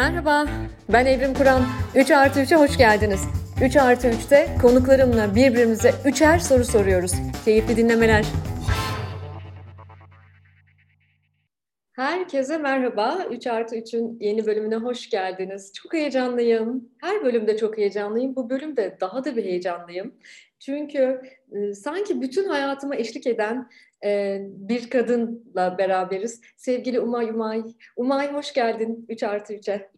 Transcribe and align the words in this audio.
Merhaba, 0.00 0.46
ben 0.92 1.06
Evrim 1.06 1.34
Kur'an. 1.34 1.62
3 1.94 2.10
artı 2.10 2.40
3'e 2.40 2.56
hoş 2.56 2.78
geldiniz. 2.78 3.20
3 3.64 3.76
artı 3.76 4.08
3'te 4.08 4.48
konuklarımla 4.62 5.34
birbirimize 5.34 5.92
üçer 6.04 6.38
soru 6.38 6.64
soruyoruz. 6.64 7.12
Keyifli 7.44 7.76
dinlemeler. 7.76 8.24
Herkese 11.92 12.58
merhaba. 12.58 13.26
3 13.30 13.46
artı 13.46 13.76
3'ün 13.76 14.18
yeni 14.20 14.46
bölümüne 14.46 14.76
hoş 14.76 15.10
geldiniz. 15.10 15.72
Çok 15.72 15.94
heyecanlıyım. 15.94 16.88
Her 17.00 17.24
bölümde 17.24 17.56
çok 17.56 17.78
heyecanlıyım. 17.78 18.36
Bu 18.36 18.50
bölümde 18.50 18.96
daha 19.00 19.24
da 19.24 19.36
bir 19.36 19.44
heyecanlıyım. 19.44 20.14
Çünkü 20.60 21.20
e, 21.52 21.74
sanki 21.74 22.20
bütün 22.20 22.48
hayatıma 22.48 22.96
eşlik 22.96 23.26
eden 23.26 23.70
e, 24.04 24.38
bir 24.42 24.90
kadınla 24.90 25.78
beraberiz. 25.78 26.40
Sevgili 26.56 27.00
Umay 27.00 27.30
Umay. 27.30 27.62
Umay 27.96 28.32
hoş 28.32 28.52
geldin 28.52 29.06
3 29.08 29.22
artı 29.22 29.54
3'e. 29.54 29.90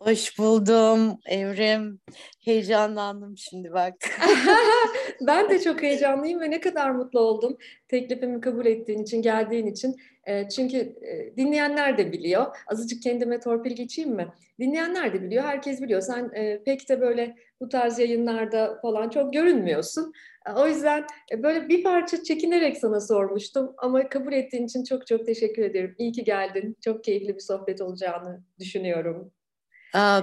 Hoş 0.00 0.38
buldum 0.38 1.18
Evrim. 1.26 2.00
Heyecanlandım 2.44 3.38
şimdi 3.38 3.72
bak. 3.72 3.94
ben 5.20 5.50
de 5.50 5.60
çok 5.60 5.82
heyecanlıyım 5.82 6.40
ve 6.40 6.50
ne 6.50 6.60
kadar 6.60 6.90
mutlu 6.90 7.20
oldum 7.20 7.56
teklifimi 7.88 8.40
kabul 8.40 8.66
ettiğin 8.66 9.02
için, 9.02 9.22
geldiğin 9.22 9.66
için. 9.66 9.96
E, 10.28 10.48
çünkü 10.48 10.76
e, 10.78 11.36
dinleyenler 11.36 11.98
de 11.98 12.12
biliyor. 12.12 12.46
Azıcık 12.66 13.02
kendime 13.02 13.40
torpil 13.40 13.72
geçeyim 13.72 14.10
mi? 14.10 14.28
Dinleyenler 14.60 15.14
de 15.14 15.22
biliyor, 15.22 15.44
herkes 15.44 15.82
biliyor. 15.82 16.00
Sen 16.00 16.30
e, 16.34 16.62
pek 16.64 16.88
de 16.88 17.00
böyle 17.00 17.36
bu 17.60 17.68
tarz 17.68 17.98
yayınlarda 17.98 18.78
falan 18.82 19.08
çok 19.08 19.32
görünmüyorsun. 19.32 20.12
O 20.56 20.66
yüzden 20.66 21.06
böyle 21.42 21.68
bir 21.68 21.82
parça 21.82 22.22
çekinerek 22.22 22.76
sana 22.76 23.00
sormuştum 23.00 23.74
ama 23.78 24.08
kabul 24.08 24.32
ettiğin 24.32 24.66
için 24.66 24.84
çok 24.84 25.06
çok 25.06 25.26
teşekkür 25.26 25.62
ederim. 25.62 25.94
İyi 25.98 26.12
ki 26.12 26.24
geldin. 26.24 26.76
Çok 26.84 27.04
keyifli 27.04 27.34
bir 27.34 27.40
sohbet 27.40 27.80
olacağını 27.80 28.44
düşünüyorum. 28.58 29.32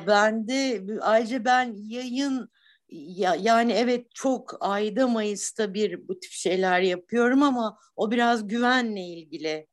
Ben 0.08 0.48
de 0.48 0.82
ayrıca 1.02 1.46
ben 1.46 1.74
yayın 1.76 2.50
ya, 2.90 3.36
yani 3.42 3.74
evet 3.74 4.06
çok 4.16 4.58
ayda 4.60 5.08
Mayıs'ta 5.08 5.74
bir 5.74 6.08
bu 6.08 6.20
tip 6.20 6.32
şeyler 6.32 6.82
yapıyorum 6.82 7.44
ama 7.44 7.78
o 7.96 8.12
biraz 8.12 8.48
güvenle 8.48 9.02
ilgili 9.02 9.68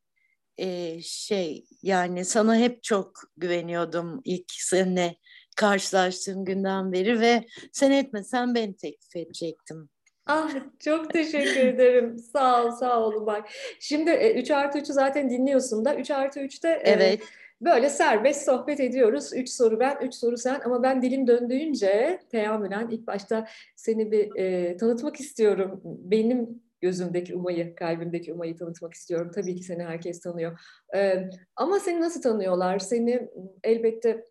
ee, 0.59 0.99
şey 1.03 1.65
yani 1.83 2.25
sana 2.25 2.57
hep 2.57 2.83
çok 2.83 3.13
güveniyordum 3.37 4.21
ilk 4.25 4.45
seninle 4.49 5.17
karşılaştığım 5.57 6.45
günden 6.45 6.93
beri 6.93 7.21
ve 7.21 7.45
sen 7.73 7.91
etmesen 7.91 8.55
ben 8.55 8.73
teklif 8.73 9.17
edecektim. 9.17 9.89
Ah 10.27 10.51
çok 10.79 11.11
teşekkür 11.11 11.61
ederim. 11.61 12.19
Sağ 12.33 12.65
ol, 12.65 12.71
sağ 12.71 13.01
ol 13.01 13.27
bak. 13.27 13.49
Şimdi 13.81 14.11
3 14.11 14.51
e, 14.51 14.57
artı 14.57 14.79
3'ü 14.79 14.93
zaten 14.93 15.31
dinliyorsun 15.31 15.85
da. 15.85 15.95
3 15.95 16.11
artı 16.11 16.41
3'te 16.41 16.69
e, 16.69 16.81
evet. 16.85 17.21
E, 17.21 17.25
böyle 17.61 17.91
serbest 17.91 18.45
sohbet 18.45 18.81
ediyoruz. 18.81 19.33
3 19.35 19.51
soru 19.51 19.81
ben, 19.81 19.97
3 20.03 20.15
soru 20.15 20.37
sen. 20.37 20.61
Ama 20.65 20.83
ben 20.83 21.03
dilim 21.03 21.27
döndüğünce 21.27 22.21
teamülen 22.31 22.89
ilk 22.91 23.07
başta 23.07 23.47
seni 23.77 24.13
bir 24.13 24.37
e, 24.37 24.77
tanıtmak 24.77 25.21
istiyorum. 25.21 25.81
Benim 25.85 26.62
gözümdeki 26.83 27.37
Umay'ı, 27.37 27.75
kalbimdeki 27.75 28.33
Umay'ı 28.33 28.57
tanıtmak 28.57 28.95
istiyorum. 28.95 29.31
Tabii 29.35 29.57
ki 29.57 29.63
seni 29.63 29.83
herkes 29.83 30.21
tanıyor. 30.21 30.61
E, 30.97 31.31
ama 31.57 31.81
seni 31.81 32.01
nasıl 32.01 32.23
tanıyorlar? 32.23 32.79
Seni 32.79 33.29
elbette 33.65 34.25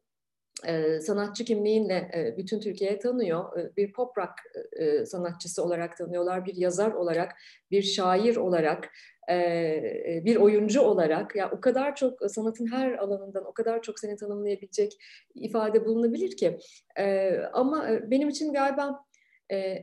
sanatçı 1.01 1.45
kimliğinle 1.45 2.33
bütün 2.37 2.59
Türkiye 2.59 2.99
tanıyor. 2.99 3.71
Bir 3.77 3.93
pop 3.93 4.17
rock 4.17 4.31
sanatçısı 5.07 5.63
olarak 5.63 5.97
tanıyorlar, 5.97 6.45
bir 6.45 6.55
yazar 6.55 6.91
olarak, 6.91 7.31
bir 7.71 7.81
şair 7.81 8.35
olarak, 8.35 8.89
bir 10.25 10.35
oyuncu 10.35 10.81
olarak. 10.81 11.35
Ya 11.35 11.51
o 11.51 11.61
kadar 11.61 11.95
çok 11.95 12.31
sanatın 12.31 12.71
her 12.71 12.91
alanından 12.93 13.45
o 13.45 13.53
kadar 13.53 13.81
çok 13.81 13.99
seni 13.99 14.15
tanımlayabilecek 14.15 14.97
ifade 15.35 15.85
bulunabilir 15.85 16.37
ki. 16.37 16.57
Ama 17.53 17.87
benim 18.11 18.29
için 18.29 18.53
galiba 18.53 19.05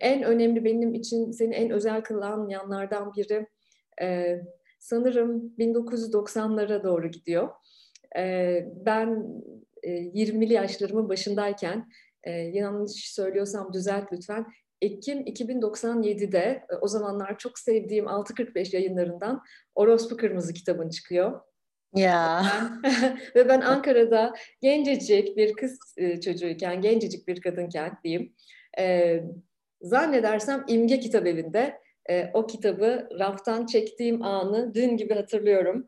en 0.00 0.22
önemli 0.22 0.64
benim 0.64 0.94
için 0.94 1.30
seni 1.30 1.54
en 1.54 1.70
özel 1.70 2.02
kılan 2.02 2.48
yanlardan 2.48 3.12
biri 3.16 3.46
sanırım 4.78 5.54
1990'lara 5.58 6.84
doğru 6.84 7.10
gidiyor. 7.10 7.48
Ben 8.86 9.24
20'li 9.84 10.52
yaşlarımın 10.52 11.08
başındayken 11.08 11.88
e, 12.24 12.30
yanlış 12.30 13.12
söylüyorsam 13.14 13.72
düzelt 13.72 14.12
lütfen. 14.12 14.46
Ekim 14.82 15.20
2097'de 15.20 16.66
o 16.80 16.88
zamanlar 16.88 17.38
çok 17.38 17.58
sevdiğim 17.58 18.08
645 18.08 18.74
yayınlarından 18.74 19.42
Orospu 19.74 20.16
Kırmızı 20.16 20.52
kitabın 20.54 20.88
çıkıyor. 20.88 21.40
Ya. 21.94 22.42
ve 23.36 23.48
ben 23.48 23.60
Ankara'da 23.66 24.34
gencecik 24.62 25.36
bir 25.36 25.52
kız 25.52 25.78
çocuğuyken, 26.24 26.80
gencecik 26.80 27.28
bir 27.28 27.40
kadınken 27.40 27.98
diyeyim. 28.04 28.34
E, 28.78 29.20
zannedersem 29.80 30.64
İmge 30.68 31.00
Kitap 31.00 31.26
Evi'nde 31.26 31.80
e, 32.10 32.30
o 32.34 32.46
kitabı 32.46 33.08
raftan 33.18 33.66
çektiğim 33.66 34.22
anı 34.22 34.74
dün 34.74 34.96
gibi 34.96 35.14
hatırlıyorum. 35.14 35.86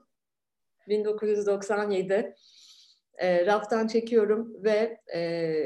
1997 0.88 2.34
e, 3.18 3.46
raftan 3.46 3.86
çekiyorum 3.86 4.64
ve 4.64 5.00
e, 5.14 5.60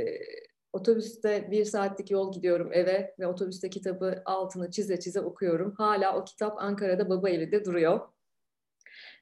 otobüste 0.72 1.50
bir 1.50 1.64
saatlik 1.64 2.10
yol 2.10 2.32
gidiyorum 2.32 2.72
eve 2.72 3.14
ve 3.18 3.26
otobüste 3.26 3.70
kitabı 3.70 4.22
altını 4.24 4.70
çize 4.70 5.00
çize 5.00 5.20
okuyorum. 5.20 5.74
Hala 5.78 6.18
o 6.18 6.24
kitap 6.24 6.58
Ankara'da 6.58 7.10
baba 7.10 7.30
evinde 7.30 7.64
duruyor. 7.64 8.00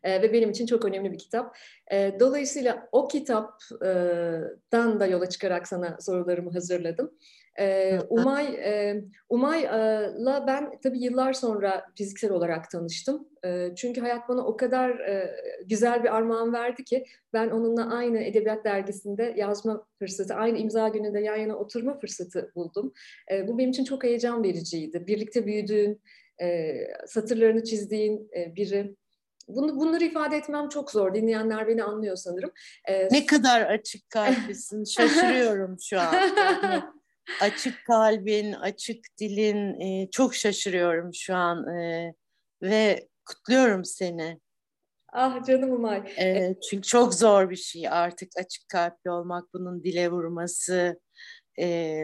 E, 0.03 0.23
ve 0.23 0.33
benim 0.33 0.51
için 0.51 0.67
çok 0.67 0.84
önemli 0.84 1.13
bir 1.13 1.19
kitap. 1.19 1.57
E, 1.93 2.17
dolayısıyla 2.21 2.89
o 2.93 3.09
kitaptan 3.09 5.01
da 5.01 5.07
yola 5.07 5.29
çıkarak 5.29 5.69
sana 5.69 5.97
sorularımı 6.01 6.53
hazırladım. 6.53 7.19
Ee, 7.59 7.99
Umay 8.09 8.45
e, 8.45 9.05
Umay'la 9.29 10.45
ben 10.47 10.79
tabii 10.83 11.05
yıllar 11.05 11.33
sonra 11.33 11.85
fiziksel 11.95 12.31
olarak 12.31 12.71
tanıştım. 12.71 13.29
E, 13.45 13.69
çünkü 13.77 14.01
hayat 14.01 14.29
bana 14.29 14.47
o 14.47 14.57
kadar 14.57 14.91
e, 14.91 15.37
güzel 15.67 16.05
bir 16.05 16.17
armağan 16.17 16.53
verdi 16.53 16.85
ki 16.85 17.05
ben 17.33 17.49
onunla 17.51 17.95
aynı 17.95 18.19
edebiyat 18.19 18.65
dergisinde 18.65 19.35
yazma 19.37 19.87
fırsatı, 19.99 20.35
aynı 20.35 20.59
imza 20.59 20.89
gününde 20.89 21.21
yan 21.21 21.37
yana 21.37 21.57
oturma 21.57 21.99
fırsatı 21.99 22.53
buldum. 22.55 22.93
E, 23.33 23.49
bu 23.49 23.59
benim 23.59 23.71
için 23.71 23.84
çok 23.84 24.05
heyecan 24.05 24.45
vericiydi. 24.45 25.07
Birlikte 25.07 25.47
büyüdüğün, 25.47 26.01
e, 26.43 26.75
satırlarını 27.07 27.65
çizdiğin 27.65 28.31
e, 28.37 28.57
biri. 28.57 28.95
Bunu, 29.49 29.77
bunları 29.77 30.05
ifade 30.05 30.37
etmem 30.37 30.69
çok 30.69 30.91
zor. 30.91 31.15
Dinleyenler 31.15 31.69
beni 31.69 31.84
anlıyor 31.84 32.17
sanırım. 32.17 32.51
Ee, 32.89 33.09
ne 33.11 33.27
kadar 33.27 33.63
açık 33.63 34.11
kalplisin. 34.11 34.84
Şaşırıyorum 34.97 35.77
şu 35.81 36.01
an. 36.01 36.15
açık 37.41 37.84
kalbin, 37.87 38.53
açık 38.53 39.05
dilin 39.21 39.81
e, 39.81 40.10
çok 40.10 40.34
şaşırıyorum 40.34 41.15
şu 41.15 41.34
an 41.34 41.77
e, 41.77 42.15
ve 42.62 43.09
kutluyorum 43.25 43.84
seni. 43.84 44.41
Ah 45.12 45.44
canım 45.44 45.72
Umay. 45.72 46.03
E, 46.19 46.55
çünkü 46.71 46.88
çok 46.88 47.15
zor 47.15 47.50
bir 47.50 47.56
şey 47.56 47.88
artık 47.88 48.28
açık 48.37 48.69
kalpli 48.69 49.10
olmak, 49.10 49.55
bunun 49.55 49.84
dile 49.84 50.10
vurması 50.10 51.00
e, 51.60 52.03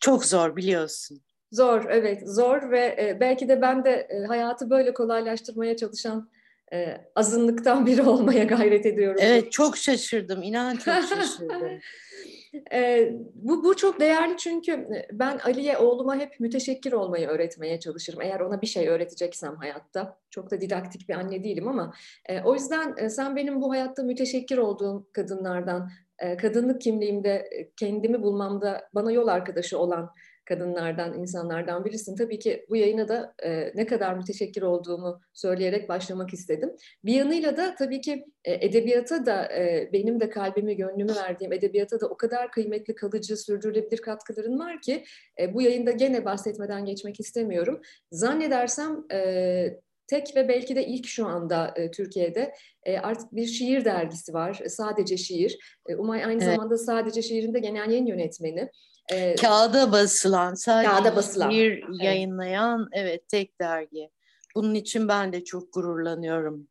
çok 0.00 0.24
zor 0.24 0.56
biliyorsun. 0.56 1.22
Zor, 1.52 1.84
evet 1.90 2.22
zor 2.26 2.70
ve 2.70 2.96
e, 3.00 3.20
belki 3.20 3.48
de 3.48 3.62
ben 3.62 3.84
de 3.84 3.90
e, 3.90 4.26
hayatı 4.26 4.70
böyle 4.70 4.94
kolaylaştırmaya 4.94 5.76
çalışan 5.76 6.30
e, 6.72 6.96
azınlıktan 7.14 7.86
biri 7.86 8.02
olmaya 8.08 8.44
gayret 8.44 8.86
ediyorum. 8.86 9.20
Evet 9.20 9.52
çok 9.52 9.76
şaşırdım, 9.76 10.42
inan 10.42 10.76
çok 10.76 10.94
şaşırdım. 10.94 11.80
E, 12.72 13.12
bu, 13.34 13.64
bu 13.64 13.76
çok 13.76 14.00
değerli 14.00 14.36
çünkü 14.36 14.88
ben 15.12 15.38
Ali'ye 15.38 15.78
oğluma 15.78 16.16
hep 16.16 16.40
müteşekkir 16.40 16.92
olmayı 16.92 17.28
öğretmeye 17.28 17.80
çalışırım. 17.80 18.22
Eğer 18.22 18.40
ona 18.40 18.62
bir 18.62 18.66
şey 18.66 18.88
öğreteceksem 18.88 19.56
hayatta. 19.56 20.18
Çok 20.30 20.50
da 20.50 20.60
didaktik 20.60 21.08
bir 21.08 21.14
anne 21.14 21.44
değilim 21.44 21.68
ama 21.68 21.92
e, 22.28 22.42
o 22.42 22.54
yüzden 22.54 22.94
e, 22.96 23.10
sen 23.10 23.36
benim 23.36 23.62
bu 23.62 23.70
hayatta 23.70 24.02
müteşekkir 24.02 24.58
olduğum 24.58 25.06
kadınlardan, 25.12 25.90
e, 26.18 26.36
kadınlık 26.36 26.80
kimliğimde 26.80 27.50
kendimi 27.76 28.22
bulmamda 28.22 28.88
bana 28.94 29.12
yol 29.12 29.28
arkadaşı 29.28 29.78
olan 29.78 30.10
kadınlardan, 30.44 31.18
insanlardan 31.18 31.84
birisin. 31.84 32.16
Tabii 32.16 32.38
ki 32.38 32.66
bu 32.68 32.76
yayına 32.76 33.08
da 33.08 33.34
e, 33.42 33.72
ne 33.74 33.86
kadar 33.86 34.14
müteşekkir 34.14 34.62
olduğumu 34.62 35.20
söyleyerek 35.32 35.88
başlamak 35.88 36.32
istedim. 36.32 36.72
Bir 37.04 37.14
yanıyla 37.14 37.56
da 37.56 37.74
tabii 37.74 38.00
ki 38.00 38.24
e, 38.44 38.66
edebiyata 38.66 39.26
da 39.26 39.52
e, 39.52 39.90
benim 39.92 40.20
de 40.20 40.30
kalbimi, 40.30 40.76
gönlümü 40.76 41.14
verdiğim 41.14 41.52
edebiyata 41.52 42.00
da 42.00 42.06
o 42.06 42.16
kadar 42.16 42.50
kıymetli, 42.50 42.94
kalıcı, 42.94 43.36
sürdürülebilir 43.36 44.02
katkıların 44.02 44.58
var 44.58 44.80
ki 44.80 45.04
e, 45.40 45.54
bu 45.54 45.62
yayında 45.62 45.90
gene 45.90 46.24
bahsetmeden 46.24 46.84
geçmek 46.84 47.20
istemiyorum. 47.20 47.80
Zannedersem 48.10 49.04
e, 49.12 49.80
tek 50.06 50.36
ve 50.36 50.48
belki 50.48 50.76
de 50.76 50.86
ilk 50.86 51.06
şu 51.06 51.26
anda 51.26 51.74
e, 51.76 51.90
Türkiye'de 51.90 52.54
e, 52.82 52.98
artık 52.98 53.32
bir 53.32 53.46
şiir 53.46 53.84
dergisi 53.84 54.34
var. 54.34 54.60
E, 54.64 54.68
sadece 54.68 55.16
şiir. 55.16 55.58
E, 55.88 55.96
Umay 55.96 56.24
aynı 56.24 56.44
evet. 56.44 56.54
zamanda 56.54 56.78
sadece 56.78 57.22
şiirinde 57.22 57.58
genel 57.58 57.90
yayın 57.90 58.06
yönetmeni. 58.06 58.70
E, 59.12 59.34
kağıda 59.34 59.92
basılan, 59.92 60.54
sadece 60.54 60.90
kağıda 60.90 61.16
basılan. 61.16 61.50
şiir 61.50 61.84
evet. 61.88 62.02
yayınlayan 62.02 62.88
evet 62.92 63.28
tek 63.28 63.60
dergi. 63.60 64.10
Bunun 64.54 64.74
için 64.74 65.08
ben 65.08 65.32
de 65.32 65.44
çok 65.44 65.72
gururlanıyorum. 65.72 66.68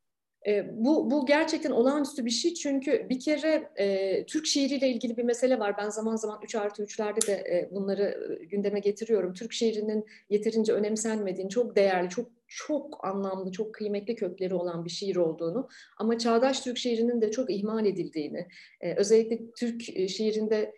E, 0.48 0.66
bu, 0.74 1.12
bu 1.12 1.26
gerçekten 1.26 1.72
olağanüstü 1.72 2.26
bir 2.26 2.32
şey 2.32 2.54
çünkü 2.54 3.10
bir 3.10 3.20
kere 3.20 3.70
e, 3.76 4.26
Türk 4.26 4.46
şiiriyle 4.46 4.90
ilgili 4.90 5.18
bir 5.18 5.24
mesele 5.24 5.60
var. 5.60 5.78
Ben 5.78 5.90
zaman 5.90 6.16
zaman 6.16 6.40
3 6.44 6.56
artı 6.56 6.84
3'lerde 6.84 7.28
de 7.28 7.34
e, 7.34 7.70
bunları 7.72 8.38
e, 8.42 8.46
gündeme 8.46 8.80
getiriyorum. 8.80 9.34
Türk 9.34 9.54
şiirinin 9.54 10.06
yeterince 10.30 10.74
önemsenmediğini, 10.74 11.50
çok 11.50 11.76
değerli, 11.76 12.10
çok 12.10 12.30
çok 12.48 13.06
anlamlı, 13.06 13.52
çok 13.52 13.74
kıymetli 13.74 14.16
kökleri 14.16 14.54
olan 14.54 14.86
bir 14.86 14.90
şiir 14.90 15.16
olduğunu 15.16 15.70
ama 15.98 16.18
çağdaş 16.18 16.62
Türk 16.62 16.78
şiirinin 16.78 17.22
de 17.22 17.32
çok 17.32 17.50
ihmal 17.50 17.86
edildiğini, 17.86 18.48
e, 18.82 18.96
özellikle 18.96 19.52
Türk 19.52 19.82
şiirinde 20.10 20.74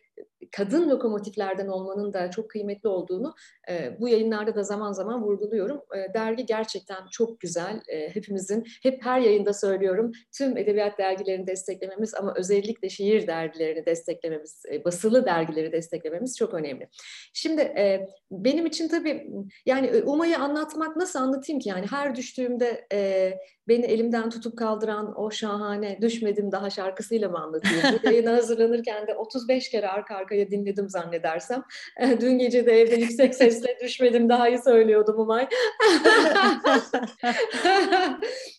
kadın 0.57 0.89
lokomotiflerden 0.89 1.67
olmanın 1.67 2.13
da 2.13 2.31
çok 2.31 2.49
kıymetli 2.49 2.89
olduğunu 2.89 3.35
e, 3.69 3.97
bu 3.99 4.09
yayınlarda 4.09 4.55
da 4.55 4.63
zaman 4.63 4.91
zaman 4.91 5.23
vurguluyorum. 5.23 5.81
E, 5.95 6.13
dergi 6.13 6.45
gerçekten 6.45 7.07
çok 7.11 7.39
güzel. 7.39 7.81
E, 7.87 8.15
hepimizin, 8.15 8.63
hep 8.83 9.05
her 9.05 9.19
yayında 9.19 9.53
söylüyorum, 9.53 10.11
tüm 10.37 10.57
edebiyat 10.57 10.97
dergilerini 10.97 11.47
desteklememiz 11.47 12.13
ama 12.13 12.33
özellikle 12.37 12.89
şiir 12.89 13.27
dergilerini 13.27 13.85
desteklememiz, 13.85 14.63
e, 14.71 14.85
basılı 14.85 15.25
dergileri 15.25 15.71
desteklememiz 15.71 16.37
çok 16.37 16.53
önemli. 16.53 16.89
Şimdi 17.33 17.61
e, 17.61 18.07
benim 18.31 18.65
için 18.65 18.87
tabii 18.87 19.27
yani 19.65 20.03
Umay'ı 20.05 20.39
anlatmak 20.39 20.97
nasıl 20.97 21.19
anlatayım 21.19 21.59
ki? 21.59 21.69
Yani 21.69 21.85
her 21.89 22.15
düştüğümde 22.15 22.87
e, 22.93 23.33
beni 23.67 23.85
elimden 23.85 24.29
tutup 24.29 24.57
kaldıran 24.57 25.13
o 25.19 25.31
şahane 25.31 26.01
Düşmedim 26.01 26.51
Daha 26.51 26.69
şarkısıyla 26.69 27.29
mı 27.29 27.37
anlatayım? 27.37 27.83
Bu 28.03 28.07
yayına 28.11 28.31
hazırlanırken 28.31 29.07
de 29.07 29.15
35 29.15 29.69
kere 29.69 29.87
arka 29.87 30.15
arkaya 30.15 30.42
dinledim 30.51 30.89
zannedersem. 30.89 31.63
Dün 32.21 32.37
gece 32.37 32.65
de 32.65 32.81
evde 32.81 32.95
yüksek 32.95 33.35
sesle 33.35 33.79
Düşmedim 33.83 34.29
Daha'yı 34.29 34.59
söylüyordum 34.61 35.19
Umay. 35.19 35.47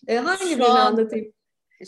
E, 0.07 0.17
hangi 0.17 0.45
birini 0.45 0.65
anlatayım? 0.65 1.33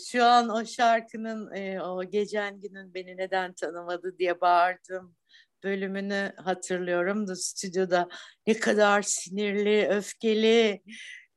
Şu 0.10 0.24
an 0.24 0.50
o 0.50 0.66
şarkının 0.66 1.56
e, 1.56 1.82
o 1.82 2.04
gecen 2.04 2.60
günün 2.60 2.94
beni 2.94 3.18
neden 3.18 3.54
tanımadı 3.54 4.18
diye 4.18 4.42
bağırdım 4.42 5.16
bölümünü 5.64 6.34
hatırlıyorum 6.44 7.28
da 7.28 7.36
stüdyoda 7.36 8.08
ne 8.48 8.54
kadar 8.54 9.02
sinirli, 9.02 9.88
öfkeli, 9.88 10.84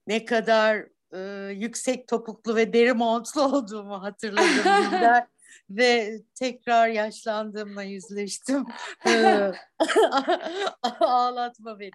ne 0.06 0.24
kadar 0.24 0.86
e, 1.14 1.52
yüksek 1.52 2.08
topuklu 2.08 2.56
ve 2.56 2.72
deri 2.72 2.92
montlu 2.92 3.42
olduğumu 3.42 4.02
hatırladım 4.02 4.64
ve 5.70 6.20
tekrar 6.34 6.88
yaşlandığımla 6.88 7.82
yüzleştim. 7.82 8.67
Ağlatma 11.00 11.81
beni. 11.81 11.91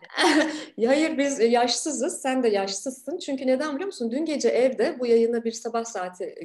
Hayır 0.88 1.18
biz 1.18 1.40
yaşsızız. 1.40 2.22
Sen 2.22 2.44
de 2.44 2.48
yaşsızsın. 2.48 3.18
Çünkü 3.18 3.48
neden 3.48 3.76
biliyor 3.76 3.86
musun? 3.86 4.12
Dün 4.12 4.26
gece 4.26 4.50
evde 4.50 5.00
bu 5.00 5.08
yayını 5.08 5.44
bir 5.44 5.52
sabah 5.52 5.86
saati, 5.86 6.36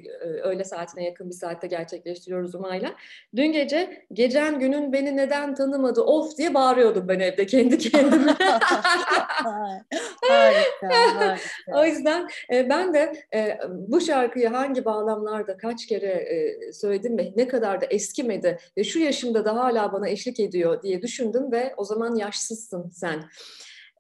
öğle 0.43 0.65
saatine 0.65 1.05
yakın 1.05 1.31
bir 1.31 1.35
saatte 1.35 1.67
gerçekleştiriyoruz 1.67 2.55
Umay'la. 2.55 2.95
Dün 3.37 3.53
gece 3.53 4.07
gecen 4.13 4.59
günün 4.59 4.93
beni 4.93 5.17
neden 5.17 5.55
tanımadı 5.55 6.01
of 6.01 6.39
diye 6.39 6.55
bağırıyordum 6.55 7.09
ben 7.09 7.21
evde 7.21 7.47
kendi 7.47 7.79
kendime. 7.79 8.33
harika, 10.29 10.89
harika. 10.89 11.39
O 11.75 11.85
yüzden 11.85 12.29
ben 12.51 12.95
de 12.95 13.13
bu 13.71 14.01
şarkıyı 14.01 14.49
hangi 14.49 14.85
bağlamlarda 14.85 15.57
kaç 15.57 15.87
kere 15.87 16.27
söyledim 16.73 17.19
ve 17.19 17.33
ne 17.37 17.49
kadar 17.49 17.81
da 17.81 17.87
eskimedi 17.87 18.59
ve 18.77 18.85
şu 18.85 18.99
yaşımda 18.99 19.45
da 19.45 19.57
hala 19.57 19.93
bana 19.93 20.09
eşlik 20.09 20.41
ediyor 20.41 20.83
diye 20.83 21.03
düşündüm 21.31 21.53
ve 21.53 21.75
o 21.77 21.85
zaman 21.85 22.15
yaşsızsın 22.15 22.91
sen. 22.91 23.31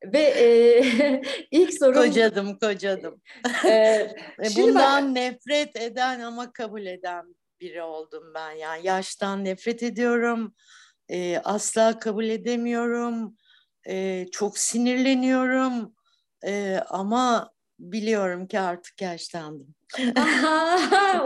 Ve 0.05 0.19
e, 0.19 1.23
ilk 1.51 1.75
sorum... 1.75 1.95
Kocadım, 1.95 2.59
kocadım. 2.59 3.21
E, 3.67 4.57
Bundan 4.57 5.07
bak... 5.07 5.13
nefret 5.13 5.77
eden 5.77 6.21
ama 6.21 6.53
kabul 6.53 6.87
eden 6.87 7.35
biri 7.61 7.83
oldum 7.83 8.35
ben. 8.35 8.51
Yani 8.51 8.87
yaştan 8.87 9.45
nefret 9.45 9.83
ediyorum. 9.83 10.55
E, 11.11 11.39
asla 11.39 11.99
kabul 11.99 12.25
edemiyorum. 12.25 13.37
E, 13.89 14.27
çok 14.33 14.59
sinirleniyorum. 14.59 15.95
E, 16.47 16.81
ama 16.89 17.51
biliyorum 17.81 18.47
ki 18.47 18.61
artık 18.61 19.01
yaşlandım. 19.03 19.75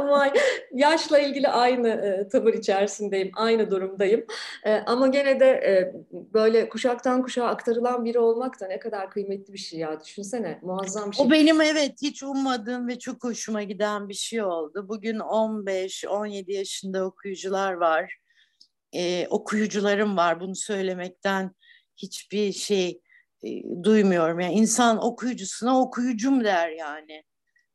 Vay, 0.09 0.33
yaşla 0.73 1.19
ilgili 1.19 1.49
aynı 1.49 1.89
e, 1.89 2.29
tavır 2.29 2.55
içerisindeyim, 2.55 3.31
aynı 3.35 3.71
durumdayım. 3.71 4.27
E, 4.65 4.75
ama 4.75 5.07
gene 5.07 5.41
de 5.41 5.47
e, 5.47 5.95
böyle 6.13 6.69
kuşaktan 6.69 7.23
kuşağa 7.23 7.47
aktarılan 7.47 8.05
biri 8.05 8.19
olmak 8.19 8.61
da 8.61 8.67
ne 8.67 8.79
kadar 8.79 9.11
kıymetli 9.11 9.53
bir 9.53 9.59
şey 9.59 9.79
ya. 9.79 10.01
Düşünsene, 10.05 10.59
muazzam 10.63 11.11
bir 11.11 11.17
şey. 11.17 11.27
O 11.27 11.31
benim 11.31 11.61
evet 11.61 11.95
hiç 12.03 12.23
ummadığım 12.23 12.89
ve 12.89 12.99
çok 12.99 13.25
hoşuma 13.25 13.63
giden 13.63 14.09
bir 14.09 14.15
şey 14.15 14.43
oldu. 14.43 14.89
Bugün 14.89 15.19
15-17 15.19 16.53
yaşında 16.53 17.05
okuyucular 17.05 17.73
var. 17.73 18.19
E, 18.93 19.27
okuyucularım 19.31 20.17
var. 20.17 20.41
Bunu 20.41 20.57
söylemekten 20.57 21.55
hiçbir 21.97 22.53
şey 22.53 23.01
e, 23.47 23.83
duymuyorum. 23.85 24.41
Yani 24.41 24.55
insan 24.55 25.05
okuyucusuna 25.05 25.81
okuyucum 25.81 26.45
der 26.45 26.71
yani. 26.71 27.25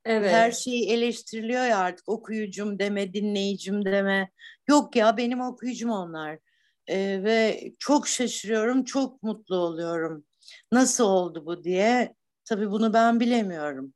Evet. 0.06 0.32
Her 0.32 0.52
şey 0.52 0.94
eleştiriliyor 0.94 1.66
ya 1.66 1.78
artık 1.78 2.10
okuyucum 2.10 2.80
deme, 2.80 3.14
dinleyicim 3.14 3.86
deme. 3.86 4.30
Yok 4.68 4.96
ya 4.96 5.18
benim 5.18 5.42
okuyucum 5.42 5.90
onlar. 5.90 6.40
Ee, 6.88 7.24
ve 7.24 7.62
çok 7.80 8.08
şaşırıyorum, 8.08 8.84
çok 8.84 9.24
mutlu 9.24 9.56
oluyorum. 9.56 10.26
Nasıl 10.72 11.04
oldu 11.04 11.46
bu 11.46 11.64
diye. 11.64 12.16
Tabii 12.46 12.72
bunu 12.72 12.94
ben 12.94 13.20
bilemiyorum. 13.20 13.94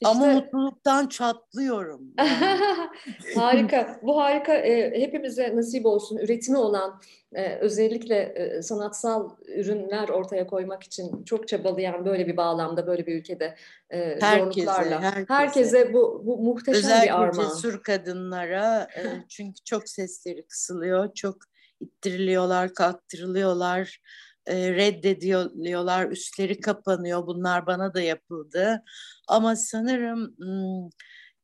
İşte... 0.00 0.08
Ama 0.08 0.26
mutluluktan 0.26 1.06
çatlıyorum. 1.06 2.00
Yani. 2.18 3.34
harika. 3.36 4.00
Bu 4.02 4.20
harika. 4.20 4.54
E, 4.54 5.00
hepimize 5.00 5.56
nasip 5.56 5.86
olsun. 5.86 6.16
Üretimi 6.16 6.58
olan 6.58 7.00
e, 7.32 7.54
özellikle 7.54 8.16
e, 8.16 8.62
sanatsal 8.62 9.30
ürünler 9.56 10.08
ortaya 10.08 10.46
koymak 10.46 10.82
için 10.82 11.24
çok 11.24 11.48
çabalayan 11.48 12.04
böyle 12.04 12.26
bir 12.26 12.36
bağlamda, 12.36 12.86
böyle 12.86 13.06
bir 13.06 13.20
ülkede 13.20 13.56
e, 13.90 13.98
herkese, 14.20 14.66
zorluklarla. 14.66 15.02
Herkese. 15.02 15.34
herkese 15.34 15.92
bu, 15.92 16.22
bu 16.26 16.38
muhteşem 16.38 16.78
Özellikle 16.78 17.06
bir 17.06 17.14
armağan. 17.14 17.28
Özellikle 17.30 17.54
cesur 17.54 17.82
kadınlara 17.82 18.88
e, 18.96 19.02
çünkü 19.28 19.64
çok 19.64 19.88
sesleri 19.88 20.46
kısılıyor, 20.46 21.14
çok 21.14 21.36
ittiriliyorlar, 21.80 22.74
kaktırılıyorlar 22.74 24.00
e, 24.48 24.72
reddediyorlar, 24.72 26.08
üstleri 26.10 26.60
kapanıyor. 26.60 27.26
Bunlar 27.26 27.66
bana 27.66 27.94
da 27.94 28.00
yapıldı. 28.00 28.82
Ama 29.28 29.56
sanırım 29.56 30.36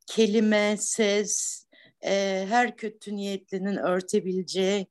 kelime, 0.06 0.76
ses 0.78 1.64
e, 2.04 2.46
her 2.48 2.76
kötü 2.76 3.16
niyetlinin 3.16 3.76
örtebileceği 3.76 4.86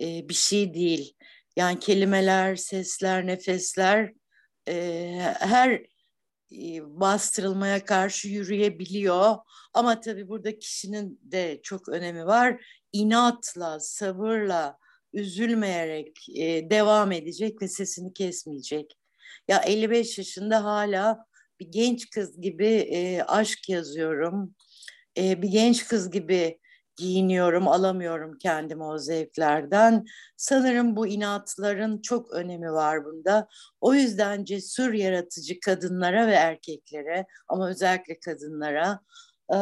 e, 0.00 0.28
bir 0.28 0.34
şey 0.34 0.74
değil. 0.74 1.14
Yani 1.56 1.78
kelimeler, 1.78 2.56
sesler, 2.56 3.26
nefesler 3.26 4.12
her 5.38 5.82
bastırılmaya 6.80 7.84
karşı 7.84 8.28
yürüyebiliyor. 8.28 9.36
Ama 9.74 10.00
tabii 10.00 10.28
burada 10.28 10.58
kişinin 10.58 11.20
de 11.22 11.60
çok 11.62 11.88
önemi 11.88 12.26
var. 12.26 12.64
İnatla, 12.92 13.80
sabırla, 13.80 14.78
üzülmeyerek 15.12 16.28
e, 16.36 16.70
devam 16.70 17.12
edecek 17.12 17.62
ve 17.62 17.68
sesini 17.68 18.12
kesmeyecek. 18.12 18.96
Ya 19.48 19.58
55 19.58 20.18
yaşında 20.18 20.64
hala 20.64 21.26
bir 21.60 21.66
genç 21.66 22.10
kız 22.10 22.40
gibi 22.40 22.66
e, 22.66 23.22
aşk 23.22 23.68
yazıyorum. 23.68 24.54
E, 25.18 25.42
bir 25.42 25.48
genç 25.48 25.88
kız 25.88 26.10
gibi 26.10 26.58
giyiniyorum, 26.96 27.68
alamıyorum 27.68 28.38
kendimi 28.38 28.84
o 28.84 28.98
zevklerden. 28.98 30.04
Sanırım 30.36 30.96
bu 30.96 31.06
inatların 31.06 32.02
çok 32.02 32.30
önemi 32.30 32.72
var 32.72 33.04
bunda. 33.04 33.48
O 33.80 33.94
yüzden 33.94 34.44
cesur 34.44 34.92
yaratıcı 34.92 35.60
kadınlara 35.60 36.26
ve 36.26 36.32
erkeklere 36.32 37.26
ama 37.48 37.68
özellikle 37.68 38.20
kadınlara 38.20 39.00
e, 39.54 39.58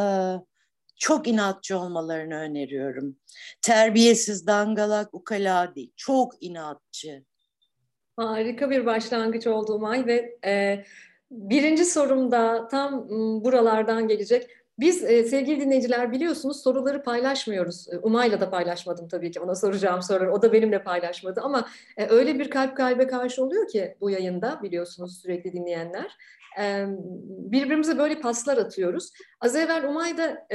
çok 0.98 1.28
inatçı 1.28 1.78
olmalarını 1.78 2.34
öneriyorum. 2.34 3.16
Terbiyesiz, 3.62 4.46
dangalak, 4.46 5.14
ukala 5.14 5.74
değil. 5.74 5.92
Çok 5.96 6.42
inatçı. 6.42 7.24
Harika 8.16 8.70
bir 8.70 8.86
başlangıç 8.86 9.46
oldu 9.46 9.78
May 9.78 10.06
ve 10.06 10.38
e, 10.44 10.84
birinci 11.30 11.84
sorumda 11.84 12.68
tam 12.68 13.08
buralardan 13.44 14.08
gelecek. 14.08 14.50
Biz 14.78 15.04
e, 15.04 15.24
sevgili 15.24 15.60
dinleyiciler 15.60 16.12
biliyorsunuz 16.12 16.62
soruları 16.62 17.02
paylaşmıyoruz. 17.02 17.88
E, 17.92 17.98
Umay'la 17.98 18.40
da 18.40 18.50
paylaşmadım 18.50 19.08
tabii 19.08 19.30
ki 19.30 19.40
ona 19.40 19.54
soracağım 19.54 20.02
soruları. 20.02 20.32
O 20.32 20.42
da 20.42 20.52
benimle 20.52 20.82
paylaşmadı 20.82 21.40
ama 21.40 21.68
e, 21.96 22.06
öyle 22.06 22.38
bir 22.38 22.50
kalp 22.50 22.76
kalbe 22.76 23.06
karşı 23.06 23.44
oluyor 23.44 23.68
ki 23.68 23.96
bu 24.00 24.10
yayında 24.10 24.60
biliyorsunuz 24.62 25.22
sürekli 25.22 25.52
dinleyenler 25.52 26.16
birbirimize 27.52 27.98
böyle 27.98 28.20
paslar 28.20 28.56
atıyoruz. 28.56 29.12
Az 29.40 29.56
evvel 29.56 29.84
Umay 29.84 30.18
da 30.18 30.46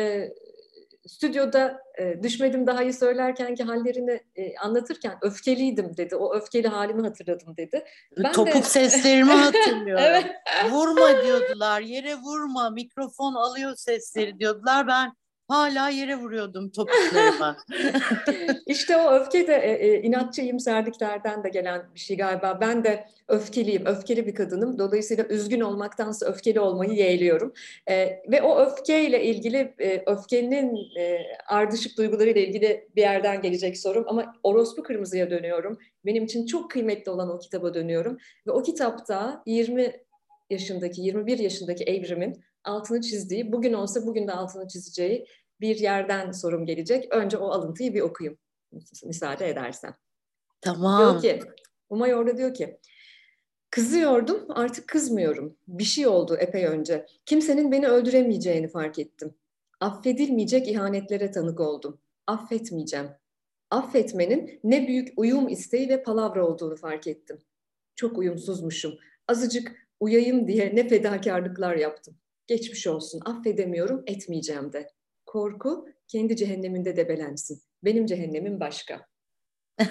stüdyoda 1.08 1.82
e, 2.00 2.24
düşmedim 2.24 2.68
daha 2.68 2.84
iyi 2.84 2.94
söylerken 2.94 3.56
ki 3.56 3.64
hallerini 3.64 4.22
e, 4.36 4.58
anlatırken 4.58 5.18
öfkeliydim 5.22 5.98
dedi. 5.98 6.16
O 6.16 6.36
öfkeli 6.36 6.68
halimi 6.68 7.02
hatırladım 7.02 7.58
dedi. 7.58 7.86
Ben 8.18 8.32
Topuk 8.32 8.56
de... 8.56 8.62
seslerimi 8.62 9.32
hatırlıyorum. 9.32 10.04
evet. 10.08 10.26
Vurma 10.72 11.24
diyordular, 11.24 11.82
yere 11.82 12.16
vurma, 12.16 12.70
mikrofon 12.70 13.34
alıyor 13.34 13.76
sesleri 13.76 14.40
diyordular. 14.40 14.88
Ben 14.88 15.14
Hala 15.48 15.90
yere 15.90 16.16
vuruyordum 16.16 16.72
topuklarıma. 16.72 17.58
İşte 18.68 18.98
o 18.98 19.14
öfke 19.14 19.48
de 19.48 19.56
e, 19.56 19.88
e, 19.88 20.02
inatçı 20.02 20.42
iyimserliklerden 20.42 21.44
de 21.44 21.50
gelen 21.50 21.82
bir 21.96 22.00
şey 22.00 22.18
galiba. 22.18 22.58
Ben 22.62 22.84
de 22.84 23.08
öfkeliyim, 23.28 23.86
öfkeli 23.86 24.28
bir 24.28 24.36
kadınım. 24.36 24.80
Dolayısıyla 24.80 25.24
üzgün 25.24 25.62
olmaktansa 25.62 26.26
öfkeli 26.26 26.60
olmayı 26.60 26.92
yeğliyorum. 26.92 27.54
E, 27.90 28.22
ve 28.32 28.42
o 28.42 28.60
öfkeyle 28.60 29.24
ilgili, 29.24 29.74
e, 29.80 30.04
öfkenin 30.06 30.78
e, 31.00 31.20
ardışık 31.48 31.98
duygularıyla 31.98 32.42
ilgili 32.42 32.90
bir 32.96 33.02
yerden 33.02 33.42
gelecek 33.42 33.78
sorum. 33.78 34.06
Ama 34.08 34.36
Orospu 34.44 34.84
Kırmızı'ya 34.84 35.30
dönüyorum. 35.30 35.78
Benim 36.06 36.24
için 36.24 36.46
çok 36.46 36.72
kıymetli 36.72 37.12
olan 37.12 37.30
o 37.30 37.40
kitaba 37.40 37.74
dönüyorum. 37.74 38.18
Ve 38.48 38.52
o 38.52 38.64
kitapta 38.64 39.44
20 39.46 39.94
yaşındaki, 40.50 41.02
21 41.02 41.40
yaşındaki 41.40 41.84
Evrim'in 41.84 42.44
altını 42.64 43.02
çizdiği, 43.02 43.52
bugün 43.52 43.74
olsa 43.74 44.06
bugün 44.08 44.28
de 44.28 44.32
altını 44.32 44.68
çizeceği 44.68 45.28
bir 45.62 45.76
yerden 45.76 46.32
sorum 46.32 46.66
gelecek. 46.66 47.14
Önce 47.14 47.38
o 47.38 47.50
alıntıyı 47.50 47.94
bir 47.94 48.02
okuyayım 48.02 48.38
müsaade 49.06 49.50
edersen. 49.50 49.94
Tamam. 50.62 51.22
Diyor 51.22 51.40
ki, 51.40 51.46
Umay 51.90 52.16
orada 52.16 52.38
diyor 52.38 52.54
ki, 52.54 52.80
kızıyordum 53.70 54.46
artık 54.50 54.88
kızmıyorum. 54.88 55.58
Bir 55.68 55.84
şey 55.84 56.08
oldu 56.08 56.38
epey 56.40 56.66
önce. 56.66 57.06
Kimsenin 57.26 57.72
beni 57.72 57.88
öldüremeyeceğini 57.88 58.68
fark 58.68 59.00
ettim. 59.00 59.34
Affedilmeyecek 59.80 60.68
ihanetlere 60.68 61.32
tanık 61.32 61.60
oldum. 61.60 62.00
Affetmeyeceğim. 62.28 63.10
Affetmenin 63.70 64.60
ne 64.64 64.88
büyük 64.88 65.14
uyum 65.18 65.48
isteği 65.48 65.90
ve 65.90 66.04
palavra 66.04 66.48
olduğunu 66.48 66.76
fark 66.76 67.08
ettim. 67.08 67.40
Çok 67.96 68.18
uyumsuzmuşum. 68.18 68.94
Azıcık 69.28 69.72
uyayım 70.00 70.48
diye 70.48 70.76
ne 70.76 70.88
fedakarlıklar 70.88 71.76
yaptım. 71.76 72.16
Geçmiş 72.48 72.88
olsun, 72.88 73.22
affedemiyorum, 73.26 74.04
etmeyeceğim 74.08 74.74
de. 74.74 74.88
Korku 75.26 75.86
kendi 76.08 76.36
cehenneminde 76.36 76.96
debelensin. 76.96 77.62
Benim 77.84 78.06
cehennemim 78.06 78.60
başka. 78.60 79.08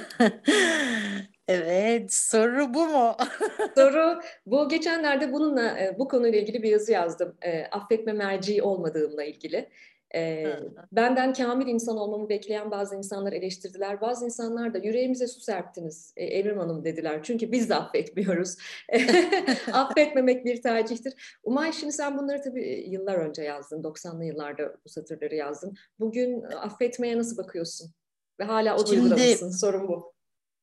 evet, 1.48 2.14
soru 2.14 2.74
bu 2.74 2.86
mu? 2.86 3.16
soru 3.74 4.20
bu. 4.46 4.68
Geçenlerde 4.68 5.32
bununla 5.32 5.78
e, 5.78 5.96
bu 5.98 6.08
konuyla 6.08 6.38
ilgili 6.38 6.62
bir 6.62 6.70
yazı 6.70 6.92
yazdım. 6.92 7.36
E, 7.42 7.64
affetme 7.64 8.12
merci 8.12 8.62
olmadığımla 8.62 9.24
ilgili. 9.24 9.68
E, 10.14 10.46
benden 10.92 11.32
kamil 11.32 11.66
insan 11.66 11.96
olmamı 11.96 12.28
bekleyen 12.28 12.70
bazı 12.70 12.96
insanlar 12.96 13.32
eleştirdiler. 13.32 14.00
Bazı 14.00 14.24
insanlar 14.24 14.74
da 14.74 14.78
yüreğimize 14.78 15.26
su 15.26 15.40
serptiniz 15.40 16.12
e, 16.16 16.24
Evrim 16.24 16.58
Hanım 16.58 16.84
dediler. 16.84 17.20
Çünkü 17.22 17.52
biz 17.52 17.70
de 17.70 17.74
affetmiyoruz. 17.74 18.56
Affetmemek 19.72 20.44
bir 20.44 20.62
tercihtir. 20.62 21.38
Umay 21.42 21.72
şimdi 21.72 21.92
sen 21.92 22.18
bunları 22.18 22.42
tabii 22.42 22.64
e, 22.64 22.90
yıllar 22.90 23.14
önce 23.14 23.42
yazdın. 23.42 23.82
90'lı 23.82 24.24
yıllarda 24.24 24.74
bu 24.84 24.88
satırları 24.88 25.34
yazdın. 25.34 25.76
Bugün 26.00 26.42
e, 26.42 26.54
affetmeye 26.54 27.18
nasıl 27.18 27.36
bakıyorsun? 27.36 27.92
Ve 28.40 28.44
hala 28.44 28.76
o 28.76 28.86
duyguda 28.86 29.14
mısın? 29.14 29.50
Sorun 29.50 29.88
bu. 29.88 30.12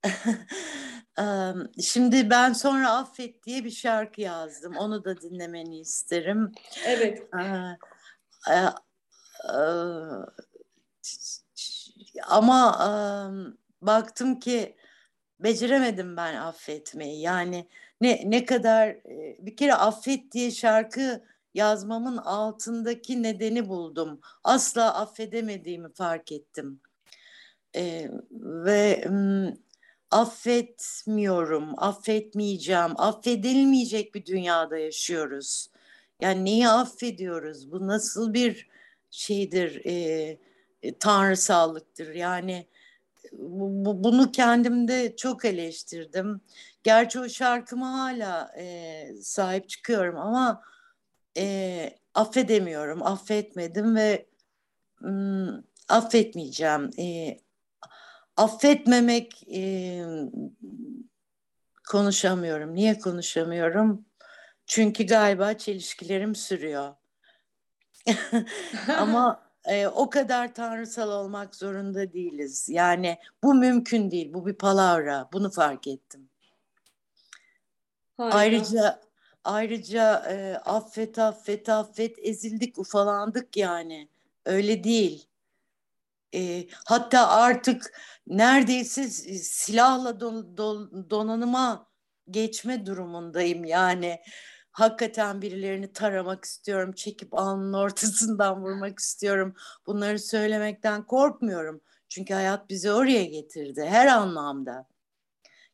Şimdi 1.81 2.29
ben 2.29 2.53
sonra 2.53 2.91
affet 2.91 3.45
diye 3.45 3.63
bir 3.63 3.71
şarkı 3.71 4.21
yazdım. 4.21 4.77
Onu 4.77 5.03
da 5.03 5.21
dinlemeni 5.21 5.79
isterim. 5.79 6.51
Evet. 6.87 7.23
Ama 12.27 12.75
baktım 13.81 14.39
ki 14.39 14.75
beceremedim 15.39 16.17
ben 16.17 16.35
affetmeyi. 16.35 17.21
Yani 17.21 17.67
ne 18.01 18.23
ne 18.25 18.45
kadar 18.45 18.97
bir 19.39 19.55
kere 19.57 19.73
affet 19.73 20.31
diye 20.31 20.51
şarkı 20.51 21.23
yazmamın 21.53 22.17
altındaki 22.17 23.23
nedeni 23.23 23.69
buldum. 23.69 24.19
Asla 24.43 24.95
affedemediğimi 24.95 25.93
fark 25.93 26.31
ettim. 26.31 26.79
Ee, 27.75 28.09
ve 28.41 29.03
affetmiyorum, 30.11 31.73
affetmeyeceğim, 31.77 32.91
affedilmeyecek 33.01 34.15
bir 34.15 34.25
dünyada 34.25 34.77
yaşıyoruz. 34.77 35.69
Yani 36.21 36.45
neyi 36.45 36.67
affediyoruz? 36.67 37.71
Bu 37.71 37.87
nasıl 37.87 38.33
bir 38.33 38.68
şeydir, 39.11 39.85
e, 39.85 39.93
e, 40.83 40.97
tanrısallıktır. 40.99 42.13
Yani 42.13 42.67
bu, 43.33 44.03
bunu 44.03 44.31
kendimde 44.31 45.15
çok 45.15 45.45
eleştirdim. 45.45 46.41
Gerçi 46.83 47.19
o 47.19 47.29
şarkıma 47.29 47.99
hala 47.99 48.51
e, 48.57 49.05
sahip 49.21 49.69
çıkıyorum 49.69 50.17
ama 50.17 50.61
e, 51.37 51.97
affedemiyorum, 52.13 53.03
affetmedim 53.03 53.95
ve 53.95 54.25
m, 55.01 55.47
affetmeyeceğim. 55.89 56.89
E, 56.99 57.37
affetmemek 58.37 59.47
e, 59.53 60.03
konuşamıyorum. 61.89 62.75
Niye 62.75 62.99
konuşamıyorum? 62.99 64.05
Çünkü 64.65 65.05
galiba 65.05 65.53
çelişkilerim 65.53 66.35
sürüyor. 66.35 66.95
Ama 68.97 69.49
e, 69.65 69.87
o 69.87 70.09
kadar 70.09 70.53
tanrısal 70.53 71.09
olmak 71.09 71.55
zorunda 71.55 72.13
değiliz. 72.13 72.69
Yani 72.69 73.17
bu 73.43 73.53
mümkün 73.53 74.11
değil. 74.11 74.33
Bu 74.33 74.45
bir 74.45 74.53
palavra. 74.53 75.29
Bunu 75.33 75.51
fark 75.51 75.87
ettim. 75.87 76.29
Harika. 78.17 78.37
Ayrıca 78.37 79.01
ayrıca 79.43 80.25
e, 80.29 80.57
affet 80.65 81.19
affet 81.19 81.69
affet 81.69 82.15
ezildik 82.19 82.77
ufalandık 82.79 83.57
yani. 83.57 84.09
Öyle 84.45 84.83
değil. 84.83 85.27
E, 86.35 86.67
hatta 86.85 87.27
artık 87.27 87.93
neredeyse 88.27 89.09
silahla 89.39 90.19
don, 90.19 90.57
don, 90.57 91.09
donanıma 91.09 91.87
geçme 92.29 92.85
durumundayım 92.85 93.65
yani 93.65 94.19
hakikaten 94.79 95.41
birilerini 95.41 95.93
taramak 95.93 96.45
istiyorum, 96.45 96.91
çekip 96.91 97.33
alnının 97.33 97.73
ortasından 97.73 98.61
vurmak 98.63 98.99
istiyorum. 98.99 99.55
Bunları 99.85 100.19
söylemekten 100.19 101.05
korkmuyorum. 101.05 101.81
Çünkü 102.09 102.33
hayat 102.33 102.69
bizi 102.69 102.91
oraya 102.91 103.25
getirdi 103.25 103.85
her 103.85 104.07
anlamda. 104.07 104.87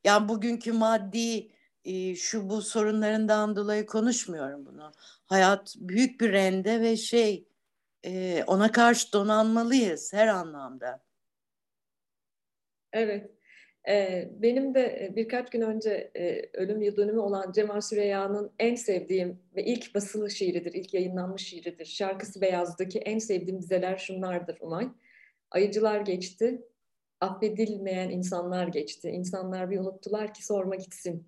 Yani 0.04 0.30
bugünkü 0.30 0.72
maddi 0.72 1.52
e, 1.84 2.16
şu 2.16 2.50
bu 2.50 2.62
sorunlarından 2.62 3.56
dolayı 3.56 3.86
konuşmuyorum 3.86 4.66
bunu. 4.66 4.92
Hayat 5.26 5.76
büyük 5.78 6.22
bir 6.22 6.32
rende 6.32 6.82
ve 6.82 6.98
şey 6.98 7.48
e, 8.06 8.44
ona 8.48 8.72
karşı 8.72 9.14
donanmalıyız 9.14 10.14
her 10.14 10.28
anlamda. 10.28 11.04
Evet. 12.92 13.35
Benim 14.42 14.76
de 14.76 15.12
birkaç 15.16 15.50
gün 15.50 15.62
önce 15.62 16.12
ölüm 16.54 16.82
yıl 16.82 16.98
dönümü 16.98 17.20
olan 17.20 17.52
Cemal 17.52 17.82
Süreyya'nın 17.82 18.52
en 18.60 18.76
sevdiğim 18.76 19.40
ve 19.56 19.66
ilk 19.66 19.96
basılı 19.96 20.32
şiiridir, 20.32 20.74
ilk 20.74 20.94
yayınlanmış 20.94 21.48
şiiridir. 21.48 21.86
Şarkısı 21.86 22.42
Beyaz'daki 22.42 23.00
en 23.00 23.20
sevdiğim 23.20 23.62
dizeler 23.62 23.98
şunlardır 23.98 24.58
Umay. 24.62 24.88
Ayıcılar 25.52 26.02
geçti, 26.02 26.62
affedilmeyen 27.22 28.10
insanlar 28.10 28.68
geçti. 28.68 29.10
İnsanlar 29.10 29.70
bir 29.70 29.80
unuttular 29.80 30.34
ki 30.34 30.46
sorma 30.46 30.76
gitsin. 30.76 31.28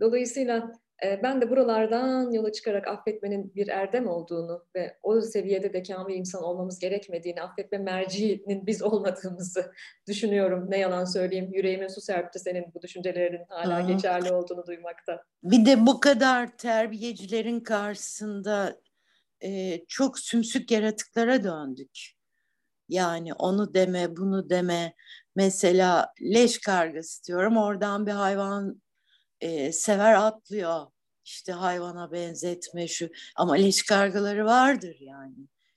Dolayısıyla 0.00 0.72
ben 1.02 1.40
de 1.40 1.50
buralardan 1.50 2.32
yola 2.32 2.52
çıkarak 2.52 2.88
affetmenin 2.88 3.54
bir 3.54 3.68
erdem 3.68 4.08
olduğunu 4.08 4.64
ve 4.74 4.98
o 5.02 5.20
seviyede 5.20 5.72
de 5.72 5.82
kamil 5.82 6.14
insan 6.14 6.42
olmamız 6.42 6.78
gerekmediğini, 6.78 7.42
affetme 7.42 7.78
merciğinin 7.78 8.66
biz 8.66 8.82
olmadığımızı 8.82 9.72
düşünüyorum. 10.08 10.66
Ne 10.70 10.78
yalan 10.78 11.04
söyleyeyim, 11.04 11.50
yüreğime 11.52 11.88
su 11.88 12.00
serpti 12.00 12.38
senin 12.38 12.74
bu 12.74 12.82
düşüncelerin 12.82 13.44
hala 13.48 13.74
Aha. 13.74 13.80
geçerli 13.80 14.32
olduğunu 14.32 14.66
duymakta. 14.66 15.22
Bir 15.42 15.66
de 15.66 15.86
bu 15.86 16.00
kadar 16.00 16.56
terbiyecilerin 16.56 17.60
karşısında 17.60 18.80
e, 19.44 19.80
çok 19.88 20.18
sümsük 20.18 20.70
yaratıklara 20.70 21.44
döndük. 21.44 22.18
Yani 22.88 23.34
onu 23.34 23.74
deme, 23.74 24.16
bunu 24.16 24.50
deme. 24.50 24.94
Mesela 25.36 26.12
leş 26.22 26.58
kargası 26.58 27.24
diyorum, 27.24 27.56
oradan 27.56 28.06
bir 28.06 28.12
hayvan 28.12 28.82
e, 29.40 29.72
sever 29.72 30.14
atlıyor. 30.14 30.86
İşte 31.24 31.52
hayvana 31.52 32.12
benzetme 32.12 32.88
şu 32.88 33.08
ama 33.36 33.54
leş 33.54 33.82
kargaları 33.82 34.44
vardır 34.44 34.96
yani. 35.00 35.34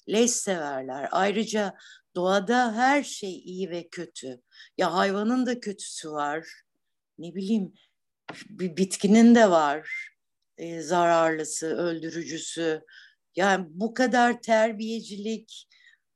Leş 0.10 0.32
severler. 0.32 1.10
Ayrıca 1.12 1.76
doğada 2.16 2.76
her 2.76 3.04
şey 3.04 3.40
iyi 3.40 3.70
ve 3.70 3.88
kötü. 3.88 4.42
Ya 4.78 4.94
hayvanın 4.94 5.46
da 5.46 5.60
kötüsü 5.60 6.12
var. 6.12 6.48
Ne 7.18 7.36
bileyim 7.36 7.74
bir 8.50 8.78
bitkinin 8.78 9.36
de 9.36 9.50
var. 9.50 10.10
E, 10.58 10.82
zararlısı, 10.82 11.68
öldürücüsü. 11.68 12.82
Yani 13.36 13.66
bu 13.70 13.94
kadar 13.94 14.42
terbiyecilik, 14.42 15.68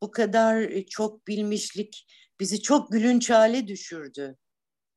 bu 0.01 0.11
kadar 0.11 0.61
e, 0.61 0.85
çok 0.85 1.27
bilmişlik 1.27 2.07
bizi 2.39 2.61
çok 2.61 2.91
gülünç 2.91 3.29
hale 3.29 3.67
düşürdü. 3.67 4.37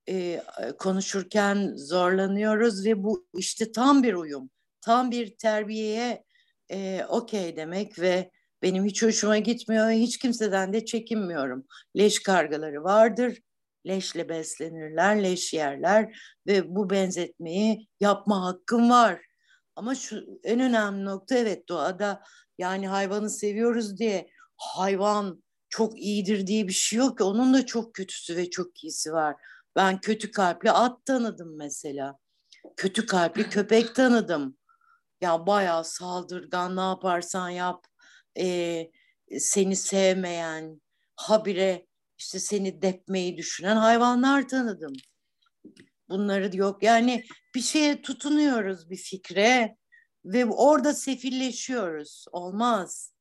Ee, 0.08 0.42
konuşurken 0.78 1.72
zorlanıyoruz 1.76 2.86
ve 2.86 3.02
bu 3.02 3.26
işte 3.34 3.72
tam 3.72 4.02
bir 4.02 4.14
uyum, 4.14 4.50
tam 4.80 5.10
bir 5.10 5.36
terbiyeye 5.36 6.24
e, 6.70 7.04
okey 7.08 7.56
demek 7.56 7.98
ve 7.98 8.30
benim 8.62 8.84
hiç 8.84 9.02
hoşuma 9.02 9.38
gitmiyor. 9.38 9.90
Hiç 9.90 10.18
kimseden 10.18 10.72
de 10.72 10.84
çekinmiyorum. 10.84 11.66
Leş 11.96 12.22
kargaları 12.22 12.84
vardır. 12.84 13.38
Leşle 13.86 14.28
beslenirler, 14.28 15.22
leş 15.22 15.54
yerler 15.54 16.18
ve 16.46 16.74
bu 16.76 16.90
benzetmeyi 16.90 17.88
yapma 18.00 18.44
hakkım 18.44 18.90
var. 18.90 19.20
Ama 19.76 19.94
şu 19.94 20.24
en 20.44 20.60
önemli 20.60 21.04
nokta 21.04 21.34
evet 21.38 21.68
doğada 21.68 22.22
yani 22.58 22.88
hayvanı 22.88 23.30
seviyoruz 23.30 23.98
diye 23.98 24.28
hayvan 24.56 25.42
çok 25.68 25.98
iyidir 25.98 26.46
diye 26.46 26.68
bir 26.68 26.72
şey 26.72 26.98
yok 26.98 27.18
ki. 27.18 27.24
Onun 27.24 27.54
da 27.54 27.66
çok 27.66 27.94
kötüsü 27.94 28.36
ve 28.36 28.50
çok 28.50 28.84
iyisi 28.84 29.12
var. 29.12 29.36
Ben 29.78 30.00
kötü 30.00 30.30
kalpli 30.30 30.70
at 30.70 31.06
tanıdım 31.06 31.56
mesela. 31.56 32.18
Kötü 32.76 33.06
kalpli 33.06 33.50
köpek 33.50 33.94
tanıdım. 33.94 34.58
Ya 35.20 35.46
bayağı 35.46 35.84
saldırgan 35.84 36.76
ne 36.76 36.80
yaparsan 36.80 37.48
yap. 37.48 37.86
E, 38.38 38.90
seni 39.38 39.76
sevmeyen, 39.76 40.80
habire 41.16 41.86
işte 42.18 42.38
seni 42.38 42.82
depmeyi 42.82 43.36
düşünen 43.36 43.76
hayvanlar 43.76 44.48
tanıdım. 44.48 44.92
Bunları 46.08 46.56
yok. 46.56 46.82
Yani 46.82 47.24
bir 47.54 47.60
şeye 47.60 48.02
tutunuyoruz 48.02 48.90
bir 48.90 48.96
fikre 48.96 49.76
ve 50.24 50.46
orada 50.46 50.94
sefilleşiyoruz. 50.94 52.24
Olmaz. 52.32 53.12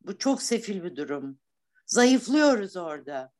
Bu 0.00 0.18
çok 0.18 0.42
sefil 0.42 0.82
bir 0.82 0.96
durum. 0.96 1.40
Zayıflıyoruz 1.86 2.76
orada. 2.76 3.35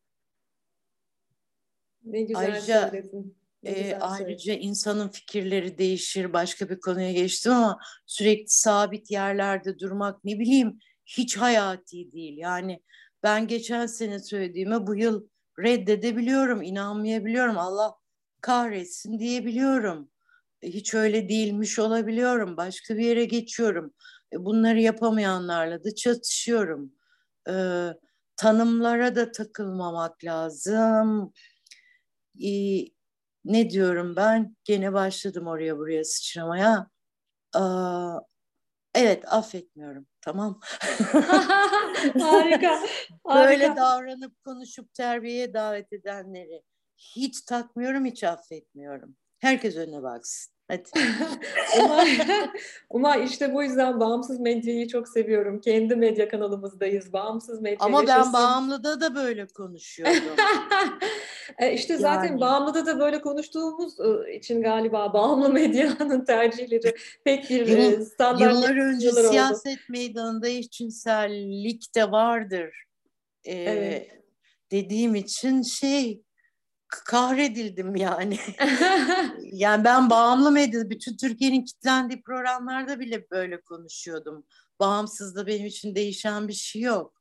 Ne 2.07 2.23
güzel 2.23 2.43
ayrıca, 2.43 2.91
söyledin. 2.91 3.37
Ne 3.63 3.71
e, 3.71 3.99
ayrıca 3.99 4.55
insanın 4.55 5.09
fikirleri 5.09 5.79
değişir. 5.79 6.33
Başka 6.33 6.69
bir 6.69 6.81
konuya 6.81 7.13
geçtim 7.13 7.53
ama 7.53 7.79
sürekli 8.07 8.49
sabit 8.49 9.11
yerlerde 9.11 9.79
durmak 9.79 10.25
ne 10.25 10.39
bileyim 10.39 10.79
hiç 11.07 11.37
hayati 11.37 12.13
değil. 12.13 12.39
Yani 12.39 12.83
ben 13.23 13.47
geçen 13.47 13.87
sene 13.87 14.19
söylediğime 14.19 14.87
bu 14.87 14.97
yıl 14.97 15.29
reddedebiliyorum, 15.59 16.63
inanmayabiliyorum. 16.63 17.59
Allah 17.59 17.95
kahretsin 18.41 19.19
diyebiliyorum. 19.19 20.11
E, 20.63 20.69
hiç 20.69 20.95
öyle 20.95 21.29
değilmiş 21.29 21.79
olabiliyorum. 21.79 22.57
Başka 22.57 22.97
bir 22.97 23.05
yere 23.05 23.25
geçiyorum. 23.25 23.95
E, 24.33 24.45
bunları 24.45 24.81
yapamayanlarla 24.81 25.85
da 25.85 25.95
çatışıyorum. 25.95 26.93
Ee, 27.49 27.89
tanımlara 28.37 29.17
da 29.17 29.33
takılmamak 29.33 30.25
lazım. 30.25 31.33
Ee, 32.45 32.85
ne 33.45 33.71
diyorum 33.71 34.17
ben? 34.17 34.57
Gene 34.65 34.93
başladım 34.93 35.47
oraya 35.47 35.79
buraya 35.79 36.05
sıçramaya. 36.05 36.91
Ee, 37.57 37.61
evet 38.95 39.33
affetmiyorum. 39.33 40.07
Tamam. 40.21 40.61
harika, 42.21 42.81
Böyle 43.35 43.77
davranıp 43.77 44.45
konuşup 44.45 44.95
terbiyeye 44.95 45.55
davet 45.55 45.93
edenleri 45.93 46.63
hiç 46.97 47.43
takmıyorum, 47.43 48.05
hiç 48.05 48.25
affetmiyorum. 48.25 49.17
Herkes 49.39 49.77
önüne 49.77 50.03
baksın. 50.03 50.53
Hadi. 50.69 50.91
Umay, 51.85 52.19
Umay 52.91 53.25
işte 53.25 53.55
bu 53.55 53.63
yüzden 53.63 54.01
bağımsız 54.01 54.41
medyayı 54.41 54.89
çok 54.89 55.09
seviyorum. 55.09 55.61
Kendi 55.61 55.97
medya 55.97 56.29
kanalımızdayız. 56.29 57.13
Bağımsız 57.13 57.61
medya 57.61 57.79
Ama 57.81 58.01
yaşasın. 58.01 58.33
ben 58.33 58.43
bağımlıda 58.43 59.01
da 59.01 59.15
böyle 59.15 59.47
konuşuyorum. 59.47 60.15
e 61.59 61.73
işte 61.73 61.97
zaten 61.97 62.29
yani. 62.29 62.41
bağımlıda 62.41 62.87
da 62.87 63.01
böyle 63.01 63.21
konuştuğumuz 63.21 64.01
ıı, 64.01 64.31
için 64.31 64.63
galiba 64.63 65.13
bağımlı 65.13 65.49
medyanın 65.53 66.25
tercihleri 66.25 66.95
pek 67.25 67.51
bir 67.51 67.67
Yıl, 67.67 68.05
standart 68.05 68.55
Yıllar 68.55 68.77
önce 68.77 69.11
oldu. 69.11 69.29
siyaset 69.29 69.89
meydanında 69.89 70.49
eşcinsellik 70.49 71.95
de 71.95 72.11
vardır. 72.11 72.85
Ee, 73.45 73.55
evet. 73.55 74.23
Dediğim 74.71 75.15
için 75.15 75.63
şey 75.63 76.23
kahredildim 76.89 77.97
yani. 77.97 78.39
yani 79.43 79.85
ben 79.85 80.11
bağımlı 80.11 80.53
medya, 80.53 80.91
bütün 80.91 81.17
Türkiye'nin 81.17 81.65
kitlendiği 81.65 82.23
programlarda 82.23 83.01
bile 83.01 83.31
böyle 83.31 83.61
konuşuyordum. 83.61 84.47
Bağımsız 84.81 85.37
da 85.37 85.47
benim 85.47 85.67
için 85.67 85.95
değişen 85.95 86.49
bir 86.49 86.53
şey 86.53 86.83
yok. 86.83 87.16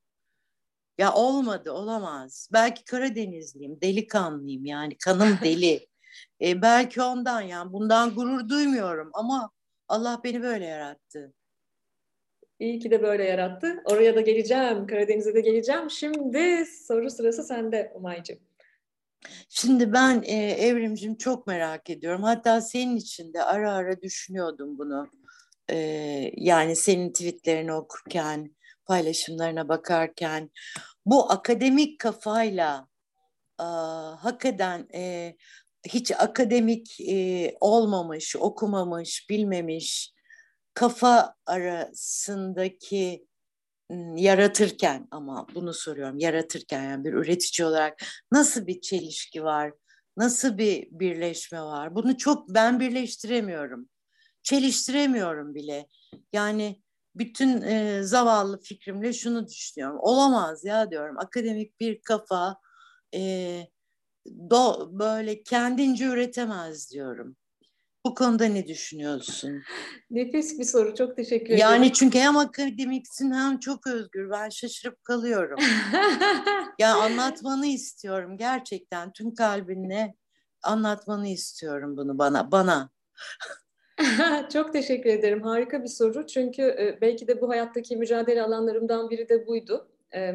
Ya 0.98 1.14
olmadı, 1.14 1.72
olamaz. 1.72 2.50
Belki 2.54 2.84
Karadenizliyim, 2.84 3.82
delikanlıyım 3.82 4.66
yani 4.66 4.98
kanım 4.98 5.40
deli. 5.44 5.88
e, 6.42 6.62
belki 6.62 7.02
ondan 7.02 7.42
yani 7.42 7.74
bundan 7.74 8.16
gurur 8.16 8.50
duymuyorum 8.50 9.10
ama 9.14 9.52
Allah 9.88 10.22
beni 10.24 10.42
böyle 10.42 10.66
yarattı. 10.66 11.34
İyi 12.60 12.80
ki 12.80 12.92
de 12.92 13.02
böyle 13.04 13.24
yarattı. 13.24 13.82
Oraya 13.86 14.16
da 14.16 14.22
geleceğim, 14.22 14.88
Karadeniz'e 14.88 15.36
de 15.36 15.42
geleceğim. 15.42 15.92
Şimdi 15.92 16.66
soru 16.88 17.10
sırası 17.10 17.44
sende 17.44 17.92
Umay'cığım. 17.96 18.40
Şimdi 19.50 19.94
ben 19.94 20.24
e, 20.26 20.36
Evrimcim 20.52 21.16
çok 21.16 21.48
merak 21.48 21.90
ediyorum. 21.90 22.24
Hatta 22.24 22.62
senin 22.62 22.96
için 22.96 23.34
de 23.34 23.44
ara 23.44 23.74
ara 23.74 24.02
düşünüyordum 24.02 24.78
bunu. 24.78 25.10
E, 25.70 25.78
yani 26.38 26.76
senin 26.76 27.10
tweetlerini 27.10 27.74
okurken, 27.74 28.55
paylaşımlarına 28.86 29.69
bakarken. 29.69 30.52
Bu 31.06 31.32
akademik 31.32 32.00
kafayla 32.00 32.88
e, 33.60 33.63
hakikaten 34.19 34.88
e, 34.93 35.36
hiç 35.88 36.12
akademik 36.12 37.00
e, 37.00 37.54
olmamış, 37.60 38.36
okumamış, 38.36 39.30
bilmemiş 39.30 40.13
kafa 40.74 41.36
arasındaki 41.45 43.28
yaratırken 44.15 45.08
ama 45.12 45.48
bunu 45.56 45.74
soruyorum 45.74 46.19
yaratırken 46.19 46.84
yani 46.84 47.04
bir 47.04 47.13
üretici 47.13 47.67
olarak 47.67 48.04
nasıl 48.32 48.67
bir 48.67 48.82
çelişki 48.82 49.43
var? 49.43 49.74
Nasıl 50.17 50.58
bir 50.58 50.88
birleşme 50.91 51.62
var? 51.62 51.95
Bunu 51.95 52.17
çok 52.17 52.50
ben 52.50 52.80
birleştiremiyorum. 52.80 53.89
Çeliştiremiyorum 54.43 55.56
bile. 55.56 55.88
Yani 56.34 56.82
bütün 57.15 57.62
e, 57.62 58.04
zavallı 58.04 58.60
fikrimle 58.60 59.13
şunu 59.13 59.47
düşünüyorum. 59.47 59.97
Olamaz 59.99 60.65
ya 60.65 60.91
diyorum. 60.91 61.17
Akademik 61.19 61.80
bir 61.80 62.01
kafa 62.01 62.58
e, 63.15 63.62
do, 64.49 64.89
böyle 64.99 65.43
kendince 65.43 66.06
üretemez 66.06 66.91
diyorum. 66.91 67.36
Bu 68.06 68.15
konuda 68.15 68.45
ne 68.45 68.67
düşünüyorsun? 68.67 69.63
Nefis 70.10 70.60
bir 70.60 70.63
soru. 70.63 70.95
Çok 70.95 71.15
teşekkür 71.15 71.45
ederim. 71.45 71.60
Yani 71.60 71.93
çünkü 71.93 72.19
hem 72.19 72.38
akademiksin 72.38 73.32
hem 73.32 73.60
çok 73.60 73.88
özgür. 73.88 74.30
Ben 74.30 74.49
şaşırıp 74.49 75.04
kalıyorum. 75.04 75.60
ya 76.80 76.95
anlatmanı 76.95 77.67
istiyorum 77.67 78.38
gerçekten. 78.38 79.13
Tüm 79.13 79.36
kalbinle 79.36 80.15
anlatmanı 80.63 81.28
istiyorum 81.28 81.97
bunu 81.97 82.17
bana. 82.17 82.51
Bana. 82.51 82.89
çok 84.54 84.74
teşekkür 84.74 85.10
ederim. 85.10 85.42
Harika 85.42 85.84
bir 85.84 85.88
soru. 85.88 86.28
Çünkü 86.28 86.62
e, 86.62 86.98
belki 87.02 87.28
de 87.28 87.42
bu 87.42 87.50
hayattaki 87.50 87.98
mücadele 87.98 88.42
alanlarımdan 88.42 89.10
biri 89.10 89.30
de 89.30 89.48
buydu. 89.48 89.88
E, 90.16 90.32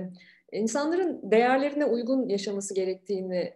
insanların 0.52 1.30
değerlerine 1.30 1.84
uygun 1.84 2.28
yaşaması 2.28 2.74
gerektiğini 2.74 3.54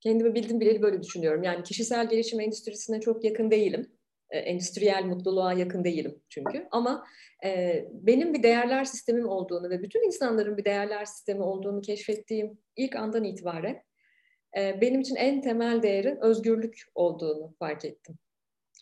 kendimi 0.00 0.34
bildim 0.34 0.60
bileli 0.60 0.82
böyle 0.82 1.02
düşünüyorum. 1.02 1.42
Yani 1.42 1.62
kişisel 1.62 2.08
gelişim 2.08 2.40
endüstrisine 2.40 3.00
çok 3.00 3.24
yakın 3.24 3.50
değilim. 3.50 3.90
E, 4.30 4.38
endüstriyel 4.38 5.04
mutluluğa 5.04 5.52
yakın 5.52 5.84
değilim 5.84 6.22
çünkü. 6.28 6.68
Ama 6.70 7.06
e, 7.44 7.84
benim 7.92 8.34
bir 8.34 8.42
değerler 8.42 8.84
sistemim 8.84 9.28
olduğunu 9.28 9.70
ve 9.70 9.82
bütün 9.82 10.06
insanların 10.06 10.56
bir 10.56 10.64
değerler 10.64 11.04
sistemi 11.04 11.42
olduğunu 11.42 11.80
keşfettiğim 11.80 12.58
ilk 12.76 12.96
andan 12.96 13.24
itibaren 13.24 13.82
e, 14.58 14.80
benim 14.80 15.00
için 15.00 15.16
en 15.16 15.42
temel 15.42 15.82
değerin 15.82 16.16
özgürlük 16.20 16.82
olduğunu 16.94 17.54
fark 17.58 17.84
ettim. 17.84 18.18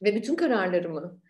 Ve 0.03 0.15
bütün 0.15 0.35
kararlarımı, 0.35 1.21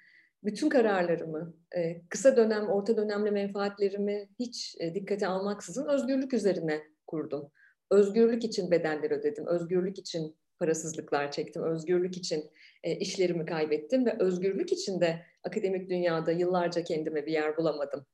bütün 0.44 0.68
kararlarımı, 0.68 1.54
e, 1.76 2.02
kısa 2.08 2.36
dönem, 2.36 2.68
orta 2.68 2.96
dönemli 2.96 3.30
menfaatlerimi 3.30 4.28
hiç 4.38 4.76
e, 4.80 4.94
dikkate 4.94 5.26
almaksızın 5.26 5.88
özgürlük 5.88 6.34
üzerine 6.34 6.82
kurdum 7.06 7.50
özgürlük 7.90 8.44
için 8.44 8.70
bedeller 8.70 9.10
ödedim, 9.10 9.46
özgürlük 9.46 9.98
için 9.98 10.36
parasızlıklar 10.58 11.32
çektim, 11.32 11.62
özgürlük 11.62 12.16
için 12.16 12.50
e, 12.82 12.96
işlerimi 12.96 13.46
kaybettim 13.46 14.06
ve 14.06 14.16
özgürlük 14.18 14.72
için 14.72 15.00
de 15.00 15.22
akademik 15.44 15.90
dünyada 15.90 16.32
yıllarca 16.32 16.84
kendime 16.84 17.26
bir 17.26 17.32
yer 17.32 17.56
bulamadım. 17.56 18.06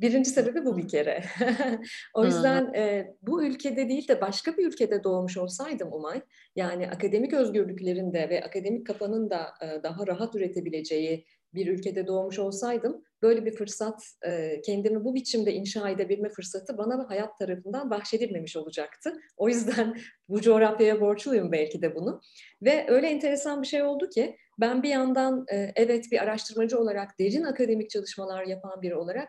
Birinci 0.00 0.30
sebebi 0.30 0.64
bu 0.64 0.76
bir 0.76 0.88
kere. 0.88 1.24
o 2.14 2.24
yüzden 2.24 2.74
e, 2.74 3.14
bu 3.22 3.44
ülkede 3.44 3.88
değil 3.88 4.08
de 4.08 4.20
başka 4.20 4.56
bir 4.56 4.66
ülkede 4.66 5.04
doğmuş 5.04 5.36
olsaydım 5.36 5.92
Umay, 5.92 6.22
yani 6.56 6.90
akademik 6.90 7.32
özgürlüklerinde 7.32 8.28
ve 8.30 8.44
akademik 8.44 8.86
kafanın 8.86 9.30
da 9.30 9.48
e, 9.62 9.82
daha 9.82 10.06
rahat 10.06 10.34
üretebileceği 10.34 11.26
bir 11.54 11.66
ülkede 11.66 12.06
doğmuş 12.06 12.38
olsaydım 12.38 13.04
böyle 13.22 13.46
bir 13.46 13.52
fırsat, 13.52 14.02
e, 14.26 14.60
kendimi 14.60 15.04
bu 15.04 15.14
biçimde 15.14 15.52
inşa 15.52 15.88
edebilme 15.88 16.28
fırsatı 16.28 16.78
bana 16.78 17.08
hayat 17.08 17.38
tarafından 17.38 17.90
bahşedilmemiş 17.90 18.56
olacaktı. 18.56 19.12
O 19.36 19.48
yüzden 19.48 19.96
bu 20.28 20.40
coğrafyaya 20.40 21.00
borçluyum 21.00 21.52
belki 21.52 21.82
de 21.82 21.94
bunu. 21.94 22.20
Ve 22.62 22.86
öyle 22.88 23.06
enteresan 23.06 23.62
bir 23.62 23.66
şey 23.66 23.82
oldu 23.82 24.08
ki 24.08 24.36
ben 24.60 24.82
bir 24.82 24.88
yandan 24.88 25.44
e, 25.52 25.72
evet 25.76 26.04
bir 26.12 26.22
araştırmacı 26.22 26.78
olarak 26.78 27.18
derin 27.18 27.42
akademik 27.42 27.90
çalışmalar 27.90 28.44
yapan 28.44 28.82
biri 28.82 28.96
olarak 28.96 29.28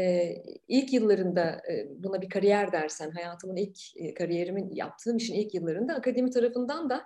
e, 0.00 0.36
ilk 0.68 0.92
yıllarında 0.92 1.62
buna 1.96 2.22
bir 2.22 2.28
kariyer 2.28 2.72
dersen, 2.72 3.10
hayatımın 3.10 3.56
ilk 3.56 3.78
kariyerimin 4.16 4.70
yaptığım 4.74 5.16
işin 5.16 5.34
ilk 5.34 5.54
yıllarında 5.54 5.94
akademi 5.94 6.30
tarafından 6.30 6.90
da 6.90 7.04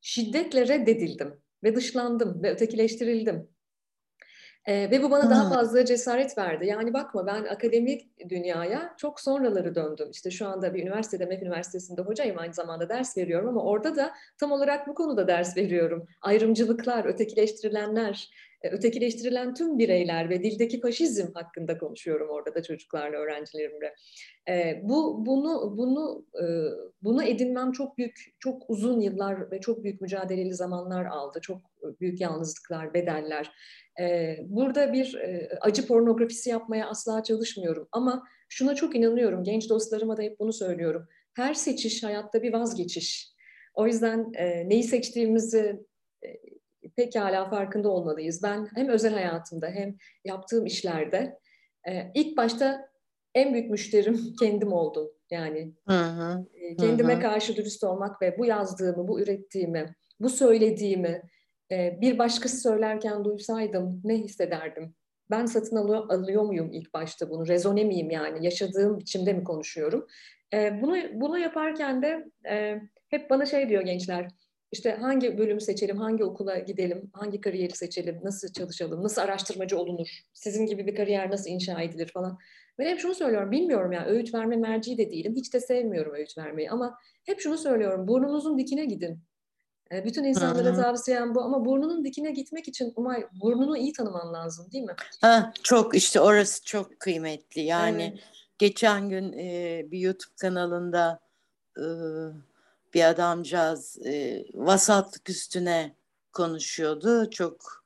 şiddetle 0.00 0.68
reddedildim 0.68 1.34
ve 1.64 1.76
dışlandım 1.76 2.42
ve 2.42 2.50
ötekileştirildim. 2.50 3.48
E, 4.66 4.90
ve 4.90 5.02
bu 5.02 5.10
bana 5.10 5.30
daha 5.30 5.48
fazla 5.54 5.84
cesaret 5.84 6.38
verdi. 6.38 6.66
Yani 6.66 6.94
bakma 6.94 7.26
ben 7.26 7.44
akademik 7.44 8.28
dünyaya 8.28 8.94
çok 8.98 9.20
sonraları 9.20 9.74
döndüm. 9.74 10.10
İşte 10.10 10.30
şu 10.30 10.46
anda 10.46 10.74
bir 10.74 10.82
üniversitede, 10.82 11.26
MEF 11.26 11.42
Üniversitesi'nde 11.42 12.02
hocayım 12.02 12.38
aynı 12.38 12.54
zamanda 12.54 12.88
ders 12.88 13.16
veriyorum 13.16 13.48
ama 13.48 13.62
orada 13.62 13.96
da 13.96 14.12
tam 14.38 14.52
olarak 14.52 14.88
bu 14.88 14.94
konuda 14.94 15.28
ders 15.28 15.56
veriyorum. 15.56 16.06
Ayrımcılıklar, 16.22 17.04
ötekileştirilenler, 17.04 18.30
e, 18.30 18.49
ötekileştirilen 18.62 19.54
tüm 19.54 19.78
bireyler 19.78 20.30
ve 20.30 20.42
dildeki 20.42 20.80
faşizm 20.80 21.32
hakkında 21.34 21.78
konuşuyorum 21.78 22.28
orada 22.30 22.54
da 22.54 22.62
çocuklarla, 22.62 23.18
öğrencilerimle. 23.18 23.94
E, 24.48 24.80
bu 24.82 25.26
bunu 25.26 25.74
bunu 25.78 26.26
e, 26.34 26.44
bunu 27.02 27.22
edinmem 27.22 27.72
çok 27.72 27.98
büyük, 27.98 28.34
çok 28.38 28.70
uzun 28.70 29.00
yıllar 29.00 29.50
ve 29.50 29.60
çok 29.60 29.84
büyük 29.84 30.00
mücadeleli 30.00 30.54
zamanlar 30.54 31.04
aldı. 31.04 31.40
Çok 31.42 31.60
büyük 32.00 32.20
yalnızlıklar, 32.20 32.94
bedeller. 32.94 33.52
E, 34.00 34.36
burada 34.48 34.92
bir 34.92 35.14
e, 35.14 35.48
acı 35.60 35.86
pornografisi 35.86 36.50
yapmaya 36.50 36.88
asla 36.88 37.22
çalışmıyorum. 37.22 37.88
Ama 37.92 38.24
şuna 38.48 38.74
çok 38.74 38.96
inanıyorum. 38.96 39.44
Genç 39.44 39.70
dostlarıma 39.70 40.16
da 40.16 40.22
hep 40.22 40.40
bunu 40.40 40.52
söylüyorum. 40.52 41.08
Her 41.36 41.54
seçiş 41.54 42.02
hayatta 42.02 42.42
bir 42.42 42.52
vazgeçiş. 42.52 43.30
O 43.74 43.86
yüzden 43.86 44.32
e, 44.34 44.68
neyi 44.68 44.82
seçtiğimizi 44.82 45.86
e, 46.24 46.28
pekala 46.96 47.50
farkında 47.50 47.88
olmalıyız. 47.88 48.42
Ben 48.42 48.68
hem 48.74 48.88
özel 48.88 49.14
hayatımda 49.14 49.66
hem 49.66 49.96
yaptığım 50.24 50.66
işlerde 50.66 51.38
e, 51.88 52.10
ilk 52.14 52.36
başta 52.36 52.90
en 53.34 53.54
büyük 53.54 53.70
müşterim 53.70 54.20
kendim 54.40 54.72
oldum. 54.72 55.10
Yani 55.30 55.74
hı 55.88 55.94
hı, 55.94 56.46
kendime 56.78 57.16
hı. 57.16 57.20
karşı 57.20 57.56
dürüst 57.56 57.84
olmak 57.84 58.22
ve 58.22 58.38
bu 58.38 58.46
yazdığımı, 58.46 59.08
bu 59.08 59.20
ürettiğimi, 59.20 59.94
bu 60.20 60.28
söylediğimi 60.28 61.22
bir 61.70 62.18
başkası 62.18 62.56
söylerken 62.56 63.24
duysaydım 63.24 64.00
ne 64.04 64.14
hissederdim? 64.14 64.94
Ben 65.30 65.46
satın 65.46 65.76
alıyor, 65.76 66.10
alıyor 66.10 66.42
muyum 66.42 66.72
ilk 66.72 66.94
başta 66.94 67.30
bunu? 67.30 67.48
Rezone 67.48 67.84
miyim 67.84 68.10
yani? 68.10 68.44
Yaşadığım 68.44 68.98
biçimde 68.98 69.32
mi 69.32 69.44
konuşuyorum? 69.44 70.06
Bunu 70.54 70.96
bunu 71.12 71.38
yaparken 71.38 72.02
de 72.02 72.30
hep 73.08 73.30
bana 73.30 73.46
şey 73.46 73.68
diyor 73.68 73.82
gençler. 73.82 74.28
İşte 74.72 74.90
hangi 74.90 75.38
bölümü 75.38 75.60
seçelim, 75.60 75.96
hangi 75.96 76.24
okula 76.24 76.58
gidelim, 76.58 77.10
hangi 77.12 77.40
kariyeri 77.40 77.76
seçelim, 77.76 78.20
nasıl 78.22 78.52
çalışalım, 78.52 79.02
nasıl 79.02 79.22
araştırmacı 79.22 79.78
olunur, 79.78 80.08
sizin 80.32 80.66
gibi 80.66 80.86
bir 80.86 80.94
kariyer 80.94 81.30
nasıl 81.30 81.50
inşa 81.50 81.82
edilir 81.82 82.10
falan. 82.14 82.38
Ben 82.78 82.86
hep 82.86 83.00
şunu 83.00 83.14
söylüyorum, 83.14 83.50
bilmiyorum 83.50 83.92
ya 83.92 84.06
öğüt 84.06 84.34
verme 84.34 84.56
merci 84.56 84.98
de 84.98 85.10
değilim, 85.10 85.34
hiç 85.36 85.54
de 85.54 85.60
sevmiyorum 85.60 86.14
öğüt 86.14 86.38
vermeyi 86.38 86.70
ama 86.70 86.98
hep 87.26 87.40
şunu 87.40 87.58
söylüyorum, 87.58 88.08
burnunuzun 88.08 88.58
dikine 88.58 88.84
gidin. 88.84 89.22
E, 89.92 90.04
bütün 90.04 90.24
insanlara 90.24 90.74
tavsiyem 90.74 91.34
bu 91.34 91.42
ama 91.42 91.64
burnunun 91.64 92.04
dikine 92.04 92.30
gitmek 92.30 92.68
için 92.68 92.92
Umay 92.96 93.26
burnunu 93.42 93.76
iyi 93.76 93.92
tanıman 93.92 94.32
lazım 94.32 94.72
değil 94.72 94.84
mi? 94.84 94.94
Ha, 95.20 95.52
çok 95.62 95.94
işte 95.94 96.20
orası 96.20 96.64
çok 96.64 97.00
kıymetli. 97.00 97.60
Yani 97.60 98.02
evet. 98.02 98.24
geçen 98.58 99.08
gün 99.08 99.32
e, 99.32 99.84
bir 99.90 99.98
YouTube 99.98 100.34
kanalında 100.40 101.20
e, 101.76 101.84
bir 102.94 103.04
adamcağız 103.04 103.98
e, 104.06 104.44
vasatlık 104.54 105.30
üstüne 105.30 105.96
konuşuyordu. 106.32 107.30
Çok 107.30 107.84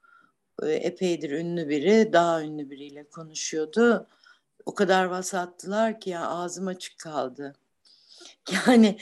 e, 0.63 0.69
epeydir 0.69 1.31
ünlü 1.31 1.69
biri, 1.69 2.13
daha 2.13 2.43
ünlü 2.43 2.71
biriyle 2.71 3.09
konuşuyordu. 3.09 4.09
O 4.67 4.75
kadar 4.75 5.05
vasattılar 5.05 6.01
ki 6.01 6.11
ya 6.11 6.29
ağzım 6.29 6.67
açık 6.67 6.99
kaldı. 6.99 7.55
Yani 8.67 8.99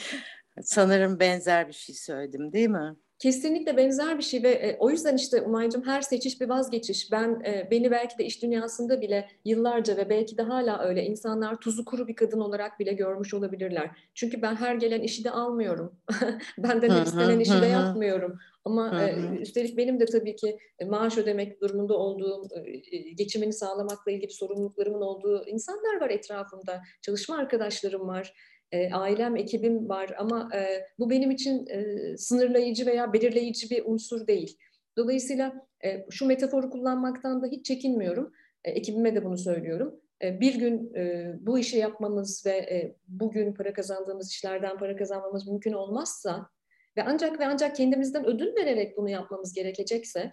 Sanırım 0.60 1.20
benzer 1.20 1.68
bir 1.68 1.72
şey 1.72 1.94
söyledim 1.94 2.52
değil 2.52 2.68
mi? 2.68 2.96
Kesinlikle 3.22 3.76
benzer 3.76 4.18
bir 4.18 4.22
şey 4.22 4.42
ve 4.42 4.50
e, 4.50 4.76
o 4.78 4.90
yüzden 4.90 5.16
işte 5.16 5.42
Umay'cığım 5.42 5.82
her 5.82 6.00
seçiş 6.00 6.40
bir 6.40 6.48
vazgeçiş. 6.48 7.12
Ben 7.12 7.42
e, 7.46 7.68
beni 7.70 7.90
belki 7.90 8.18
de 8.18 8.24
iş 8.24 8.42
dünyasında 8.42 9.00
bile 9.00 9.28
yıllarca 9.44 9.96
ve 9.96 10.10
belki 10.10 10.38
de 10.38 10.42
hala 10.42 10.78
öyle 10.82 11.04
insanlar 11.04 11.60
tuzu 11.60 11.84
kuru 11.84 12.08
bir 12.08 12.16
kadın 12.16 12.40
olarak 12.40 12.80
bile 12.80 12.92
görmüş 12.92 13.34
olabilirler. 13.34 13.90
Çünkü 14.14 14.42
ben 14.42 14.56
her 14.56 14.74
gelen 14.74 15.00
işi 15.00 15.24
de 15.24 15.30
almıyorum. 15.30 15.96
Benden 16.58 16.90
hep 16.90 17.06
istenen 17.06 17.40
işi 17.40 17.62
de 17.62 17.66
yapmıyorum. 17.66 18.38
Ama 18.64 19.02
e, 19.02 19.36
üstelik 19.40 19.76
benim 19.76 20.00
de 20.00 20.04
tabii 20.04 20.36
ki 20.36 20.58
e, 20.78 20.84
maaş 20.84 21.18
ödemek 21.18 21.60
durumunda 21.60 21.94
olduğum, 21.94 22.48
e, 22.54 23.10
geçimini 23.10 23.52
sağlamakla 23.52 24.12
ilgili 24.12 24.32
sorumluluklarımın 24.32 25.00
olduğu 25.00 25.46
insanlar 25.46 26.00
var 26.00 26.10
etrafımda. 26.10 26.82
Çalışma 27.02 27.36
arkadaşlarım 27.36 28.08
var 28.08 28.34
e, 28.72 28.90
ailem, 28.92 29.36
ekibim 29.36 29.88
var 29.88 30.14
ama 30.18 30.48
e, 30.54 30.86
bu 30.98 31.10
benim 31.10 31.30
için 31.30 31.66
e, 31.66 32.16
sınırlayıcı 32.16 32.86
veya 32.86 33.12
belirleyici 33.12 33.70
bir 33.70 33.82
unsur 33.86 34.26
değil. 34.26 34.58
Dolayısıyla 34.96 35.66
e, 35.84 36.06
şu 36.10 36.26
metaforu 36.26 36.70
kullanmaktan 36.70 37.42
da 37.42 37.46
hiç 37.46 37.66
çekinmiyorum. 37.66 38.32
E, 38.64 38.70
ekibime 38.70 39.14
de 39.14 39.24
bunu 39.24 39.38
söylüyorum. 39.38 40.00
E, 40.22 40.40
bir 40.40 40.54
gün 40.54 40.94
e, 40.94 41.32
bu 41.40 41.58
işi 41.58 41.78
yapmamız 41.78 42.46
ve 42.46 42.56
e, 42.56 42.96
bugün 43.08 43.54
para 43.54 43.72
kazandığımız 43.72 44.30
işlerden 44.30 44.78
para 44.78 44.96
kazanmamız 44.96 45.48
mümkün 45.48 45.72
olmazsa 45.72 46.50
ve 46.96 47.02
ancak 47.02 47.40
ve 47.40 47.46
ancak 47.46 47.76
kendimizden 47.76 48.26
ödül 48.26 48.56
vererek 48.56 48.96
bunu 48.96 49.10
yapmamız 49.10 49.54
gerekecekse 49.54 50.32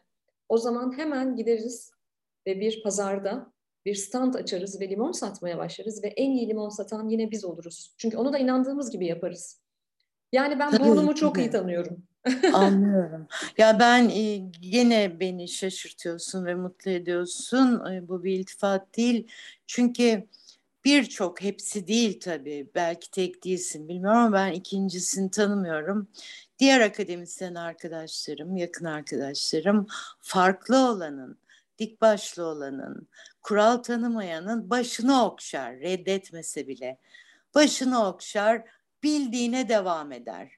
o 0.50 0.58
zaman 0.58 0.98
hemen 0.98 1.36
gideriz 1.36 1.92
ve 2.48 2.60
bir 2.60 2.84
pazarda 2.84 3.54
bir 3.86 3.96
stand 3.96 4.34
açarız 4.34 4.82
ve 4.82 4.90
limon 4.90 5.12
satmaya 5.12 5.58
başlarız 5.58 6.04
ve 6.04 6.08
en 6.08 6.32
iyi 6.32 6.50
limon 6.50 6.70
satan 6.70 7.10
yine 7.10 7.32
biz 7.32 7.46
oluruz. 7.46 7.94
Çünkü 7.98 8.18
onu 8.18 8.34
da 8.34 8.38
inandığımız 8.38 8.92
gibi 8.92 9.06
yaparız. 9.06 9.60
Yani 10.32 10.60
ben 10.60 10.72
Tabii, 10.72 10.84
burnumu 10.90 11.16
çok 11.16 11.38
iyi 11.38 11.50
tanıyorum. 11.50 12.04
Anlıyorum. 12.54 13.28
Ya 13.58 13.80
ben 13.80 14.10
e, 14.10 14.52
yine 14.62 15.20
beni 15.20 15.48
şaşırtıyorsun 15.48 16.46
ve 16.46 16.56
mutlu 16.56 16.92
ediyorsun. 16.92 17.86
E, 17.92 18.08
bu 18.08 18.24
bir 18.24 18.40
iltifat 18.40 18.98
değil. 18.98 19.28
Çünkü 19.68 20.28
birçok 20.86 21.42
hepsi 21.42 21.88
değil 21.88 22.20
tabii. 22.20 22.70
Belki 22.76 23.12
tek 23.12 23.44
değilsin 23.44 23.88
bilmiyorum 23.88 24.20
ama 24.20 24.34
ben 24.34 24.52
ikincisini 24.52 25.32
tanımıyorum. 25.32 26.08
Diğer 26.60 26.82
akademisyen 26.82 27.56
arkadaşlarım, 27.56 28.58
yakın 28.58 28.86
arkadaşlarım 28.86 29.88
farklı 30.22 30.78
olanın, 30.90 31.38
dik 31.80 32.02
başlı 32.02 32.46
olanın, 32.46 33.10
kural 33.42 33.78
tanımayanın 33.78 34.70
başını 34.70 35.26
okşar, 35.26 35.80
reddetmese 35.80 36.68
bile. 36.68 37.00
Başını 37.56 38.08
okşar, 38.08 38.64
bildiğine 39.04 39.70
devam 39.70 40.12
eder. 40.12 40.52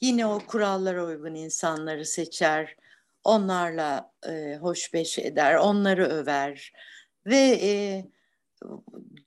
Yine 0.00 0.26
o 0.26 0.38
kurallara 0.46 1.06
uygun 1.06 1.34
insanları 1.34 2.06
seçer, 2.06 2.76
onlarla 3.24 4.12
e, 4.26 4.56
hoşbeş 4.60 5.18
eder, 5.18 5.54
onları 5.54 6.06
över 6.06 6.72
ve 7.26 7.58
e, 7.62 8.04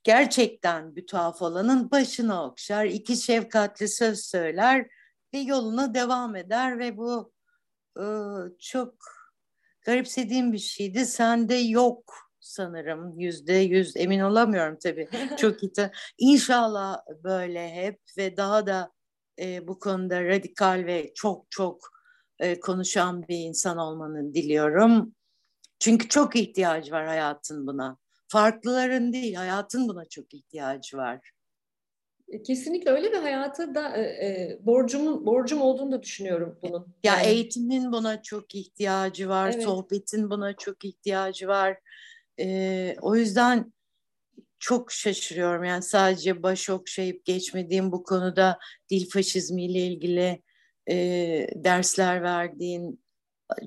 gerçekten 0.04 0.96
bir 0.96 1.06
tuhaf 1.06 1.42
olanın 1.42 1.90
başını 1.90 2.42
okşar, 2.42 2.84
iki 2.84 3.16
şefkatli 3.16 3.88
söz 3.88 4.24
söyler 4.24 4.86
ve 5.34 5.38
yoluna 5.38 5.94
devam 5.94 6.36
eder 6.36 6.78
ve 6.78 6.96
bu 6.96 7.32
e, 7.96 8.04
çok 8.58 8.94
garipsediğim 9.86 10.52
bir 10.52 10.58
şeydi. 10.58 11.06
Sende 11.06 11.54
yok 11.54 12.14
sanırım 12.40 13.18
yüzde 13.18 13.52
yüz 13.52 13.96
emin 13.96 14.20
olamıyorum 14.20 14.78
tabii. 14.82 15.08
Çok 15.38 15.62
iyi. 15.62 15.72
İnşallah 16.18 16.98
böyle 17.24 17.74
hep 17.74 18.00
ve 18.18 18.36
daha 18.36 18.66
da 18.66 18.92
e, 19.38 19.68
bu 19.68 19.78
konuda 19.78 20.24
radikal 20.24 20.84
ve 20.86 21.12
çok 21.14 21.50
çok 21.50 21.80
e, 22.38 22.60
konuşan 22.60 23.28
bir 23.28 23.38
insan 23.38 23.78
olmanı 23.78 24.34
diliyorum. 24.34 25.14
Çünkü 25.78 26.08
çok 26.08 26.36
ihtiyacı 26.36 26.92
var 26.92 27.06
hayatın 27.06 27.66
buna. 27.66 27.96
Farklıların 28.28 29.12
değil, 29.12 29.34
hayatın 29.34 29.88
buna 29.88 30.04
çok 30.04 30.34
ihtiyacı 30.34 30.96
var. 30.96 31.30
E, 32.28 32.42
kesinlikle 32.42 32.90
öyle 32.90 33.12
ve 33.12 33.16
hayata 33.16 33.74
da 33.74 33.96
e, 33.96 34.02
e, 34.02 34.58
borcumun 34.60 35.26
borcum 35.26 35.62
olduğunu 35.62 35.92
da 35.92 36.02
düşünüyorum 36.02 36.58
bunun. 36.62 36.94
Ya 37.04 37.16
yani. 37.16 37.26
eğitimin 37.26 37.92
buna 37.92 38.22
çok 38.22 38.54
ihtiyacı 38.54 39.28
var, 39.28 39.50
evet. 39.54 39.64
sohbetin 39.64 40.30
buna 40.30 40.56
çok 40.56 40.84
ihtiyacı 40.84 41.48
var. 41.48 41.78
E, 42.40 42.96
o 43.00 43.16
yüzden 43.16 43.72
çok 44.58 44.92
şaşırıyorum. 44.92 45.64
Yani 45.64 45.82
sadece 45.82 46.42
baş 46.42 46.70
okşayıp 46.70 47.24
geçmediğim 47.24 47.92
bu 47.92 48.02
konuda 48.02 48.58
dil 48.90 49.10
faşizmiyle 49.10 49.78
ilgili 49.78 50.42
e, 50.90 50.96
dersler 51.54 52.22
verdiğin 52.22 53.00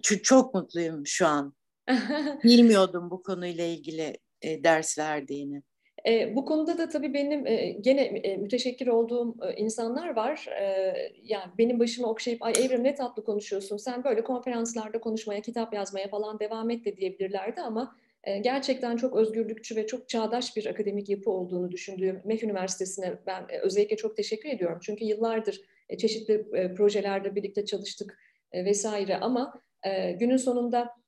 çok, 0.03 0.23
çok 0.23 0.53
mutluyum 0.53 1.07
şu 1.07 1.27
an. 1.27 1.53
Bilmiyordum 2.43 3.09
bu 3.09 3.23
konuyla 3.23 3.63
ilgili 3.63 4.17
e, 4.41 4.63
ders 4.63 4.97
verdiğini. 4.97 5.63
E, 6.07 6.35
bu 6.35 6.45
konuda 6.45 6.77
da 6.77 6.89
tabii 6.89 7.13
benim 7.13 7.47
e, 7.47 7.71
gene 7.81 8.01
e, 8.01 8.37
müteşekkir 8.37 8.87
olduğum 8.87 9.35
e, 9.47 9.55
insanlar 9.55 10.15
var. 10.15 10.45
E, 10.61 10.93
yani 11.23 11.51
benim 11.57 11.79
başımı 11.79 12.07
okşayıp 12.07 12.43
ay 12.43 12.53
Evrim 12.59 12.83
ne 12.83 12.95
tatlı 12.95 13.23
konuşuyorsun 13.23 13.77
sen 13.77 14.03
böyle 14.03 14.23
konferanslarda 14.23 14.99
konuşmaya, 14.99 15.41
kitap 15.41 15.73
yazmaya 15.73 16.07
falan 16.07 16.39
devam 16.39 16.69
et 16.69 16.85
de 16.85 16.97
diyebilirlerdi 16.97 17.61
ama 17.61 17.95
e, 18.23 18.37
gerçekten 18.37 18.97
çok 18.97 19.15
özgürlükçü 19.15 19.75
ve 19.75 19.87
çok 19.87 20.09
çağdaş 20.09 20.55
bir 20.55 20.65
akademik 20.65 21.09
yapı 21.09 21.31
olduğunu 21.31 21.71
düşündüğüm 21.71 22.21
MEF 22.25 22.43
Üniversitesi'ne 22.43 23.13
ben 23.27 23.45
e, 23.49 23.59
özellikle 23.59 23.95
çok 23.95 24.17
teşekkür 24.17 24.49
ediyorum. 24.49 24.79
Çünkü 24.81 25.05
yıllardır 25.05 25.61
e, 25.89 25.97
çeşitli 25.97 26.45
e, 26.53 26.73
projelerde 26.73 27.35
birlikte 27.35 27.65
çalıştık 27.65 28.19
e, 28.51 28.65
vesaire 28.65 29.17
ama 29.17 29.61
e, 29.83 30.11
günün 30.11 30.37
sonunda 30.37 30.99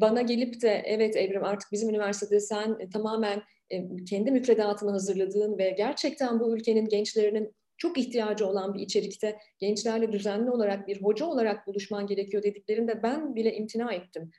bana 0.00 0.22
gelip 0.22 0.62
de 0.62 0.82
evet 0.84 1.16
Evrim 1.16 1.44
artık 1.44 1.72
bizim 1.72 1.88
üniversitede 1.90 2.40
sen 2.40 2.90
tamamen 2.90 3.42
kendi 4.08 4.30
müfredatını 4.30 4.90
hazırladığın 4.90 5.58
ve 5.58 5.70
gerçekten 5.70 6.40
bu 6.40 6.56
ülkenin 6.56 6.88
gençlerinin 6.88 7.54
çok 7.78 7.98
ihtiyacı 7.98 8.46
olan 8.46 8.74
bir 8.74 8.80
içerikte 8.80 9.38
gençlerle 9.58 10.12
düzenli 10.12 10.50
olarak 10.50 10.88
bir 10.88 11.02
hoca 11.02 11.26
olarak 11.26 11.66
buluşman 11.66 12.06
gerekiyor 12.06 12.42
dediklerinde 12.42 13.02
ben 13.02 13.34
bile 13.34 13.54
imtina 13.54 13.92
ettim. 13.92 14.30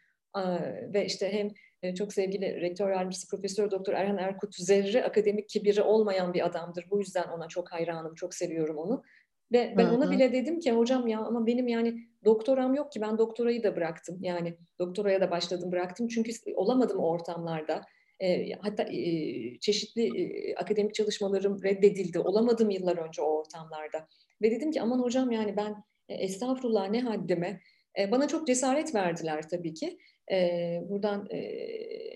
Ve 0.93 1.05
işte 1.05 1.31
hem 1.31 1.49
çok 1.95 2.13
sevgili 2.13 2.61
rektör 2.61 2.91
yardımcısı 2.91 3.27
Profesör 3.27 3.71
Doktor 3.71 3.93
Erhan 3.93 4.17
Erkut 4.17 4.55
zerre 4.55 5.03
akademik 5.03 5.49
kibiri 5.49 5.81
olmayan 5.81 6.33
bir 6.33 6.45
adamdır. 6.45 6.85
Bu 6.91 6.99
yüzden 6.99 7.27
ona 7.27 7.47
çok 7.47 7.71
hayranım, 7.71 8.15
çok 8.15 8.33
seviyorum 8.33 8.77
onu. 8.77 9.03
Ve 9.51 9.73
ben 9.77 9.85
ona 9.85 10.11
bile 10.11 10.33
dedim 10.33 10.59
ki 10.59 10.71
hocam 10.71 11.07
ya 11.07 11.19
ama 11.19 11.45
benim 11.47 11.67
yani 11.67 11.95
doktoram 12.25 12.73
yok 12.73 12.91
ki 12.91 13.01
ben 13.01 13.17
doktorayı 13.17 13.63
da 13.63 13.75
bıraktım. 13.75 14.17
Yani 14.21 14.57
doktoraya 14.79 15.21
da 15.21 15.31
başladım 15.31 15.71
bıraktım 15.71 16.07
çünkü 16.07 16.31
olamadım 16.55 16.99
o 16.99 17.09
ortamlarda. 17.09 17.81
E, 18.21 18.53
hatta 18.53 18.83
e, 18.83 19.59
çeşitli 19.59 20.21
e, 20.21 20.55
akademik 20.55 20.95
çalışmalarım 20.95 21.63
reddedildi. 21.63 22.19
Olamadım 22.19 22.69
yıllar 22.69 22.97
önce 22.97 23.21
o 23.21 23.39
ortamlarda. 23.39 24.07
Ve 24.41 24.51
dedim 24.51 24.71
ki 24.71 24.81
aman 24.81 24.99
hocam 24.99 25.31
yani 25.31 25.57
ben 25.57 25.83
e, 26.09 26.13
estağfurullah 26.13 26.89
ne 26.89 27.01
haddime. 27.01 27.61
E, 27.99 28.11
bana 28.11 28.27
çok 28.27 28.47
cesaret 28.47 28.95
verdiler 28.95 29.49
tabii 29.49 29.73
ki. 29.73 29.97
E, 30.31 30.79
buradan 30.89 31.27
e, 31.31 31.39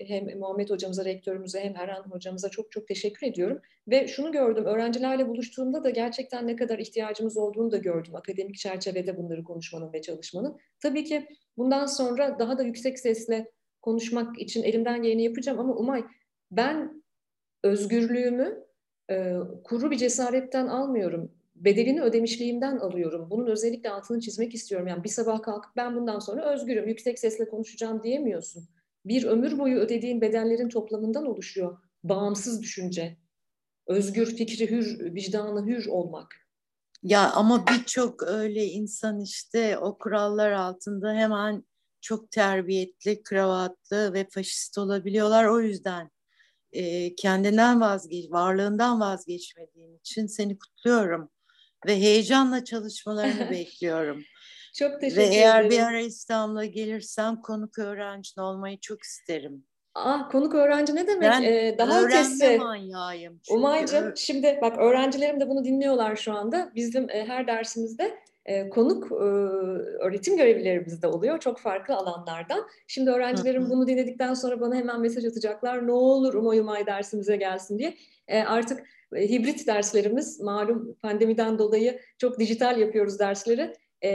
hem 0.08 0.38
Muhammed 0.38 0.70
hocamıza, 0.70 1.04
rektörümüze 1.04 1.60
hem 1.60 1.76
Erhan 1.76 2.10
hocamıza 2.10 2.48
çok 2.48 2.72
çok 2.72 2.88
teşekkür 2.88 3.26
ediyorum. 3.26 3.60
Ve 3.88 4.08
şunu 4.08 4.32
gördüm, 4.32 4.64
öğrencilerle 4.64 5.28
buluştuğumda 5.28 5.84
da 5.84 5.90
gerçekten 5.90 6.46
ne 6.46 6.56
kadar 6.56 6.78
ihtiyacımız 6.78 7.36
olduğunu 7.36 7.70
da 7.70 7.76
gördüm. 7.76 8.14
Akademik 8.14 8.56
çerçevede 8.56 9.16
bunları 9.16 9.44
konuşmanın 9.44 9.92
ve 9.92 10.02
çalışmanın. 10.02 10.56
Tabii 10.82 11.04
ki 11.04 11.26
bundan 11.56 11.86
sonra 11.86 12.38
daha 12.38 12.58
da 12.58 12.62
yüksek 12.62 12.98
sesle 12.98 13.46
konuşmak 13.86 14.38
için 14.38 14.62
elimden 14.62 15.02
geleni 15.02 15.24
yapacağım 15.24 15.58
ama 15.58 15.74
Umay 15.74 16.04
ben 16.50 17.02
özgürlüğümü 17.64 18.64
e, 19.10 19.34
kuru 19.64 19.90
bir 19.90 19.96
cesaretten 19.96 20.66
almıyorum. 20.66 21.32
Bedelini 21.54 22.02
ödemişliğimden 22.02 22.78
alıyorum. 22.78 23.30
Bunun 23.30 23.46
özellikle 23.46 23.90
altını 23.90 24.20
çizmek 24.20 24.54
istiyorum. 24.54 24.86
Yani 24.86 25.04
bir 25.04 25.08
sabah 25.08 25.42
kalkıp 25.42 25.76
ben 25.76 25.96
bundan 25.96 26.18
sonra 26.18 26.54
özgürüm, 26.54 26.88
yüksek 26.88 27.18
sesle 27.18 27.48
konuşacağım 27.48 28.02
diyemiyorsun. 28.02 28.68
Bir 29.04 29.24
ömür 29.24 29.58
boyu 29.58 29.78
ödediğin 29.78 30.20
bedellerin 30.20 30.68
toplamından 30.68 31.26
oluşuyor. 31.26 31.78
Bağımsız 32.04 32.62
düşünce, 32.62 33.16
özgür 33.86 34.26
fikri 34.26 34.70
hür, 34.70 35.14
vicdanı 35.14 35.66
hür 35.66 35.86
olmak. 35.86 36.34
Ya 37.02 37.30
ama 37.32 37.64
birçok 37.66 38.22
öyle 38.22 38.64
insan 38.64 39.20
işte 39.20 39.78
o 39.78 39.98
kurallar 39.98 40.52
altında 40.52 41.14
hemen 41.14 41.64
çok 42.06 42.30
terbiyetli, 42.30 43.22
kravatlı 43.22 44.12
ve 44.12 44.26
faşist 44.30 44.78
olabiliyorlar. 44.78 45.44
O 45.44 45.60
yüzden 45.60 46.10
e, 46.72 47.14
kendinden 47.14 47.80
vazgeç, 47.80 48.30
varlığından 48.30 49.00
vazgeçmediğin 49.00 49.98
için 49.98 50.26
seni 50.26 50.58
kutluyorum 50.58 51.30
ve 51.86 51.96
heyecanla 52.00 52.64
çalışmalarını 52.64 53.50
bekliyorum. 53.50 54.22
Çok 54.74 55.00
teşekkür 55.00 55.22
ederim. 55.22 55.32
Ve 55.32 55.36
eğer 55.36 55.70
bir 55.70 55.78
ara 55.78 56.00
İstanbul'a 56.00 56.64
gelirsem 56.64 57.40
konuk 57.42 57.78
öğrencin 57.78 58.40
olmayı 58.40 58.78
çok 58.80 59.02
isterim. 59.02 59.64
Ah 59.94 60.30
konuk 60.30 60.54
öğrenci 60.54 60.94
ne 60.94 61.06
demek? 61.06 61.30
Ben 61.30 61.42
ee, 61.42 61.74
daha 61.78 62.02
ötesi. 62.02 62.58
manyağıyım. 62.58 63.40
Umay'cığım 63.50 64.16
şimdi 64.16 64.58
bak 64.62 64.78
öğrencilerim 64.78 65.40
de 65.40 65.48
bunu 65.48 65.64
dinliyorlar 65.64 66.16
şu 66.16 66.32
anda. 66.32 66.72
Bizim 66.74 67.10
e, 67.10 67.26
her 67.26 67.46
dersimizde 67.46 68.18
e, 68.46 68.68
konuk 68.68 69.12
e, 69.12 69.24
öğretim 70.04 70.36
görevlilerimiz 70.36 71.02
de 71.02 71.06
oluyor 71.06 71.38
çok 71.38 71.58
farklı 71.58 71.94
alanlardan. 71.94 72.68
Şimdi 72.86 73.10
öğrencilerim 73.10 73.70
bunu 73.70 73.86
dinledikten 73.86 74.34
sonra 74.34 74.60
bana 74.60 74.74
hemen 74.74 75.00
mesaj 75.00 75.24
atacaklar. 75.24 75.86
Ne 75.86 75.92
olur 75.92 76.34
Umay 76.34 76.58
Umay 76.58 76.86
dersimize 76.86 77.36
gelsin 77.36 77.78
diye. 77.78 77.94
E, 78.28 78.40
artık 78.42 78.86
e, 79.14 79.28
hibrit 79.28 79.66
derslerimiz 79.66 80.40
malum 80.40 80.94
pandemiden 81.02 81.58
dolayı 81.58 82.00
çok 82.18 82.38
dijital 82.38 82.78
yapıyoruz 82.78 83.18
dersleri. 83.18 83.72
E, 84.02 84.08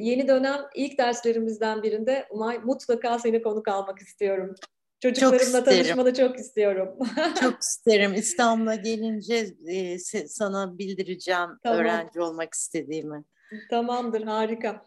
yeni 0.00 0.28
dönem 0.28 0.60
ilk 0.74 0.98
derslerimizden 0.98 1.82
birinde 1.82 2.26
Umay 2.30 2.58
mutlaka 2.58 3.18
seni 3.18 3.42
konuk 3.42 3.68
almak 3.68 3.98
istiyorum. 3.98 4.54
Çocuklarımla 5.02 5.58
çok 5.58 5.64
tanışmanı 5.64 6.14
çok 6.14 6.38
istiyorum. 6.38 6.98
çok 7.40 7.58
isterim. 7.62 8.14
İstanbul'a 8.14 8.74
gelince 8.74 9.46
e, 9.66 9.98
sana 10.28 10.78
bildireceğim 10.78 11.50
tamam. 11.62 11.80
öğrenci 11.80 12.20
olmak 12.20 12.54
istediğimi. 12.54 13.24
Tamamdır, 13.70 14.22
harika. 14.22 14.84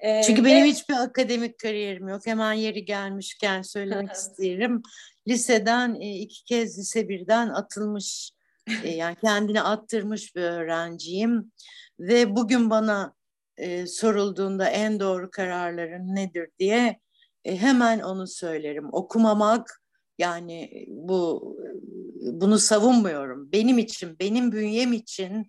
Ee, 0.00 0.22
Çünkü 0.22 0.44
benim 0.44 0.64
ve... 0.64 0.68
hiçbir 0.68 0.94
akademik 0.94 1.58
kariyerim 1.58 2.08
yok. 2.08 2.26
Hemen 2.26 2.52
yeri 2.52 2.84
gelmişken 2.84 3.62
söylemek 3.62 4.10
isterim. 4.14 4.82
Liseden 5.28 5.94
e, 6.00 6.14
iki 6.14 6.44
kez 6.44 6.78
lise 6.78 7.08
birden 7.08 7.48
atılmış, 7.48 8.32
e, 8.84 8.88
yani 8.96 9.16
kendini 9.20 9.62
attırmış 9.62 10.36
bir 10.36 10.42
öğrenciyim. 10.42 11.52
Ve 12.00 12.36
bugün 12.36 12.70
bana 12.70 13.14
e, 13.56 13.86
sorulduğunda 13.86 14.68
en 14.68 15.00
doğru 15.00 15.30
kararların 15.30 16.14
nedir 16.14 16.48
diye 16.58 17.00
e, 17.44 17.56
hemen 17.56 18.00
onu 18.00 18.26
söylerim. 18.26 18.88
Okumamak 18.92 19.82
yani 20.18 20.86
bu 20.88 21.56
bunu 22.20 22.58
savunmuyorum. 22.58 23.52
Benim 23.52 23.78
için, 23.78 24.18
benim 24.18 24.52
bünyem 24.52 24.92
için, 24.92 25.46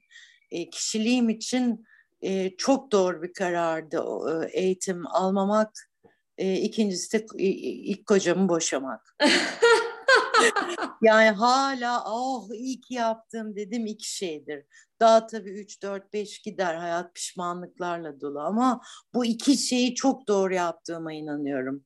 e, 0.51 0.69
kişiliğim 0.69 1.29
için 1.29 1.85
e, 2.21 2.55
çok 2.57 2.91
doğru 2.91 3.23
bir 3.23 3.33
karardı 3.33 3.97
e, 3.97 4.59
eğitim 4.59 5.07
almamak. 5.07 5.91
E, 6.37 6.53
ikincisi 6.53 7.19
de 7.19 7.25
ilk 7.37 8.05
kocamı 8.05 8.49
boşamak. 8.49 9.15
yani 11.01 11.29
hala 11.29 12.03
oh 12.05 12.49
iyi 12.53 12.81
ki 12.81 12.93
yaptım 12.93 13.55
dedim 13.55 13.85
iki 13.85 14.15
şeydir. 14.15 14.65
Daha 14.99 15.27
tabii 15.27 15.49
üç 15.49 15.81
dört 15.81 16.13
beş 16.13 16.39
gider 16.39 16.75
hayat 16.75 17.15
pişmanlıklarla 17.15 18.21
dolu 18.21 18.39
ama 18.39 18.81
bu 19.13 19.25
iki 19.25 19.57
şeyi 19.57 19.95
çok 19.95 20.27
doğru 20.27 20.53
yaptığıma 20.53 21.13
inanıyorum. 21.13 21.85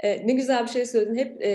E, 0.00 0.26
ne 0.26 0.32
güzel 0.32 0.62
bir 0.62 0.70
şey 0.70 0.86
söyledin. 0.86 1.16
Hep 1.16 1.42
e, 1.42 1.50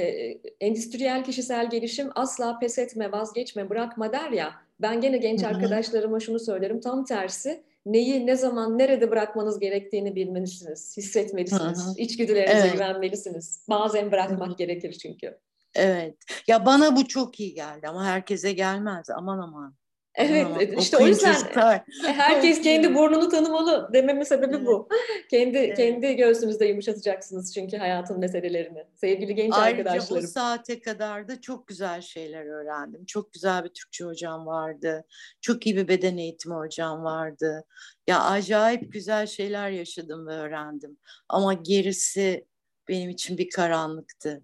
endüstriyel 0.59 1.23
kişisel 1.23 1.69
gelişim 1.69 2.09
asla 2.15 2.59
pes 2.59 2.77
etme, 2.77 3.11
vazgeçme, 3.11 3.69
bırakma 3.69 4.13
der 4.13 4.31
ya. 4.31 4.68
Ben 4.81 5.01
gene 5.01 5.17
genç 5.17 5.43
arkadaşlarıma 5.43 6.19
şunu 6.19 6.39
söylerim. 6.39 6.81
Tam 6.81 7.05
tersi 7.05 7.63
neyi, 7.85 8.25
ne 8.25 8.35
zaman, 8.35 8.77
nerede 8.77 9.11
bırakmanız 9.11 9.59
gerektiğini 9.59 10.15
bilmelisiniz. 10.15 10.97
Hissetmelisiniz. 10.97 11.85
Hı-hı. 11.85 11.93
İçgüdülerinize 11.97 12.59
evet. 12.59 12.73
güvenmelisiniz. 12.73 13.65
Bazen 13.69 14.11
bırakmak 14.11 14.47
Hı-hı. 14.47 14.57
gerekir 14.57 14.93
çünkü. 14.93 15.37
Evet. 15.75 16.15
Ya 16.47 16.65
bana 16.65 16.95
bu 16.95 17.07
çok 17.07 17.39
iyi 17.39 17.53
geldi 17.53 17.87
ama 17.87 18.05
herkese 18.05 18.53
gelmez. 18.53 19.09
Aman 19.09 19.39
aman. 19.39 19.75
Evet 20.15 20.47
Aa, 20.57 20.79
işte 20.79 20.97
o 20.97 21.07
yüzden 21.07 21.35
herkes 22.03 22.61
kendi 22.61 22.95
burnunu 22.95 23.29
tanımalı 23.29 23.89
dememin 23.93 24.23
sebebi 24.23 24.55
evet. 24.55 24.67
bu. 24.67 24.89
kendi 25.29 25.57
evet. 25.57 25.77
kendi 25.77 26.15
göğsünüzde 26.15 26.65
yumuşatacaksınız 26.65 27.53
çünkü 27.53 27.77
hayatın 27.77 28.19
meselelerini. 28.19 28.85
Sevgili 28.95 29.35
genç 29.35 29.53
Ayrıca 29.53 29.79
arkadaşlarım. 29.79 30.15
Ayrıca 30.15 30.29
o 30.29 30.31
saate 30.31 30.81
kadar 30.81 31.27
da 31.27 31.41
çok 31.41 31.67
güzel 31.67 32.01
şeyler 32.01 32.45
öğrendim. 32.45 33.05
Çok 33.05 33.33
güzel 33.33 33.63
bir 33.63 33.69
Türkçe 33.69 34.05
hocam 34.05 34.45
vardı. 34.45 35.05
Çok 35.41 35.65
iyi 35.65 35.75
bir 35.75 35.87
beden 35.87 36.17
eğitimi 36.17 36.55
hocam 36.55 37.03
vardı. 37.03 37.63
Ya 38.07 38.23
acayip 38.23 38.93
güzel 38.93 39.27
şeyler 39.27 39.69
yaşadım 39.69 40.27
ve 40.27 40.31
öğrendim. 40.31 40.97
Ama 41.29 41.53
gerisi 41.53 42.45
benim 42.87 43.09
için 43.09 43.37
bir 43.37 43.49
karanlıktı. 43.49 44.41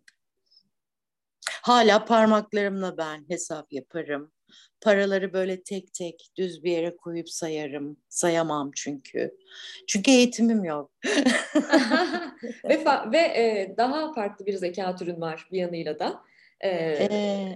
Hala 1.62 2.06
parmaklarımla 2.06 2.98
ben 2.98 3.26
hesap 3.30 3.74
yaparım 3.74 4.32
paraları 4.82 5.34
böyle 5.34 5.64
tek 5.64 5.94
tek 5.94 6.30
düz 6.38 6.64
bir 6.64 6.72
yere 6.72 6.96
koyup 6.96 7.30
sayarım. 7.30 7.98
Sayamam 8.10 8.72
çünkü. 8.76 9.38
Çünkü 9.88 10.12
eğitimim 10.12 10.64
yok. 10.64 10.92
ve 12.66 12.86
ve 13.12 13.18
e, 13.18 13.74
daha 13.78 14.14
farklı 14.14 14.46
bir 14.46 14.54
zeka 14.54 14.96
türün 14.96 15.22
var 15.22 15.48
bir 15.52 15.58
yanıyla 15.58 16.00
da. 16.00 16.22
E, 16.62 16.70
ee, 16.70 17.56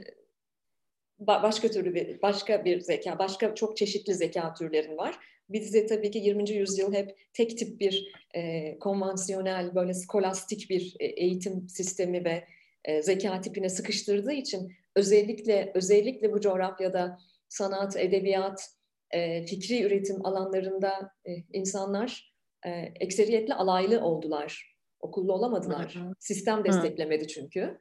başka 1.20 1.72
türlü 1.72 1.96
bir 1.96 2.22
başka 2.22 2.66
bir 2.66 2.80
zeka, 2.80 3.20
başka 3.20 3.56
çok 3.56 3.78
çeşitli 3.78 4.16
zeka 4.16 4.54
türlerin 4.54 4.98
var. 4.98 5.20
Bizde 5.50 5.86
tabii 5.86 6.12
ki 6.12 6.20
20. 6.20 6.50
yüzyıl 6.50 6.94
hep 6.94 7.18
tek 7.34 7.58
tip 7.58 7.80
bir 7.80 8.14
e, 8.36 8.80
konvansiyonel 8.80 9.76
böyle 9.76 9.94
skolastik 9.94 10.70
bir 10.70 10.96
e, 11.00 11.06
eğitim 11.06 11.70
sistemi 11.70 12.26
ve 12.26 12.48
e, 12.86 13.02
zeka 13.02 13.42
tipine 13.42 13.70
sıkıştırdığı 13.70 14.34
için 14.34 14.74
özellikle 14.96 15.72
özellikle 15.76 16.34
bu 16.34 16.42
coğrafyada 16.42 17.18
sanat, 17.50 17.98
edebiyat, 17.98 18.70
e, 19.12 19.46
fikri 19.46 19.84
üretim 19.84 20.26
alanlarında 20.26 21.12
e, 21.26 21.32
insanlar 21.54 22.34
e, 22.66 22.70
ekseriyetle 23.00 23.54
alaylı 23.54 24.02
oldular. 24.02 24.76
Okullu 25.00 25.34
olamadılar. 25.34 25.96
Hı 25.96 26.00
hı. 26.00 26.14
Sistem 26.20 26.66
desteklemedi 26.66 27.28
çünkü. 27.28 27.78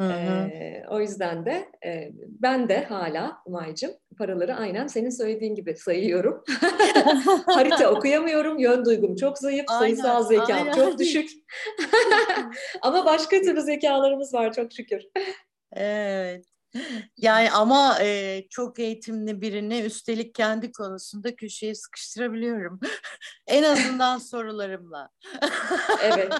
Hı 0.00 0.06
hı. 0.06 0.10
E, 0.10 0.84
o 0.90 1.00
yüzden 1.00 1.46
de 1.46 1.68
e, 1.84 2.12
ben 2.16 2.68
de 2.68 2.84
hala 2.84 3.38
Umay'cığım 3.46 3.92
paraları 4.18 4.54
aynen 4.54 4.86
senin 4.86 5.10
söylediğin 5.10 5.54
gibi 5.54 5.76
sayıyorum. 5.76 6.44
Harita 7.46 7.90
okuyamıyorum, 7.90 8.58
yön 8.58 8.84
duygum 8.84 9.16
çok 9.16 9.38
zayıf, 9.38 9.64
aynen, 9.68 9.80
sayısal 9.80 10.22
zekam 10.22 10.58
aynen. 10.58 10.72
çok 10.72 10.98
düşük. 10.98 11.30
Ama 12.82 13.06
başka 13.06 13.40
türlü 13.40 13.60
zekalarımız 13.60 14.34
var 14.34 14.52
çok 14.52 14.72
şükür. 14.72 15.02
Evet. 15.72 16.46
Yani 17.16 17.50
ama 17.50 17.98
e, 18.00 18.42
çok 18.50 18.78
eğitimli 18.78 19.40
birini 19.40 19.80
üstelik 19.80 20.34
kendi 20.34 20.72
konusunda 20.72 21.36
köşeye 21.36 21.74
sıkıştırabiliyorum. 21.74 22.80
en 23.46 23.62
azından 23.62 24.18
sorularımla. 24.18 25.08
evet. 26.02 26.32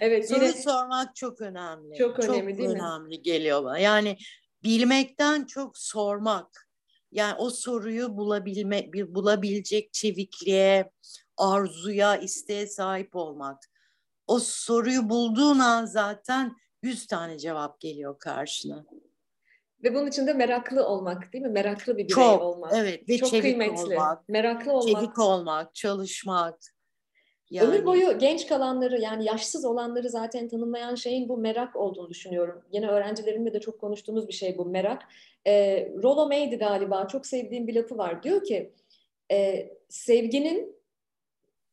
Evet, 0.00 0.28
Soru 0.28 0.44
yine... 0.44 0.52
sormak 0.52 1.16
çok 1.16 1.40
önemli. 1.40 1.98
Çok 1.98 2.18
önemli 2.18 2.50
çok 2.50 2.58
değil 2.58 2.70
önemli 2.70 2.82
mi? 2.82 2.82
önemli 2.82 3.22
geliyor 3.22 3.64
bana. 3.64 3.78
Yani 3.78 4.16
bilmekten 4.64 5.44
çok 5.44 5.78
sormak. 5.78 6.68
Yani 7.12 7.34
o 7.34 7.50
soruyu 7.50 8.16
bulabilme, 8.16 8.90
bulabilecek 8.92 9.92
çevikliğe, 9.92 10.90
arzuya, 11.36 12.16
isteğe 12.16 12.66
sahip 12.66 13.16
olmak. 13.16 13.58
O 14.26 14.38
soruyu 14.38 15.08
bulduğun 15.08 15.58
an 15.58 15.84
zaten 15.84 16.56
yüz 16.82 17.06
tane 17.06 17.38
cevap 17.38 17.80
geliyor 17.80 18.18
karşına. 18.18 18.84
Ve 19.82 19.94
bunun 19.94 20.06
için 20.06 20.26
de 20.26 20.32
meraklı 20.32 20.86
olmak 20.86 21.32
değil 21.32 21.44
mi? 21.44 21.50
Meraklı 21.50 21.92
bir 21.92 22.04
birey 22.04 22.14
Çok, 22.14 22.42
olmak. 22.42 22.72
Evet 22.76 23.08
ve 23.08 23.18
Çok 23.18 23.28
çevik 23.28 23.42
kıymetli. 23.42 23.84
olmak. 23.84 24.28
Meraklı 24.28 24.72
olmak. 24.72 25.00
Çevik 25.00 25.18
olmak, 25.18 25.74
çalışmak. 25.74 26.58
Yani... 27.50 27.68
Ömür 27.68 27.86
boyu 27.86 28.18
genç 28.18 28.46
kalanları 28.46 29.00
yani 29.00 29.24
yaşsız 29.24 29.64
olanları 29.64 30.10
zaten 30.10 30.48
tanımlayan 30.48 30.94
şeyin 30.94 31.28
bu 31.28 31.36
merak 31.36 31.76
olduğunu 31.76 32.10
düşünüyorum. 32.10 32.62
Yine 32.72 32.88
öğrencilerimle 32.88 33.52
de 33.52 33.60
çok 33.60 33.80
konuştuğumuz 33.80 34.28
bir 34.28 34.32
şey 34.32 34.58
bu 34.58 34.64
merak. 34.64 35.02
E, 35.46 35.86
Rollo 36.02 36.28
May'di 36.28 36.56
galiba 36.56 37.08
çok 37.08 37.26
sevdiğim 37.26 37.66
bir 37.66 37.74
lafı 37.74 37.98
var. 37.98 38.22
Diyor 38.22 38.44
ki 38.44 38.72
e, 39.32 39.68
sevginin 39.88 40.76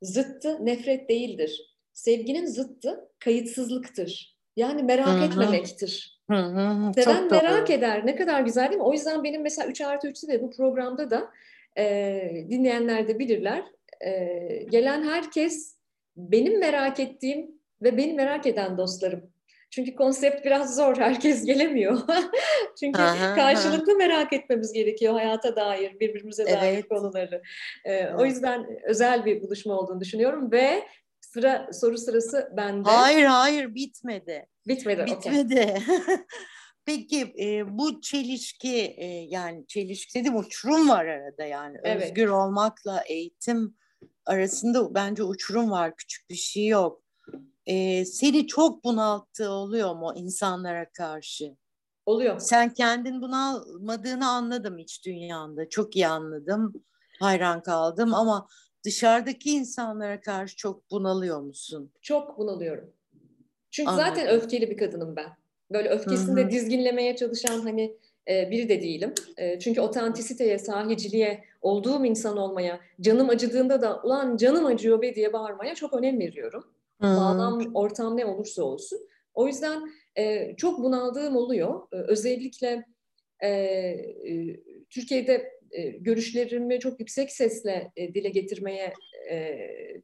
zıttı 0.01 0.65
nefret 0.65 1.09
değildir. 1.09 1.77
Sevginin 1.93 2.45
zıttı 2.45 3.09
kayıtsızlıktır. 3.19 4.38
Yani 4.59 4.83
merak 4.83 5.07
Hı-hı. 5.07 5.25
etmemektir. 5.25 6.19
Hı 6.29 6.35
hı, 6.35 6.91
Seven 6.93 7.21
çok 7.21 7.31
merak 7.31 7.67
doğru. 7.67 7.77
eder. 7.77 8.05
Ne 8.05 8.15
kadar 8.15 8.41
güzel 8.41 8.69
değil 8.69 8.81
mi? 8.81 8.87
O 8.87 8.93
yüzden 8.93 9.23
benim 9.23 9.41
mesela 9.41 9.67
3 9.67 9.81
artı 9.81 10.07
3'te 10.07 10.27
de 10.27 10.41
bu 10.41 10.51
programda 10.51 11.11
da 11.11 11.29
e, 11.77 12.45
dinleyenler 12.49 13.07
de 13.07 13.19
bilirler. 13.19 13.63
E, 14.05 14.65
gelen 14.69 15.03
herkes 15.03 15.75
benim 16.17 16.59
merak 16.59 16.99
ettiğim 16.99 17.51
ve 17.81 17.97
beni 17.97 18.13
merak 18.13 18.45
eden 18.45 18.77
dostlarım. 18.77 19.29
Çünkü 19.69 19.95
konsept 19.95 20.45
biraz 20.45 20.75
zor. 20.75 20.97
Herkes 20.97 21.45
gelemiyor. 21.45 21.99
Çünkü 22.79 23.01
aha, 23.01 23.35
karşılıklı 23.35 23.91
aha. 23.91 23.97
merak 23.97 24.33
etmemiz 24.33 24.73
gerekiyor 24.73 25.13
hayata 25.13 25.55
dair, 25.55 25.99
birbirimize 25.99 26.43
evet. 26.43 26.61
dair 26.61 26.83
konuları. 26.83 27.41
Ee, 27.85 27.93
evet. 27.93 28.13
O 28.17 28.25
yüzden 28.25 28.67
özel 28.83 29.25
bir 29.25 29.41
buluşma 29.41 29.73
olduğunu 29.73 29.99
düşünüyorum 29.99 30.51
ve 30.51 30.83
sıra 31.33 31.69
soru 31.73 31.97
sırası 31.97 32.51
bende. 32.57 32.89
Hayır 32.89 33.25
hayır 33.25 33.75
bitmedi. 33.75 34.47
Bitmedi. 34.67 35.05
Bitmedi. 35.05 35.77
Okay. 35.83 36.17
Peki 36.85 37.33
e, 37.39 37.77
bu 37.77 38.01
çelişki 38.01 38.95
e, 38.97 39.05
yani 39.05 39.67
çelişki 39.67 40.19
dedim 40.19 40.37
uçurum 40.37 40.89
var 40.89 41.05
arada 41.05 41.43
yani 41.43 41.77
evet. 41.83 42.03
özgür 42.03 42.27
olmakla 42.27 43.01
eğitim 43.07 43.77
arasında 44.25 44.93
bence 44.93 45.23
uçurum 45.23 45.71
var 45.71 45.95
küçük 45.95 46.29
bir 46.29 46.35
şey 46.35 46.67
yok. 46.67 47.03
E, 47.65 48.05
seni 48.05 48.47
çok 48.47 48.83
bunalttığı 48.83 49.49
oluyor 49.51 49.95
mu 49.95 50.13
insanlara 50.15 50.91
karşı? 50.91 51.55
Oluyor. 52.05 52.39
Sen 52.39 52.73
kendin 52.73 53.21
bunalmadığını 53.21 54.29
anladım 54.29 54.77
iç 54.77 55.05
dünyanda 55.05 55.69
çok 55.69 55.95
iyi 55.95 56.07
anladım 56.07 56.73
hayran 57.19 57.63
kaldım 57.63 58.13
ama 58.13 58.47
dışarıdaki 58.85 59.51
insanlara 59.51 60.21
karşı 60.21 60.55
çok 60.55 60.91
bunalıyor 60.91 61.41
musun? 61.41 61.91
Çok 62.01 62.37
bunalıyorum. 62.37 62.93
Çünkü 63.71 63.89
Anladım. 63.89 64.07
zaten 64.09 64.27
öfkeli 64.27 64.69
bir 64.69 64.77
kadınım 64.77 65.15
ben. 65.15 65.29
Böyle 65.71 65.89
öfkesini 65.89 66.35
de 66.35 66.51
dizginlemeye 66.51 67.15
çalışan 67.15 67.59
hani 67.59 67.97
e, 68.29 68.51
biri 68.51 68.69
de 68.69 68.81
değilim. 68.81 69.13
E, 69.37 69.59
çünkü 69.59 69.81
otantisiteye, 69.81 70.57
sahiciliğe, 70.57 71.43
olduğum 71.61 72.05
insan 72.05 72.37
olmaya, 72.37 72.79
canım 73.01 73.29
acıdığında 73.29 73.81
da 73.81 74.01
ulan 74.03 74.37
canım 74.37 74.65
acıyor 74.65 75.01
be 75.01 75.15
diye 75.15 75.33
bağırmaya 75.33 75.75
çok 75.75 75.93
önem 75.93 76.19
veriyorum. 76.19 76.63
Hı-hı. 77.01 77.17
Bağlam, 77.17 77.75
ortam 77.75 78.17
ne 78.17 78.25
olursa 78.25 78.63
olsun. 78.63 78.99
O 79.33 79.47
yüzden 79.47 79.91
e, 80.17 80.55
çok 80.55 80.83
bunaldığım 80.83 81.35
oluyor. 81.35 81.87
E, 81.91 81.95
özellikle 81.95 82.85
e, 83.39 83.49
e, 83.49 84.59
Türkiye'de 84.89 85.58
e, 85.71 85.89
görüşlerimi 85.89 86.79
çok 86.79 86.99
yüksek 86.99 87.31
sesle 87.31 87.91
e, 87.95 88.13
dile 88.13 88.29
getirmeye 88.29 88.93
e, 89.31 89.57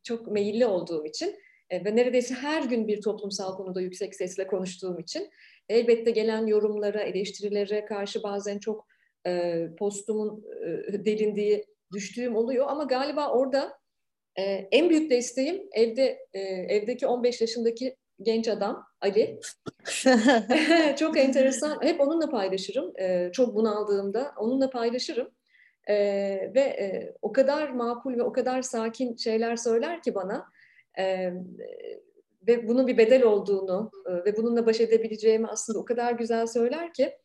çok 0.03 0.27
meyilli 0.27 0.65
olduğum 0.65 1.05
için 1.05 1.35
e, 1.69 1.85
ve 1.85 1.95
neredeyse 1.95 2.33
her 2.33 2.63
gün 2.63 2.87
bir 2.87 3.01
toplumsal 3.01 3.57
konuda 3.57 3.81
yüksek 3.81 4.15
sesle 4.15 4.47
konuştuğum 4.47 4.99
için 4.99 5.29
elbette 5.69 6.11
gelen 6.11 6.47
yorumlara, 6.47 7.01
eleştirilere 7.01 7.85
karşı 7.85 8.23
bazen 8.23 8.59
çok 8.59 8.87
e, 9.27 9.65
postumun 9.79 10.43
e, 10.65 11.05
delindiği, 11.05 11.65
düştüğüm 11.93 12.35
oluyor 12.35 12.65
ama 12.67 12.83
galiba 12.83 13.31
orada 13.31 13.77
e, 14.35 14.43
en 14.71 14.89
büyük 14.89 15.11
desteğim 15.11 15.61
evde 15.71 16.19
e, 16.33 16.39
evdeki 16.39 17.07
15 17.07 17.41
yaşındaki 17.41 17.95
genç 18.21 18.47
adam 18.47 18.85
Ali. 19.01 19.39
çok 20.99 21.17
enteresan. 21.17 21.81
Hep 21.81 22.01
onunla 22.01 22.29
paylaşırım. 22.29 22.93
E, 22.99 23.29
çok 23.33 23.55
bunaldığımda 23.55 24.33
onunla 24.37 24.69
paylaşırım. 24.69 25.29
E, 25.89 25.95
ve 26.55 26.59
e, 26.59 27.13
o 27.21 27.31
kadar 27.31 27.69
makul 27.69 28.17
ve 28.17 28.23
o 28.23 28.31
kadar 28.31 28.61
sakin 28.61 29.15
şeyler 29.15 29.55
söyler 29.55 30.01
ki 30.01 30.15
bana 30.15 30.45
e, 30.99 31.33
ve 32.47 32.67
bunun 32.67 32.87
bir 32.87 32.97
bedel 32.97 33.23
olduğunu 33.23 33.91
e, 34.05 34.11
ve 34.25 34.37
bununla 34.37 34.65
baş 34.65 34.81
edebileceğimi 34.81 35.47
aslında 35.47 35.79
o 35.79 35.85
kadar 35.85 36.11
güzel 36.11 36.47
söyler 36.47 36.93
ki 36.93 37.17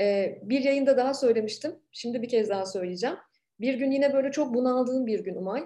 e, 0.00 0.38
bir 0.42 0.60
yayında 0.60 0.96
daha 0.96 1.14
söylemiştim. 1.14 1.76
Şimdi 1.92 2.22
bir 2.22 2.28
kez 2.28 2.48
daha 2.48 2.66
söyleyeceğim. 2.66 3.16
Bir 3.60 3.74
gün 3.74 3.90
yine 3.90 4.14
böyle 4.14 4.30
çok 4.30 4.54
bunaldığım 4.54 5.06
bir 5.06 5.20
gün 5.20 5.34
Umay. 5.34 5.64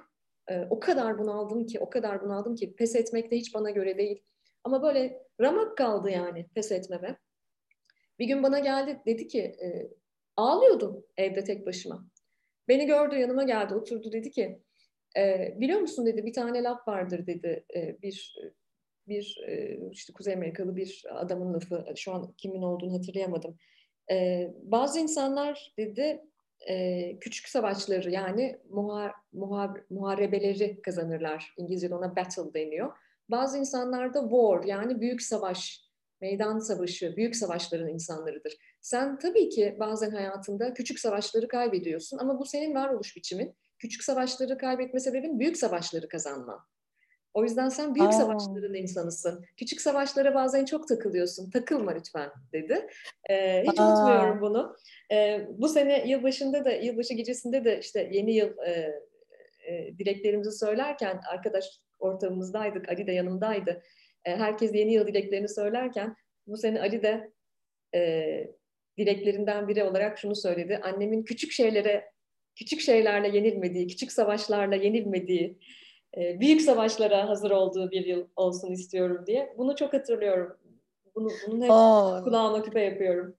E, 0.48 0.66
o 0.70 0.80
kadar 0.80 1.18
bunaldım 1.18 1.66
ki, 1.66 1.80
o 1.80 1.90
kadar 1.90 2.22
bunaldım 2.22 2.54
ki 2.54 2.74
pes 2.76 2.96
etmek 2.96 3.30
de 3.30 3.36
hiç 3.36 3.54
bana 3.54 3.70
göre 3.70 3.98
değil. 3.98 4.22
Ama 4.64 4.82
böyle 4.82 5.22
ramak 5.40 5.76
kaldı 5.76 6.10
yani 6.10 6.46
pes 6.54 6.72
etmeme. 6.72 7.18
Bir 8.18 8.26
gün 8.26 8.42
bana 8.42 8.58
geldi 8.58 9.00
dedi 9.06 9.28
ki 9.28 9.40
e, 9.40 9.90
ağlıyordum 10.36 11.04
evde 11.16 11.44
tek 11.44 11.66
başıma. 11.66 12.09
Beni 12.70 12.86
gördü 12.86 13.16
yanıma 13.16 13.42
geldi 13.42 13.74
oturdu 13.74 14.12
dedi 14.12 14.30
ki 14.30 14.60
e, 15.16 15.54
biliyor 15.60 15.80
musun 15.80 16.06
dedi 16.06 16.26
bir 16.26 16.32
tane 16.32 16.62
laf 16.62 16.88
vardır 16.88 17.26
dedi 17.26 17.64
e, 17.74 18.02
bir 18.02 18.36
bir 19.08 19.38
e, 19.46 19.78
işte 19.90 20.12
Kuzey 20.12 20.34
Amerikalı 20.34 20.76
bir 20.76 21.04
adamın 21.10 21.54
lafı 21.54 21.86
şu 21.96 22.12
an 22.12 22.34
kimin 22.36 22.62
olduğunu 22.62 22.98
hatırlayamadım. 22.98 23.58
E, 24.10 24.48
bazı 24.62 25.00
insanlar 25.00 25.72
dedi 25.78 26.20
e, 26.68 27.18
küçük 27.18 27.48
savaşları 27.48 28.10
yani 28.10 28.58
muha, 28.70 29.12
muha, 29.32 29.74
muharebeleri 29.90 30.82
kazanırlar. 30.82 31.54
İngilizce'de 31.56 31.94
ona 31.94 32.16
battle 32.16 32.54
deniyor. 32.54 32.92
Bazı 33.28 33.58
insanlar 33.58 34.14
da 34.14 34.20
war 34.20 34.64
yani 34.64 35.00
büyük 35.00 35.22
savaş, 35.22 35.84
meydan 36.20 36.58
savaşı, 36.58 37.16
büyük 37.16 37.36
savaşların 37.36 37.88
insanlarıdır. 37.88 38.52
Sen 38.80 39.18
tabii 39.18 39.48
ki 39.48 39.76
bazen 39.80 40.10
hayatında 40.10 40.74
küçük 40.74 40.98
savaşları 40.98 41.48
kaybediyorsun 41.48 42.18
ama 42.18 42.38
bu 42.38 42.44
senin 42.44 42.74
varoluş 42.74 43.16
biçimin 43.16 43.54
küçük 43.78 44.04
savaşları 44.04 44.58
kaybetme 44.58 45.00
sebebin 45.00 45.40
büyük 45.40 45.56
savaşları 45.56 46.08
kazanman. 46.08 46.60
O 47.34 47.42
yüzden 47.42 47.68
sen 47.68 47.94
büyük 47.94 48.08
Aa. 48.08 48.12
savaşların 48.12 48.74
insanısın. 48.74 49.44
Küçük 49.56 49.80
savaşlara 49.80 50.34
bazen 50.34 50.64
çok 50.64 50.88
takılıyorsun. 50.88 51.50
Takılma 51.50 51.90
lütfen 51.90 52.30
dedi. 52.52 52.86
Ee, 53.30 53.62
hiç 53.66 53.80
Aa. 53.80 53.88
unutmuyorum 53.88 54.40
bunu. 54.40 54.76
Ee, 55.12 55.46
bu 55.50 55.68
sene 55.68 56.08
yılbaşında 56.08 56.64
da, 56.64 56.70
yılbaşı 56.70 57.14
gecesinde 57.14 57.64
de 57.64 57.78
işte 57.78 58.08
yeni 58.12 58.34
yıl 58.34 58.58
e, 58.58 59.00
e, 59.68 59.98
dileklerimizi 59.98 60.52
söylerken 60.52 61.20
arkadaş 61.30 61.64
ortamımızdaydık. 61.98 62.88
Ali 62.88 63.06
de 63.06 63.12
yanımdaydı. 63.12 63.82
E, 64.24 64.36
herkes 64.36 64.74
yeni 64.74 64.92
yıl 64.92 65.06
dileklerini 65.06 65.48
söylerken 65.48 66.16
bu 66.46 66.56
sene 66.56 66.80
Ali 66.80 67.02
de 67.02 67.32
e, 67.94 68.59
dileklerinden 68.98 69.68
biri 69.68 69.84
olarak 69.84 70.18
şunu 70.18 70.36
söyledi. 70.36 70.80
Annemin 70.82 71.22
küçük 71.22 71.52
şeylere, 71.52 72.12
küçük 72.56 72.80
şeylerle 72.80 73.36
yenilmediği, 73.36 73.86
küçük 73.86 74.12
savaşlarla 74.12 74.74
yenilmediği, 74.74 75.58
e, 76.16 76.40
büyük 76.40 76.62
savaşlara 76.62 77.28
hazır 77.28 77.50
olduğu 77.50 77.90
bir 77.90 78.06
yıl 78.06 78.28
olsun 78.36 78.70
istiyorum 78.70 79.24
diye. 79.26 79.54
Bunu 79.58 79.76
çok 79.76 79.92
hatırlıyorum. 79.92 80.56
Bunu, 81.14 81.28
bunu 81.46 81.64
hep 81.64 81.70
oh. 81.70 82.24
kulağıma 82.24 82.62
küpe 82.62 82.80
yapıyorum. 82.80 83.36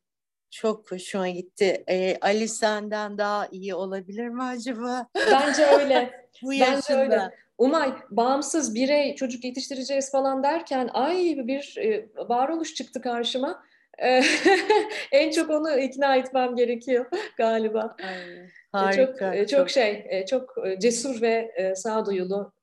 Çok 0.52 0.92
hoşuma 0.92 1.30
gitti. 1.30 1.84
Ee, 1.90 2.18
Ali 2.22 2.48
senden 2.48 3.18
daha 3.18 3.48
iyi 3.48 3.76
olabilir 3.76 4.28
mi 4.28 4.44
acaba? 4.44 5.08
Bence 5.32 5.66
öyle. 5.66 6.12
Bu 6.44 6.52
Bence 6.52 6.94
öyle. 6.94 7.32
Umay 7.58 7.94
bağımsız 8.10 8.76
birey 8.76 9.16
çocuk 9.16 9.44
yetiştireceğiz 9.44 10.12
falan 10.12 10.44
derken 10.44 10.90
ay 10.94 11.18
bir 11.48 11.78
e, 11.78 12.10
varoluş 12.30 12.74
çıktı 12.74 13.02
karşıma. 13.02 13.64
En 15.12 15.32
çok 15.32 15.50
onu 15.50 15.80
ikna 15.80 16.16
etmem 16.16 16.56
gerekiyor 16.56 17.06
galiba. 17.38 17.96
Ay, 18.04 18.50
harika. 18.72 19.06
Çok, 19.06 19.38
çok 19.38 19.50
çok 19.50 19.70
şey, 19.70 20.26
çok 20.30 20.56
cesur 20.80 21.22
ve 21.22 21.52
sağduyulu, 21.76 22.54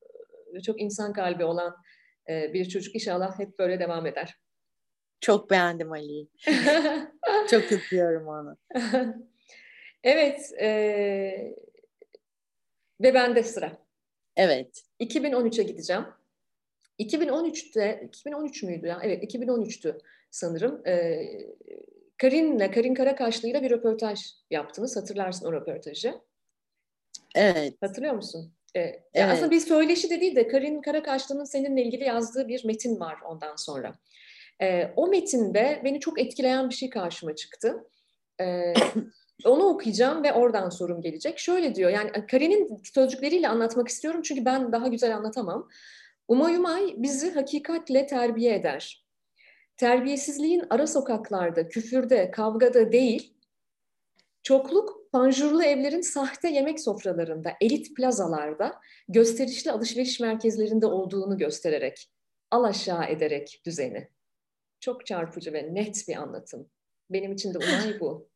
çok 0.67 0.81
insan 0.81 1.13
kalbi 1.13 1.45
olan 1.45 1.77
bir 2.29 2.69
çocuk 2.69 2.95
inşallah 2.95 3.39
hep 3.39 3.59
böyle 3.59 3.81
devam 3.81 4.07
eder. 4.07 4.35
Çok 5.21 5.51
beğendim 5.51 5.93
Ali'yi. 5.93 6.29
çok 7.51 7.73
öpüyorum 7.73 8.29
onu. 8.29 8.57
evet. 10.05 10.53
E, 10.61 10.69
ve 13.01 13.15
bende 13.15 13.43
sıra. 13.43 13.73
Evet. 14.37 14.83
2013'e 15.01 15.65
gideceğim. 15.65 16.05
2013'te, 17.01 18.03
2013 18.09 18.63
müydü 18.63 18.87
ya? 18.87 19.01
Evet, 19.03 19.35
2013'tü 19.35 19.99
sanırım. 20.31 20.87
Ee, 20.87 21.29
Karin'le, 22.19 22.71
Karin 22.71 22.95
Karakaşlı'yla 22.95 23.63
bir 23.63 23.71
röportaj 23.71 24.21
yaptınız. 24.51 24.97
Hatırlarsın 24.97 25.47
o 25.47 25.53
röportajı. 25.53 26.15
Evet. 27.35 27.75
Hatırlıyor 27.81 28.15
musun? 28.15 28.53
Ee, 28.77 28.81
evet. 29.15 29.33
Aslında 29.33 29.51
bir 29.51 29.61
söyleşi 29.61 30.11
de 30.11 30.21
değil 30.21 30.37
de 30.37 30.49
Karin 30.49 30.81
Karakaşlı'nın 30.81 31.45
seninle 31.45 31.83
ilgili 31.83 32.05
yazdığı 32.05 32.49
bir 32.49 32.65
metin 32.65 33.01
var 33.01 33.17
ondan 33.27 33.57
sonra. 33.57 33.95
Ee, 34.63 34.93
o 34.97 35.07
metinde 35.07 35.81
beni 35.85 36.01
çok 36.01 36.21
etkileyen 36.21 36.69
bir 36.71 36.75
şey 36.75 36.91
karşıma 36.91 37.35
çıktı. 37.35 37.85
Onu 39.45 39.65
okuyacağım 39.65 40.23
ve 40.25 40.33
oradan 40.33 40.69
sorum 40.69 41.01
gelecek. 41.01 41.39
Şöyle 41.39 41.75
diyor, 41.75 41.91
yani 41.91 42.27
Karin'in 42.31 42.83
sözcükleriyle 42.95 43.49
anlatmak 43.49 43.89
istiyorum 43.89 44.23
çünkü 44.23 44.45
ben 44.45 44.73
daha 44.73 44.89
güzel 44.89 45.17
anlatamam. 45.17 45.69
Umay 46.29 46.57
Umay 46.57 46.95
bizi 46.97 47.31
hakikatle 47.31 48.07
terbiye 48.07 48.55
eder. 48.55 49.08
Terbiyesizliğin 49.79 50.65
ara 50.71 50.87
sokaklarda, 50.87 51.69
küfürde, 51.69 52.31
kavgada 52.31 52.93
değil, 52.93 53.35
çokluk 54.43 55.13
panjurlu 55.13 55.63
evlerin 55.63 56.01
sahte 56.01 56.49
yemek 56.49 56.81
sofralarında, 56.81 57.53
elit 57.61 57.97
plazalarda, 57.97 58.81
gösterişli 59.09 59.71
alışveriş 59.73 60.21
merkezlerinde 60.21 60.87
olduğunu 60.87 61.39
göstererek, 61.39 62.11
al 62.51 62.65
aşağı 62.65 63.05
ederek 63.05 63.63
düzeni. 63.67 64.09
Çok 64.81 65.07
çarpıcı 65.07 65.53
ve 65.53 65.75
net 65.75 66.09
bir 66.09 66.17
anlatım. 66.17 66.71
Benim 67.11 67.33
için 67.33 67.55
de 67.55 67.59
Umay 67.59 68.01
bu. 68.01 68.29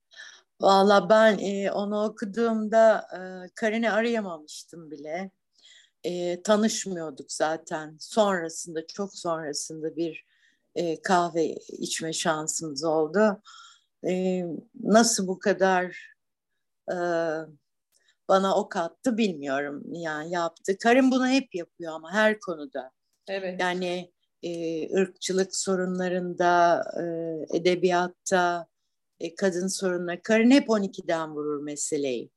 Valla 0.60 1.10
ben 1.10 1.38
e, 1.38 1.72
onu 1.72 2.04
okuduğumda 2.04 3.08
e, 3.12 3.20
Karin'i 3.54 3.90
arayamamıştım 3.90 4.90
bile. 4.90 5.30
E, 6.04 6.42
tanışmıyorduk 6.42 7.32
zaten. 7.32 7.96
Sonrasında, 8.00 8.86
çok 8.86 9.14
sonrasında 9.14 9.96
bir 9.96 10.27
e, 10.78 11.02
kahve 11.02 11.44
içme 11.56 12.12
şansımız 12.12 12.84
oldu. 12.84 13.42
E, 14.08 14.44
nasıl 14.80 15.26
bu 15.26 15.38
kadar 15.38 16.14
e, 16.90 16.96
bana 18.28 18.56
ok 18.56 18.76
attı 18.76 19.16
bilmiyorum. 19.16 19.82
Yani 19.92 20.32
yaptı. 20.32 20.78
Karin 20.78 21.10
bunu 21.10 21.28
hep 21.28 21.54
yapıyor 21.54 21.92
ama 21.92 22.12
her 22.12 22.40
konuda. 22.40 22.90
Evet. 23.28 23.60
Yani 23.60 24.12
e, 24.42 24.50
ırkçılık 24.96 25.56
sorunlarında, 25.56 26.84
e, 27.02 27.56
edebiyatta, 27.56 28.66
e, 29.20 29.34
kadın 29.34 29.66
sorunları. 29.66 30.22
Karın 30.22 30.50
hep 30.50 30.68
12'den 30.68 31.34
vurur 31.34 31.62
meseleyi. 31.62 32.30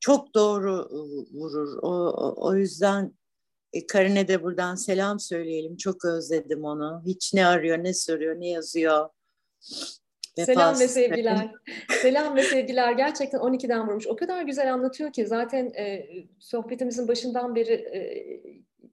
Çok 0.00 0.34
doğru 0.34 0.88
e, 0.90 0.98
vurur. 1.38 1.78
O, 1.82 1.90
o, 1.92 2.48
o 2.48 2.54
yüzden 2.54 3.14
e, 3.74 3.86
Karine 3.86 4.28
de 4.28 4.42
buradan 4.42 4.74
selam 4.74 5.20
söyleyelim. 5.20 5.76
Çok 5.76 6.04
özledim 6.04 6.64
onu. 6.64 7.02
Hiç 7.06 7.34
ne 7.34 7.46
arıyor, 7.46 7.84
ne 7.84 7.94
soruyor, 7.94 8.40
ne 8.40 8.48
yazıyor. 8.48 9.08
Vefasız. 10.38 10.54
Selam 10.54 10.80
ve 10.80 10.88
sevgiler. 10.88 11.50
Selam 12.02 12.36
ve 12.36 12.42
sevgiler. 12.42 12.92
Gerçekten 12.92 13.40
12'den 13.40 13.86
vurmuş. 13.88 14.06
O 14.06 14.16
kadar 14.16 14.42
güzel 14.42 14.72
anlatıyor 14.72 15.12
ki 15.12 15.26
zaten 15.26 15.64
e, 15.66 16.06
sohbetimizin 16.38 17.08
başından 17.08 17.54
beri 17.54 17.72
e, 17.72 18.00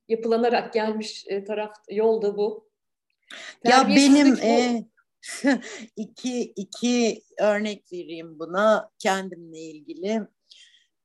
yapılanarak 0.08 0.74
gelmiş 0.74 1.26
e, 1.28 1.44
taraf 1.44 1.76
yolda 1.90 2.38
bu. 2.38 2.70
Ya 3.64 3.88
benim 3.88 4.36
bu. 4.36 4.40
E, 4.40 4.86
iki, 5.96 6.42
iki 6.42 7.22
örnek 7.40 7.84
vereyim 7.94 8.40
buna 8.40 8.90
kendimle 9.00 9.60
ilgili. 9.60 10.22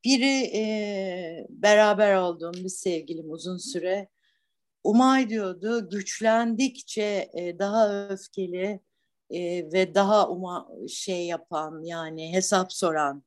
Biri 0.05 0.57
e, 0.57 1.47
beraber 1.49 2.15
olduğum 2.15 2.53
bir 2.53 2.69
sevgilim 2.69 3.31
uzun 3.31 3.57
süre 3.57 4.09
Umay 4.87 5.29
diyordu 5.29 5.89
güçlendikçe 5.89 7.29
e, 7.33 7.59
daha 7.59 8.07
öfkeli 8.09 8.79
e, 9.29 9.71
ve 9.71 9.95
daha 9.95 10.29
uma, 10.29 10.67
şey 10.89 11.25
yapan 11.25 11.83
yani 11.83 12.33
hesap 12.33 12.73
soran 12.73 13.23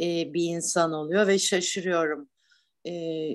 e, 0.00 0.34
bir 0.34 0.44
insan 0.44 0.92
oluyor 0.92 1.26
ve 1.26 1.38
şaşırıyorum. 1.38 2.28
E, 2.84 2.92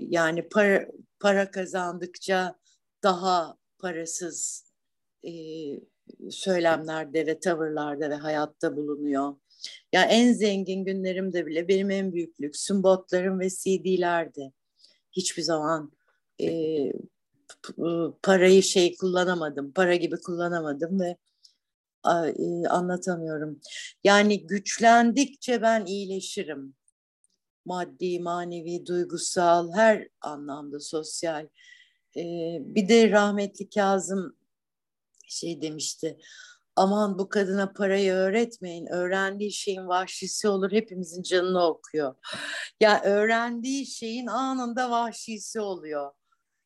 yani 0.09 0.49
para, 0.49 0.88
para 1.19 1.51
kazandıkça 1.51 2.55
daha 3.03 3.57
parasız 3.80 4.65
e, 5.23 5.32
söylemlerde 6.30 7.25
ve 7.25 7.39
tavırlarda 7.39 8.09
ve 8.09 8.15
hayatta 8.15 8.78
bulunuyor. 8.78 9.36
Ya 9.93 10.03
en 10.05 10.34
zengin 10.34 10.86
günlerimde 10.86 11.45
bile 11.45 11.68
benim 11.68 11.91
en 11.91 12.13
büyük 12.13 12.41
lüksüm 12.41 12.84
botlarım 12.84 13.39
ve 13.39 13.49
CD'lerdi. 13.49 14.53
Hiçbir 15.11 15.41
zaman 15.41 15.91
e, 16.41 16.47
parayı 18.24 18.63
şey 18.63 18.95
kullanamadım, 18.97 19.72
para 19.72 19.95
gibi 19.95 20.15
kullanamadım 20.22 20.99
ve 20.99 21.18
e, 22.05 22.68
anlatamıyorum. 22.68 23.59
Yani 24.03 24.47
güçlendikçe 24.47 25.61
ben 25.61 25.86
iyileşirim. 25.86 26.76
Maddi, 27.65 28.20
manevi, 28.20 28.86
duygusal, 28.86 29.74
her 29.74 30.07
anlamda 30.22 30.80
sosyal. 30.80 31.47
E, 32.18 32.24
bir 32.61 32.89
de 32.89 33.11
rahmetli 33.11 33.70
Kazım 33.70 34.36
şey 35.28 35.61
demişti. 35.61 36.18
Aman 36.78 37.19
bu 37.19 37.30
kadına 37.30 37.73
parayı 37.73 38.13
öğretmeyin. 38.13 38.86
Öğrendiği 38.86 39.51
şeyin 39.51 39.88
vahşisi 39.88 40.47
olur. 40.47 40.71
Hepimizin 40.71 41.23
canını 41.23 41.67
okuyor. 41.67 42.15
Ya 42.80 43.01
öğrendiği 43.03 43.86
şeyin 43.86 44.28
anında 44.28 44.91
vahşisi 44.91 45.59
oluyor. 45.59 46.11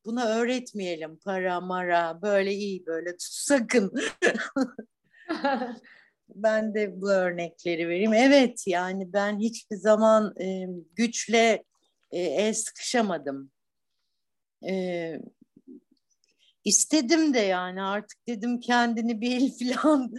Buna 0.06 0.28
öğretmeyelim 0.36 1.20
para 1.26 1.62
mara 1.62 2.22
böyle 2.22 2.54
iyi 2.54 2.86
böyle 2.86 3.12
tut 3.12 3.22
sakın. 3.22 3.94
ben 6.30 6.74
de 6.74 7.02
bu 7.02 7.12
örnekleri 7.12 7.90
vereyim. 7.90 8.14
Evet 8.14 8.64
yani 8.68 9.14
ben 9.14 9.40
hiçbir 9.40 9.76
zaman 9.76 10.34
e, 10.42 10.66
güçle 10.96 11.64
e, 12.12 12.20
el 12.20 12.54
sıkışamadım. 12.54 13.52
E, 14.68 15.16
istedim 16.66 17.34
de 17.34 17.40
yani 17.40 17.82
artık 17.82 18.28
dedim 18.28 18.60
kendini 18.60 19.22
bil 19.22 19.52
filan. 19.60 20.14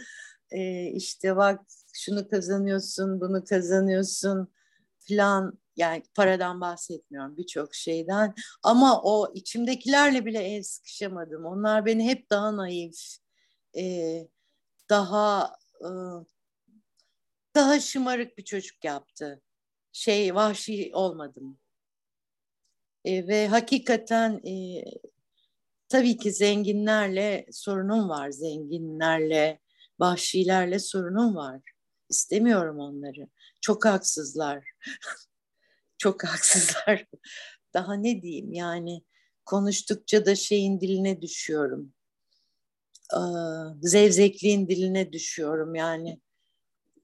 E, 0.50 0.86
işte 0.86 1.36
bak 1.36 1.60
şunu 1.92 2.28
kazanıyorsun 2.28 3.20
bunu 3.20 3.44
kazanıyorsun 3.44 4.52
filan. 4.98 5.58
Yani 5.76 6.02
paradan 6.14 6.60
bahsetmiyorum 6.60 7.36
birçok 7.36 7.74
şeyden. 7.74 8.34
Ama 8.62 9.02
o 9.02 9.32
içimdekilerle 9.34 10.26
bile 10.26 10.38
el 10.38 10.62
sıkışamadım. 10.62 11.44
Onlar 11.44 11.86
beni 11.86 12.04
hep 12.08 12.30
daha 12.30 12.56
naif 12.56 13.16
e, 13.76 13.82
daha 14.90 15.56
e, 15.80 15.88
daha 17.54 17.80
şımarık 17.80 18.38
bir 18.38 18.44
çocuk 18.44 18.84
yaptı. 18.84 19.42
Şey 19.92 20.34
vahşi 20.34 20.90
olmadım. 20.94 21.58
E, 23.04 23.28
ve 23.28 23.48
hakikaten 23.48 24.40
e, 24.46 24.84
Tabii 25.92 26.16
ki 26.16 26.32
zenginlerle 26.32 27.46
sorunum 27.50 28.08
var. 28.08 28.30
Zenginlerle, 28.30 29.60
vahşilerle 30.00 30.78
sorunum 30.78 31.36
var. 31.36 31.60
İstemiyorum 32.08 32.78
onları. 32.78 33.28
Çok 33.60 33.84
haksızlar. 33.84 34.64
Çok 35.98 36.24
haksızlar. 36.24 37.06
Daha 37.74 37.94
ne 37.94 38.22
diyeyim 38.22 38.52
yani 38.52 39.04
konuştukça 39.44 40.26
da 40.26 40.34
şeyin 40.34 40.80
diline 40.80 41.22
düşüyorum. 41.22 41.92
Zevzekliğin 43.82 44.68
diline 44.68 45.12
düşüyorum 45.12 45.74
yani. 45.74 46.20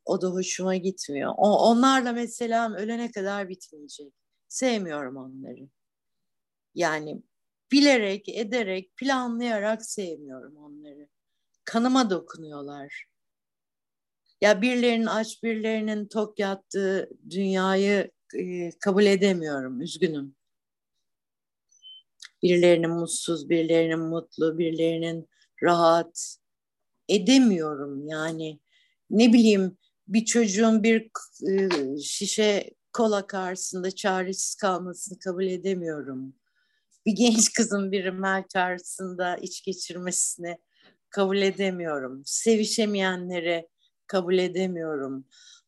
O 0.05 0.22
da 0.22 0.28
hoşuma 0.28 0.76
gitmiyor. 0.76 1.34
O, 1.36 1.59
onlarla 1.59 2.12
mesela 2.12 2.74
ölene 2.74 3.11
kadar 3.11 3.49
bitmeyecek. 3.49 4.12
Sevmiyorum 4.49 5.16
onları. 5.16 5.68
Yani 6.74 7.22
bilerek, 7.73 8.29
ederek, 8.29 8.97
planlayarak 8.97 9.85
sevmiyorum 9.87 10.57
onları. 10.57 11.09
Kanıma 11.64 12.11
dokunuyorlar. 12.11 13.07
Ya 14.41 14.62
birilerinin 14.62 15.07
aç, 15.07 15.43
birilerinin 15.43 16.07
tok 16.07 16.39
yattığı 16.39 17.11
dünyayı 17.31 18.11
e, 18.35 18.71
kabul 18.81 19.05
edemiyorum. 19.05 19.81
Üzgünüm. 19.81 20.37
Birilerinin 22.43 22.91
mutsuz, 22.91 23.49
birilerinin 23.49 23.99
mutlu, 23.99 24.59
birilerinin 24.59 25.29
rahat 25.62 26.39
edemiyorum 27.09 28.09
yani. 28.09 28.61
Ne 29.11 29.33
bileyim 29.33 29.79
bir 30.09 30.25
çocuğun 30.25 30.83
bir 30.83 31.11
e, 31.49 31.69
şişe 32.01 32.71
kola 32.93 33.27
karşısında 33.27 33.91
çaresiz 33.91 34.55
kalmasını 34.55 35.19
kabul 35.19 35.45
edemiyorum. 35.45 36.35
Bir 37.09 37.17
genç 37.17 37.53
kızın 37.53 37.93
bir 37.93 38.05
rimel 38.05 38.43
karşısında 38.53 39.37
iç 39.37 39.63
geçirmesini 39.63 40.59
kabul 41.11 41.37
edemiyorum. 41.37 42.23
Sevişemeyenlere 42.25 43.69
kabul 44.07 44.39
edemiyorum. 44.39 45.27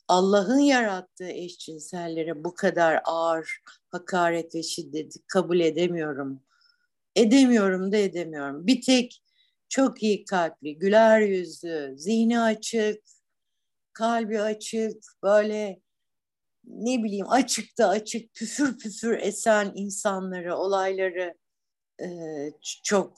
Allah'ın 0.09 0.59
yarattığı 0.59 1.29
eşcinsellere 1.29 2.45
bu 2.45 2.55
kadar 2.55 3.01
ağır 3.05 3.61
hakaret 3.89 4.55
ve 4.55 4.63
şiddeti 4.63 5.19
kabul 5.27 5.61
edemiyorum. 5.61 6.43
Edemiyorum 7.17 7.93
da 7.93 7.97
edemiyorum. 7.97 8.67
Bir 8.67 8.83
tek 8.83 9.23
çok 9.69 10.03
iyi 10.03 10.25
kalpli, 10.25 10.79
güler 10.79 11.21
yüzlü, 11.21 11.95
zihni 11.97 12.41
açık, 12.41 13.03
kalbi 13.93 14.41
açık, 14.41 15.03
böyle 15.23 15.81
ne 16.73 17.03
bileyim 17.05 17.29
açıkta 17.29 17.89
açık, 17.89 18.35
püfür 18.35 18.79
püfür 18.79 19.19
esen 19.19 19.73
insanları, 19.75 20.57
olayları 20.57 21.35
e, 22.03 22.07
çok 22.83 23.15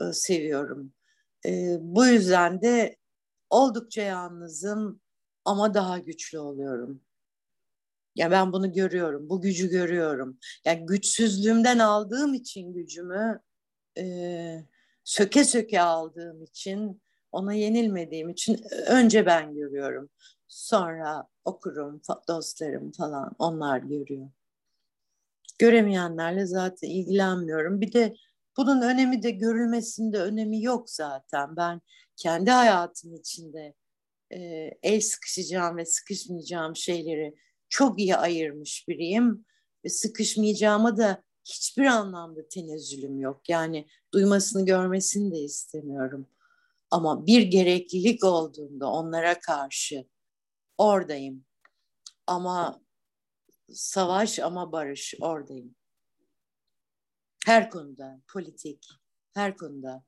e, 0.00 0.12
seviyorum. 0.12 0.92
E, 1.46 1.76
bu 1.80 2.06
yüzden 2.06 2.62
de 2.62 2.96
oldukça 3.50 4.02
yalnızım 4.02 5.00
ama 5.44 5.74
daha 5.74 5.98
güçlü 5.98 6.38
oluyorum. 6.38 7.00
Ya 8.14 8.30
ben 8.30 8.52
bunu 8.52 8.72
görüyorum, 8.72 9.28
bu 9.28 9.40
gücü 9.40 9.70
görüyorum. 9.70 10.38
Yani 10.64 10.86
güçsüzlüğümden 10.86 11.78
aldığım 11.78 12.34
için 12.34 12.74
gücümü 12.74 13.40
e, 13.98 14.64
söke 15.04 15.44
söke 15.44 15.80
aldığım 15.80 16.42
için, 16.42 17.02
ona 17.32 17.52
yenilmediğim 17.52 18.28
için 18.28 18.60
önce 18.86 19.26
ben 19.26 19.54
görüyorum. 19.54 20.10
Sonra 20.48 21.26
okurum, 21.46 22.00
dostlarım 22.28 22.92
falan 22.92 23.32
onlar 23.38 23.78
görüyor. 23.78 24.28
Göremeyenlerle 25.58 26.46
zaten 26.46 26.88
ilgilenmiyorum. 26.88 27.80
Bir 27.80 27.92
de 27.92 28.16
bunun 28.56 28.82
önemi 28.82 29.22
de 29.22 29.30
görülmesinde 29.30 30.20
önemi 30.20 30.62
yok 30.62 30.90
zaten. 30.90 31.56
Ben 31.56 31.80
kendi 32.16 32.50
hayatım 32.50 33.14
içinde 33.14 33.74
e, 34.32 34.38
el 34.82 35.00
sıkışacağım 35.00 35.76
ve 35.76 35.84
sıkışmayacağım 35.84 36.76
şeyleri 36.76 37.34
çok 37.68 38.00
iyi 38.00 38.16
ayırmış 38.16 38.88
biriyim. 38.88 39.44
Ve 39.84 39.88
sıkışmayacağıma 39.88 40.96
da 40.96 41.22
hiçbir 41.44 41.84
anlamda 41.86 42.48
tenezzülüm 42.48 43.20
yok. 43.20 43.48
Yani 43.48 43.86
duymasını 44.14 44.66
görmesini 44.66 45.34
de 45.34 45.38
istemiyorum. 45.38 46.28
Ama 46.90 47.26
bir 47.26 47.42
gereklilik 47.42 48.24
olduğunda 48.24 48.90
onlara 48.90 49.40
karşı 49.40 50.06
oradayım. 50.78 51.44
Ama 52.26 52.80
savaş 53.68 54.38
ama 54.38 54.72
barış 54.72 55.14
oradayım. 55.20 55.74
Her 57.46 57.70
konuda, 57.70 58.20
politik, 58.32 58.88
her 59.34 59.56
konuda. 59.56 60.04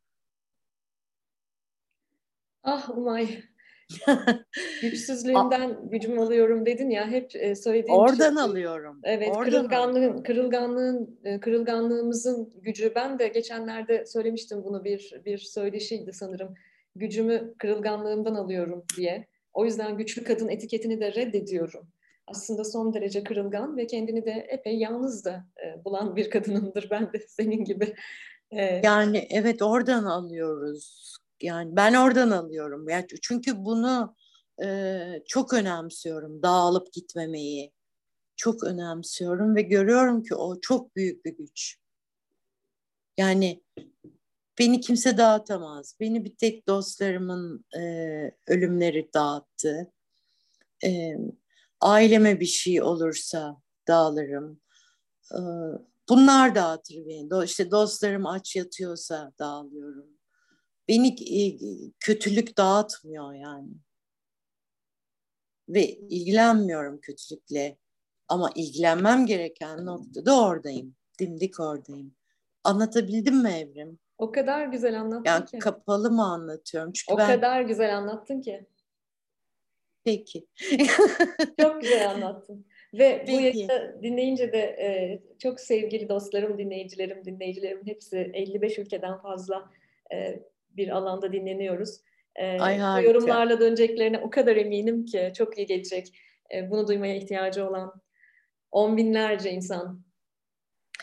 Ah 2.63 2.91
Umay, 2.91 3.43
Güçsüzlüğünden 4.83 5.91
gücüm 5.91 6.19
alıyorum 6.19 6.67
dedin 6.67 6.91
ya 6.91 7.09
hep 7.09 7.31
e, 7.37 7.55
söylediğim 7.55 7.99
Oradan 7.99 8.35
şey. 8.35 8.43
alıyorum. 8.43 9.01
Evet, 9.05 9.29
Oradan 9.29 9.51
kırılganlığın 9.51 9.95
alıyorum. 9.95 10.23
kırılganlığın 10.23 11.21
e, 11.25 11.41
kırılganlığımızın 11.41 12.53
gücü. 12.63 12.93
Ben 12.95 13.19
de 13.19 13.29
geçenlerde 13.29 14.07
söylemiştim 14.07 14.65
bunu 14.65 14.85
bir 14.85 15.21
bir 15.25 15.39
söyleşiydi 15.39 16.13
sanırım. 16.13 16.55
Gücümü 16.97 17.55
kırılganlığımdan 17.59 18.35
alıyorum 18.35 18.85
diye. 18.97 19.27
O 19.59 19.65
yüzden 19.65 19.97
güçlü 19.97 20.25
kadın 20.25 20.49
etiketini 20.49 21.01
de 21.01 21.15
reddediyorum. 21.15 21.89
Aslında 22.27 22.65
son 22.65 22.95
derece 22.95 23.25
kırılgan 23.25 23.77
ve 23.77 23.87
kendini 23.87 24.25
de 24.25 24.31
epey 24.31 24.79
yalnız 24.79 25.25
da 25.25 25.47
e, 25.65 25.85
bulan 25.85 26.17
bir 26.17 26.31
kadınımdır 26.31 26.89
ben 26.91 27.13
de 27.13 27.19
senin 27.29 27.65
gibi. 27.65 27.95
Yani 28.83 29.27
evet 29.31 29.63
oradan 29.63 30.05
alıyoruz 30.05 31.17
yani 31.43 31.77
ben 31.77 31.95
oradan 31.95 32.31
alıyorum. 32.31 32.87
Çünkü 33.23 33.65
bunu 33.65 34.17
e, 34.65 34.99
çok 35.27 35.55
önemsiyorum. 35.55 36.43
Dağılıp 36.43 36.93
gitmemeyi 36.93 37.73
çok 38.37 38.65
önemsiyorum 38.65 39.57
ve 39.57 39.63
görüyorum 39.63 40.23
ki 40.23 40.35
o 40.35 40.61
çok 40.61 40.97
büyük 40.97 41.25
bir 41.25 41.37
güç. 41.37 41.77
Yani 43.19 43.63
beni 44.59 44.81
kimse 44.81 45.19
dağıtamaz. 45.19 45.97
Beni 46.01 46.25
bir 46.25 46.37
tek 46.37 46.69
dostlarımın 46.69 47.65
e, 47.77 47.83
ölümleri 48.47 49.11
dağıttı. 49.15 49.93
E, 50.85 51.17
aileme 51.81 52.41
bir 52.41 52.47
şey 52.47 52.83
olursa 52.83 53.63
dağılırım. 53.89 54.61
E, 55.33 55.39
bunlar 56.09 56.55
dağıtır 56.55 56.97
beni. 56.97 57.45
İşte 57.45 57.71
dostlarım 57.71 58.27
aç 58.27 58.57
yatıyorsa 58.57 59.33
dağılıyorum 59.39 60.19
beni 60.89 61.09
e, 61.09 61.59
kötülük 62.01 62.57
dağıtmıyor 62.57 63.33
yani. 63.33 63.71
Ve 65.69 65.89
ilgilenmiyorum 65.89 67.01
kötülükle. 67.01 67.79
Ama 68.29 68.51
ilgilenmem 68.55 69.27
gereken 69.27 69.87
noktada 69.87 70.41
oradayım. 70.41 70.97
Dimdik 71.19 71.61
oradayım. 71.61 72.15
Anlatabildim 72.65 73.43
mi 73.43 73.49
Evrim? 73.49 73.99
O 74.19 74.33
kadar 74.33 74.67
güzel 74.67 75.01
anlattın 75.01 75.31
yani 75.31 75.47
ki. 75.47 75.59
kapalı 75.59 76.11
mı 76.11 76.25
anlatıyorum? 76.25 76.93
Çünkü 76.93 77.15
o 77.15 77.19
ben... 77.19 77.27
kadar 77.27 77.61
güzel 77.63 77.97
anlattın 77.97 78.41
ki. 78.41 78.67
Peki. 80.05 80.47
Çok 81.61 81.81
güzel 81.81 82.11
anlattın. 82.11 82.67
Ve 82.95 83.25
Peki. 83.27 83.33
bu 83.33 83.41
yayını 83.41 84.03
dinleyince 84.03 84.53
de 84.53 84.59
e, 84.59 85.21
çok 85.39 85.61
sevgili 85.61 86.09
dostlarım, 86.09 86.59
dinleyicilerim, 86.59 87.25
dinleyicilerim 87.25 87.87
hepsi 87.87 88.31
55 88.35 88.79
ülkeden 88.79 89.19
fazla 89.19 89.71
e, 90.13 90.43
bir 90.71 90.89
alanda 90.89 91.33
dinleniyoruz. 91.33 92.01
Ee, 92.37 92.61
Ay, 92.61 93.05
yorumlarla 93.05 93.61
döneceklerine 93.61 94.19
o 94.19 94.31
kadar 94.31 94.57
eminim 94.57 95.05
ki 95.05 95.33
çok 95.37 95.59
iyi 95.59 95.67
gelecek. 95.67 96.19
Ee, 96.55 96.71
bunu 96.71 96.89
duymaya 96.89 97.17
ihtiyacı 97.17 97.69
olan 97.69 97.93
on 98.71 98.97
binlerce 98.97 99.51
insan 99.51 100.05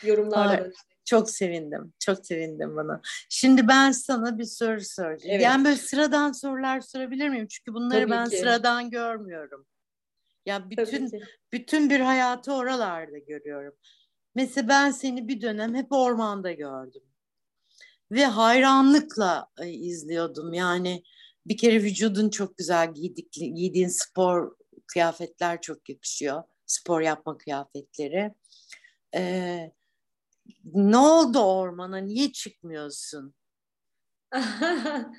yorumlarla 0.02 0.58
dönecek. 0.58 0.95
Çok 1.06 1.30
sevindim. 1.30 1.92
Çok 1.98 2.26
sevindim 2.26 2.76
bana. 2.76 3.00
Şimdi 3.28 3.68
ben 3.68 3.92
sana 3.92 4.38
bir 4.38 4.44
soru 4.44 4.80
soracağım. 4.80 5.30
Evet. 5.34 5.42
Yani 5.42 5.64
böyle 5.64 5.76
sıradan 5.76 6.32
sorular 6.32 6.80
sorabilir 6.80 7.28
miyim? 7.28 7.46
Çünkü 7.48 7.74
bunları 7.74 8.00
Tabii 8.00 8.10
ben 8.10 8.28
ki. 8.28 8.36
sıradan 8.36 8.90
görmüyorum. 8.90 9.66
Ya 10.46 10.70
bütün 10.70 11.10
bütün 11.52 11.90
bir 11.90 12.00
hayatı 12.00 12.52
oralarda 12.54 13.18
görüyorum. 13.18 13.74
Mesela 14.34 14.68
ben 14.68 14.90
seni 14.90 15.28
bir 15.28 15.40
dönem 15.40 15.74
hep 15.74 15.92
ormanda 15.92 16.52
gördüm 16.52 17.02
ve 18.12 18.24
hayranlıkla 18.24 19.48
e, 19.60 19.68
izliyordum. 19.68 20.52
Yani 20.52 21.02
bir 21.46 21.56
kere 21.56 21.82
vücudun 21.82 22.30
çok 22.30 22.56
güzel 22.56 22.94
giydik, 22.94 23.32
giydiğin 23.32 23.88
spor 23.88 24.56
kıyafetler 24.86 25.60
çok 25.60 25.88
yakışıyor. 25.88 26.42
Spor 26.66 27.00
yapma 27.00 27.38
kıyafetleri. 27.38 28.34
Ee, 29.14 29.72
ne 30.64 30.96
oldu 30.96 31.38
ormana? 31.38 31.96
Niye 31.96 32.32
çıkmıyorsun? 32.32 33.34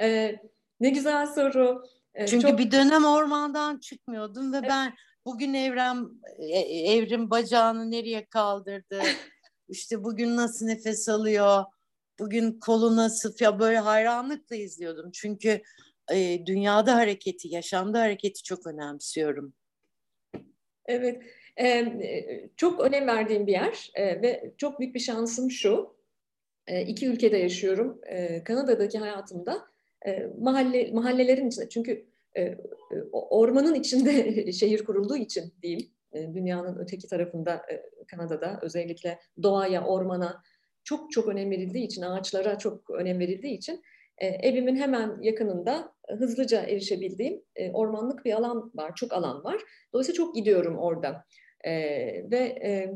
ee, 0.00 0.36
ne 0.80 0.90
güzel 0.90 1.26
soru. 1.26 1.84
Ee, 2.14 2.26
Çünkü 2.26 2.48
çok... 2.48 2.58
bir 2.58 2.70
dönem 2.70 3.04
ormandan 3.04 3.78
çıkmıyordum 3.78 4.52
ve 4.52 4.62
ben 4.62 4.94
bugün 5.26 5.54
Evrim 5.54 6.20
e, 6.38 6.58
Evrim 6.92 7.30
bacağını 7.30 7.90
nereye 7.90 8.26
kaldırdı? 8.26 9.02
İşte 9.68 10.04
bugün 10.04 10.36
nasıl 10.36 10.66
nefes 10.66 11.08
alıyor? 11.08 11.64
bugün 12.18 12.58
koluna 12.60 13.08
sıf 13.08 13.42
ya 13.42 13.58
böyle 13.58 13.78
hayranlıkla 13.78 14.56
izliyordum. 14.56 15.10
Çünkü 15.12 15.62
e, 16.12 16.46
dünyada 16.46 16.96
hareketi, 16.96 17.48
yaşamda 17.48 18.00
hareketi 18.00 18.42
çok 18.42 18.66
önemsiyorum. 18.66 19.54
Evet, 20.86 21.22
e, 21.22 21.26
çok 22.56 22.80
önem 22.80 23.06
verdiğim 23.06 23.46
bir 23.46 23.52
yer 23.52 23.90
e, 23.94 24.22
ve 24.22 24.54
çok 24.58 24.80
büyük 24.80 24.94
bir 24.94 25.00
şansım 25.00 25.50
şu. 25.50 25.94
E, 26.66 26.82
iki 26.82 27.06
ülkede 27.06 27.36
yaşıyorum. 27.36 28.00
E, 28.06 28.44
Kanada'daki 28.44 28.98
hayatımda 28.98 29.66
e, 30.06 30.26
mahalle 30.38 30.90
mahallelerin 30.92 31.48
içinde 31.48 31.68
çünkü 31.68 32.06
ormanın 33.12 33.74
içinde 33.74 34.52
şehir 34.52 34.84
kurulduğu 34.84 35.16
için 35.16 35.54
diyeyim. 35.62 35.90
Dünyanın 36.14 36.78
öteki 36.78 37.08
tarafında 37.08 37.66
Kanada'da 38.06 38.58
özellikle 38.62 39.18
doğaya, 39.42 39.84
ormana 39.84 40.42
çok 40.84 41.12
çok 41.12 41.28
önem 41.28 41.50
verildiği 41.50 41.84
için, 41.84 42.02
ağaçlara 42.02 42.58
çok 42.58 42.90
önem 42.90 43.18
verildiği 43.18 43.58
için 43.58 43.82
evimin 44.18 44.76
hemen 44.76 45.22
yakınında 45.22 45.92
hızlıca 46.08 46.62
erişebildiğim 46.62 47.42
ormanlık 47.72 48.24
bir 48.24 48.32
alan 48.32 48.72
var, 48.74 48.94
çok 48.94 49.12
alan 49.12 49.44
var. 49.44 49.60
Dolayısıyla 49.92 50.16
çok 50.16 50.34
gidiyorum 50.34 50.78
orada. 50.78 51.24
Ve 52.30 52.94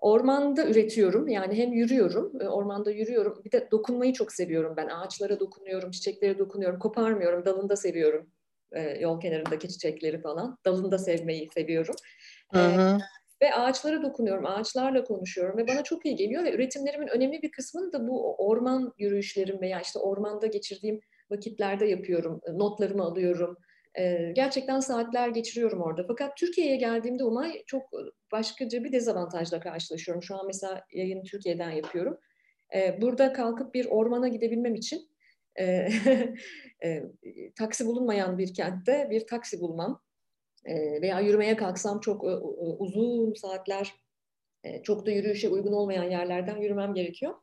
Ormanda 0.00 0.66
üretiyorum 0.66 1.28
yani 1.28 1.54
hem 1.54 1.72
yürüyorum, 1.72 2.40
e, 2.40 2.48
ormanda 2.48 2.90
yürüyorum. 2.90 3.42
Bir 3.44 3.52
de 3.52 3.68
dokunmayı 3.70 4.12
çok 4.12 4.32
seviyorum 4.32 4.74
ben. 4.76 4.86
Ağaçlara 4.86 5.40
dokunuyorum, 5.40 5.90
çiçeklere 5.90 6.38
dokunuyorum, 6.38 6.78
koparmıyorum. 6.78 7.44
Dalında 7.44 7.76
seviyorum 7.76 8.30
e, 8.72 9.00
yol 9.00 9.20
kenarındaki 9.20 9.68
çiçekleri 9.68 10.20
falan. 10.20 10.58
Dalında 10.64 10.98
sevmeyi 10.98 11.48
seviyorum. 11.54 11.94
Hı 12.52 12.58
hı. 12.58 12.98
ve 13.42 13.54
ağaçlara 13.54 14.02
dokunuyorum, 14.02 14.46
ağaçlarla 14.46 15.04
konuşuyorum 15.04 15.56
ve 15.56 15.68
bana 15.68 15.82
çok 15.82 16.06
iyi 16.06 16.16
geliyor 16.16 16.44
ve 16.44 16.54
üretimlerimin 16.54 17.08
önemli 17.08 17.42
bir 17.42 17.50
kısmını 17.50 17.92
da 17.92 18.08
bu 18.08 18.34
orman 18.34 18.92
yürüyüşlerim 18.98 19.60
veya 19.60 19.80
işte 19.80 19.98
ormanda 19.98 20.46
geçirdiğim 20.46 21.00
vakitlerde 21.30 21.86
yapıyorum. 21.86 22.40
Notlarımı 22.52 23.02
alıyorum, 23.02 23.56
gerçekten 24.32 24.80
saatler 24.80 25.28
geçiriyorum 25.28 25.82
orada. 25.82 26.04
Fakat 26.08 26.36
Türkiye'ye 26.36 26.76
geldiğimde 26.76 27.24
Umay 27.24 27.62
çok 27.66 27.82
başkaca 28.32 28.84
bir 28.84 28.92
dezavantajla 28.92 29.60
karşılaşıyorum. 29.60 30.22
Şu 30.22 30.36
an 30.36 30.46
mesela 30.46 30.84
yayını 30.92 31.22
Türkiye'den 31.22 31.70
yapıyorum. 31.70 32.18
burada 33.00 33.32
kalkıp 33.32 33.74
bir 33.74 33.86
ormana 33.86 34.28
gidebilmem 34.28 34.74
için 34.74 35.08
taksi 37.58 37.86
bulunmayan 37.86 38.38
bir 38.38 38.54
kentte 38.54 39.08
bir 39.10 39.26
taksi 39.26 39.60
bulmam 39.60 40.02
veya 41.02 41.20
yürümeye 41.20 41.56
kalksam 41.56 42.00
çok 42.00 42.24
uzun 42.78 43.34
saatler 43.34 43.94
çok 44.82 45.06
da 45.06 45.10
yürüyüşe 45.10 45.48
uygun 45.48 45.72
olmayan 45.72 46.10
yerlerden 46.10 46.56
yürümem 46.56 46.94
gerekiyor. 46.94 47.34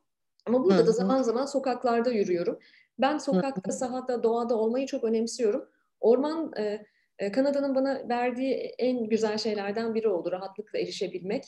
Ama 0.46 0.64
burada 0.64 0.86
da 0.86 0.92
zaman 0.92 1.22
zaman 1.22 1.46
sokaklarda 1.46 2.10
yürüyorum. 2.10 2.58
Ben 2.98 3.18
sokakta, 3.18 3.72
sahada, 3.72 4.22
doğada 4.22 4.56
olmayı 4.56 4.86
çok 4.86 5.04
önemsiyorum. 5.04 5.68
Orman 6.00 6.52
e, 6.58 6.86
e, 7.18 7.32
Kanada'nın 7.32 7.74
bana 7.74 8.08
verdiği 8.08 8.54
en 8.78 9.08
güzel 9.08 9.38
şeylerden 9.38 9.94
biri 9.94 10.08
oldu. 10.08 10.32
Rahatlıkla 10.32 10.78
erişebilmek. 10.78 11.44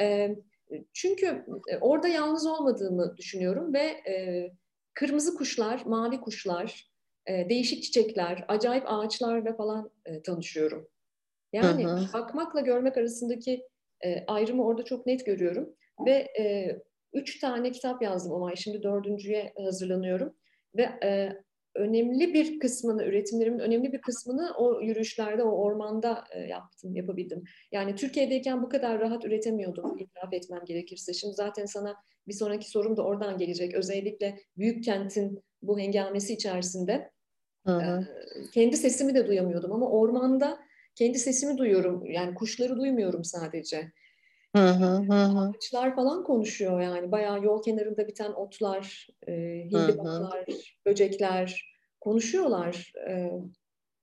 E, 0.00 0.36
çünkü 0.92 1.46
orada 1.80 2.08
yalnız 2.08 2.46
olmadığımı 2.46 3.16
düşünüyorum 3.16 3.74
ve 3.74 3.82
e, 4.10 4.46
kırmızı 4.94 5.34
kuşlar, 5.34 5.82
mavi 5.86 6.20
kuşlar, 6.20 6.90
e, 7.26 7.48
değişik 7.48 7.82
çiçekler, 7.82 8.44
acayip 8.48 8.84
ağaçlarla 8.86 9.56
falan 9.56 9.90
e, 10.06 10.22
tanışıyorum. 10.22 10.88
Yani 11.52 11.84
hı 11.84 11.90
hı. 11.90 12.12
bakmakla 12.12 12.60
görmek 12.60 12.96
arasındaki 12.96 13.66
e, 14.04 14.24
ayrımı 14.26 14.64
orada 14.64 14.84
çok 14.84 15.06
net 15.06 15.26
görüyorum. 15.26 15.74
Ve 16.06 16.12
e, 16.38 16.76
üç 17.12 17.40
tane 17.40 17.70
kitap 17.70 18.02
yazdım 18.02 18.32
ama 18.32 18.56
şimdi 18.56 18.82
dördüncüye 18.82 19.52
hazırlanıyorum. 19.56 20.34
Ve 20.76 20.82
e, 20.82 21.42
önemli 21.74 22.34
bir 22.34 22.58
kısmını, 22.58 23.04
üretimlerimin 23.04 23.58
önemli 23.58 23.92
bir 23.92 24.00
kısmını 24.00 24.54
o 24.56 24.80
yürüyüşlerde, 24.80 25.42
o 25.42 25.50
ormanda 25.50 26.24
e, 26.34 26.40
yaptım, 26.40 26.96
yapabildim. 26.96 27.44
Yani 27.72 27.94
Türkiye'deyken 27.94 28.62
bu 28.62 28.68
kadar 28.68 29.00
rahat 29.00 29.24
üretemiyordum, 29.24 29.98
itiraf 29.98 30.32
etmem 30.32 30.64
gerekirse. 30.64 31.14
Şimdi 31.14 31.34
zaten 31.34 31.66
sana 31.66 31.96
bir 32.28 32.32
sonraki 32.32 32.70
sorum 32.70 32.96
da 32.96 33.02
oradan 33.02 33.38
gelecek. 33.38 33.74
Özellikle 33.74 34.38
büyük 34.56 34.84
kentin 34.84 35.42
bu 35.62 35.78
hengamesi 35.78 36.32
içerisinde 36.32 37.10
hı 37.66 37.72
hı. 37.72 37.80
E, 37.80 38.50
kendi 38.54 38.76
sesimi 38.76 39.14
de 39.14 39.26
duyamıyordum 39.26 39.72
ama 39.72 39.90
ormanda 39.90 40.58
kendi 40.94 41.18
sesimi 41.18 41.58
duyuyorum. 41.58 42.06
Yani 42.06 42.34
kuşları 42.34 42.76
duymuyorum 42.76 43.24
sadece. 43.24 43.92
Hı 44.56 44.68
hı 44.68 45.12
hı. 45.12 45.48
Ağaçlar 45.48 45.94
falan 45.94 46.24
konuşuyor 46.24 46.80
yani. 46.80 47.12
Bayağı 47.12 47.44
yol 47.44 47.62
kenarında 47.62 48.08
biten 48.08 48.32
otlar, 48.32 49.08
e, 49.28 49.32
hindibaklar, 49.64 50.44
böcekler 50.86 51.74
konuşuyorlar. 52.00 52.92
E, 53.08 53.30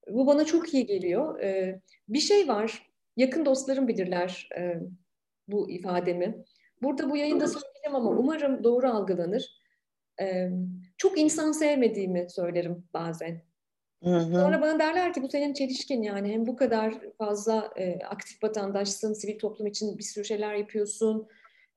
bu 0.10 0.28
bana 0.28 0.45
çok 0.45 0.74
iyi 0.74 0.86
geliyor. 0.86 1.39
E, 1.39 1.82
bir 2.10 2.20
şey 2.20 2.48
var, 2.48 2.88
yakın 3.16 3.45
dostlarım 3.45 3.88
bilirler 3.88 4.50
e, 4.58 4.74
bu 5.48 5.72
ifademi. 5.72 6.45
Burada 6.82 7.10
bu 7.10 7.18
yayında 7.18 7.48
söyleyeceğim 7.48 7.95
ama 7.95 8.10
umarım 8.10 8.64
doğru 8.64 8.88
algılanır. 8.88 9.62
E, 10.22 10.50
çok 10.98 11.20
insan 11.20 11.52
sevmediğimi 11.52 12.30
söylerim 12.30 12.88
bazen. 12.93 13.47
Hı 14.04 14.10
hı. 14.10 14.41
Sonra 14.41 14.62
bana 14.62 14.80
derler 14.80 15.14
ki 15.14 15.22
bu 15.22 15.30
senin 15.30 15.54
çelişkin 15.54 16.02
yani 16.02 16.32
hem 16.32 16.48
bu 16.48 16.56
kadar 16.56 16.93
fazla 17.18 17.70
e, 17.76 18.00
aktif 18.00 18.43
vatandaşsın, 18.43 19.14
sivil 19.14 19.39
toplum 19.39 19.68
için 19.68 19.98
bir 19.98 20.04
sürü 20.04 20.26
şeyler 20.26 20.56
yapıyorsun, 20.56 21.28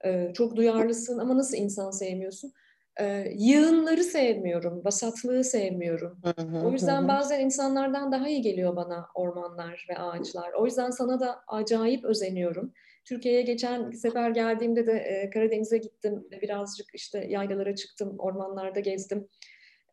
e, 0.05 0.33
çok 0.35 0.57
duyarlısın 0.57 1.19
ama 1.19 1.39
nasıl 1.39 1.57
insan 1.57 1.91
sevmiyorsun? 1.91 2.53
E, 3.01 3.33
yığınları 3.37 4.05
sevmiyorum, 4.05 4.85
vasatlığı 4.85 5.45
sevmiyorum. 5.45 6.19
Hı 6.25 6.43
hı, 6.43 6.67
o 6.67 6.73
yüzden 6.73 7.03
hı. 7.03 7.09
bazen 7.09 7.41
insanlardan 7.41 8.13
daha 8.13 8.29
iyi 8.29 8.43
geliyor 8.43 8.77
bana 8.77 9.07
ormanlar 9.15 9.87
ve 9.91 9.99
ağaçlar. 9.99 10.53
O 10.53 10.65
yüzden 10.65 10.91
sana 10.91 11.21
da 11.21 11.41
acayip 11.49 12.05
özeniyorum. 12.05 12.73
Türkiye'ye 13.05 13.43
geçen 13.43 13.91
sefer 13.91 14.31
geldiğimde 14.31 14.87
de 14.87 14.93
e, 14.93 15.31
Karadeniz'e 15.31 15.79
gittim 15.79 16.25
ve 16.33 16.41
birazcık 16.41 16.87
işte 16.95 17.27
yaylalara 17.29 17.75
çıktım, 17.75 18.15
ormanlarda 18.19 18.81
gezdim. 18.81 19.29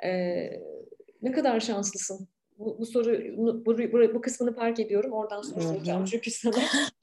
E, 0.04 0.10
ne 1.22 1.32
kadar 1.32 1.59
şanslısın. 1.59 2.28
Bu, 2.59 2.80
bu 2.80 2.86
soru 2.86 3.38
bu, 3.38 3.65
bu, 3.65 4.13
bu 4.13 4.22
kısmını 4.22 4.55
fark 4.55 4.80
ediyorum. 4.80 5.11
Oradan 5.11 5.41
soru 5.41 5.61
soracağım 5.61 6.05
çünkü 6.05 6.32
sana. 6.32 6.55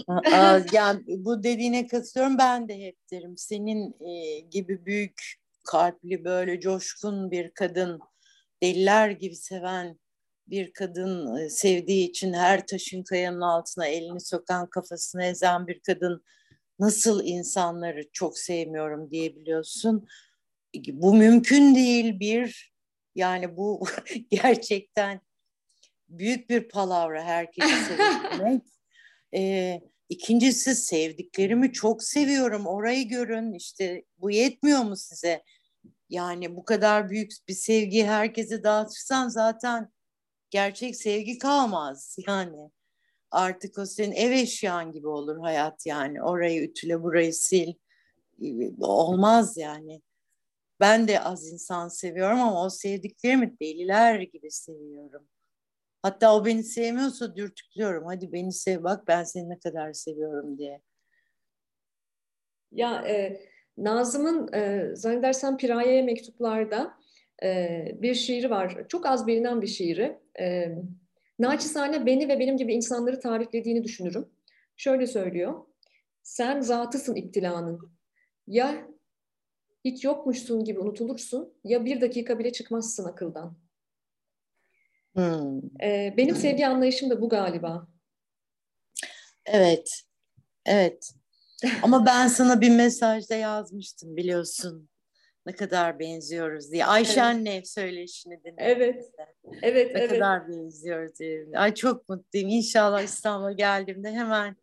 yani 0.72 1.02
bu 1.06 1.42
dediğine 1.42 1.86
katılıyorum. 1.86 2.38
Ben 2.38 2.68
de 2.68 2.80
hep 2.80 2.96
derim. 3.10 3.36
Senin 3.36 3.96
e, 4.00 4.40
gibi 4.40 4.86
büyük 4.86 5.22
kalpli 5.64 6.24
böyle 6.24 6.60
coşkun 6.60 7.30
bir 7.30 7.50
kadın, 7.50 8.00
deliler 8.62 9.10
gibi 9.10 9.36
seven 9.36 9.98
bir 10.46 10.72
kadın 10.72 11.36
e, 11.36 11.50
sevdiği 11.50 12.08
için 12.08 12.32
her 12.32 12.66
taşın 12.66 13.02
kayanın 13.02 13.40
altına 13.40 13.86
elini 13.86 14.20
sokan 14.20 14.70
kafasını 14.70 15.24
ezen 15.24 15.66
bir 15.66 15.80
kadın 15.80 16.24
nasıl 16.78 17.24
insanları 17.24 18.02
çok 18.12 18.38
sevmiyorum 18.38 19.10
diyebiliyorsun. 19.10 20.06
Bu 20.92 21.14
mümkün 21.14 21.74
değil 21.74 22.20
bir 22.20 22.73
yani 23.14 23.56
bu 23.56 23.86
gerçekten 24.30 25.20
büyük 26.08 26.50
bir 26.50 26.68
palavra 26.68 27.24
herkesi 27.24 27.84
sevebilmek. 27.84 28.62
ee, 29.34 29.80
ikincisi 30.08 30.74
sevdiklerimi 30.74 31.72
çok 31.72 32.02
seviyorum. 32.02 32.66
Orayı 32.66 33.08
görün 33.08 33.52
işte 33.52 34.04
bu 34.18 34.30
yetmiyor 34.30 34.82
mu 34.82 34.96
size? 34.96 35.42
Yani 36.08 36.56
bu 36.56 36.64
kadar 36.64 37.10
büyük 37.10 37.32
bir 37.48 37.54
sevgi 37.54 38.04
herkese 38.04 38.62
dağıtırsan 38.62 39.28
zaten 39.28 39.92
gerçek 40.50 40.96
sevgi 40.96 41.38
kalmaz 41.38 42.16
yani. 42.28 42.70
Artık 43.30 43.78
o 43.78 43.86
senin 43.86 44.12
ev 44.12 44.30
eşyan 44.30 44.92
gibi 44.92 45.08
olur 45.08 45.38
hayat 45.40 45.86
yani. 45.86 46.22
Orayı 46.22 46.62
ütüle 46.62 47.02
burayı 47.02 47.34
sil. 47.44 47.70
Olmaz 48.80 49.56
yani. 49.56 50.02
Ben 50.80 51.08
de 51.08 51.20
az 51.20 51.52
insan 51.52 51.88
seviyorum 51.88 52.40
ama 52.40 52.64
o 52.64 52.70
sevdiklerimi 52.70 53.60
deliler 53.60 54.20
gibi 54.20 54.50
seviyorum. 54.50 55.28
Hatta 56.02 56.36
o 56.36 56.44
beni 56.44 56.62
sevmiyorsa 56.62 57.36
dürtüklüyorum. 57.36 58.06
Hadi 58.06 58.32
beni 58.32 58.52
sev 58.52 58.84
bak 58.84 59.08
ben 59.08 59.24
seni 59.24 59.48
ne 59.48 59.58
kadar 59.58 59.92
seviyorum 59.92 60.58
diye. 60.58 60.80
Ya 62.72 63.02
e, 63.08 63.40
Nazım'ın 63.76 64.52
e, 64.52 64.90
zannedersem 64.94 65.56
Piraye'ye 65.56 66.02
mektuplarda 66.02 66.94
e, 67.42 67.86
bir 68.02 68.14
şiiri 68.14 68.50
var. 68.50 68.84
Çok 68.88 69.06
az 69.06 69.26
bilinen 69.26 69.62
bir 69.62 69.66
şiiri. 69.66 70.18
E, 70.40 70.74
naçizane 71.38 72.06
beni 72.06 72.28
ve 72.28 72.38
benim 72.38 72.56
gibi 72.56 72.74
insanları 72.74 73.20
tariflediğini 73.20 73.84
düşünürüm. 73.84 74.28
Şöyle 74.76 75.06
söylüyor. 75.06 75.64
Sen 76.22 76.60
zatısın 76.60 77.14
iptilanın. 77.14 77.92
Ya 78.46 78.88
hiç 79.84 80.04
yokmuşsun 80.04 80.64
gibi 80.64 80.80
unutulursun 80.80 81.54
ya 81.64 81.84
bir 81.84 82.00
dakika 82.00 82.38
bile 82.38 82.52
çıkmazsın 82.52 83.04
akıldan. 83.04 83.56
Hmm. 85.14 85.60
Ee, 85.82 86.14
benim 86.16 86.36
sevgi 86.36 86.66
anlayışım 86.66 87.10
da 87.10 87.20
bu 87.20 87.28
galiba. 87.28 87.88
Evet, 89.46 90.02
evet. 90.66 91.14
Ama 91.82 92.06
ben 92.06 92.28
sana 92.28 92.60
bir 92.60 92.70
mesajda 92.70 93.34
yazmıştım 93.34 94.16
biliyorsun. 94.16 94.88
Ne 95.46 95.52
kadar 95.52 95.98
benziyoruz 95.98 96.72
diye. 96.72 96.86
Ayşe 96.86 97.12
evet. 97.12 97.22
anne 97.22 97.64
söyleşini 97.64 98.40
dinledim. 98.40 98.54
Evet. 98.58 99.10
Evet, 99.62 99.94
ne 99.94 100.00
evet. 100.00 100.10
kadar 100.10 100.48
benziyoruz 100.48 101.18
diye. 101.18 101.46
Ay 101.54 101.74
çok 101.74 102.08
mutluyum. 102.08 102.48
İnşallah 102.48 103.02
İstanbul'a 103.02 103.52
geldiğimde 103.52 104.12
hemen 104.12 104.56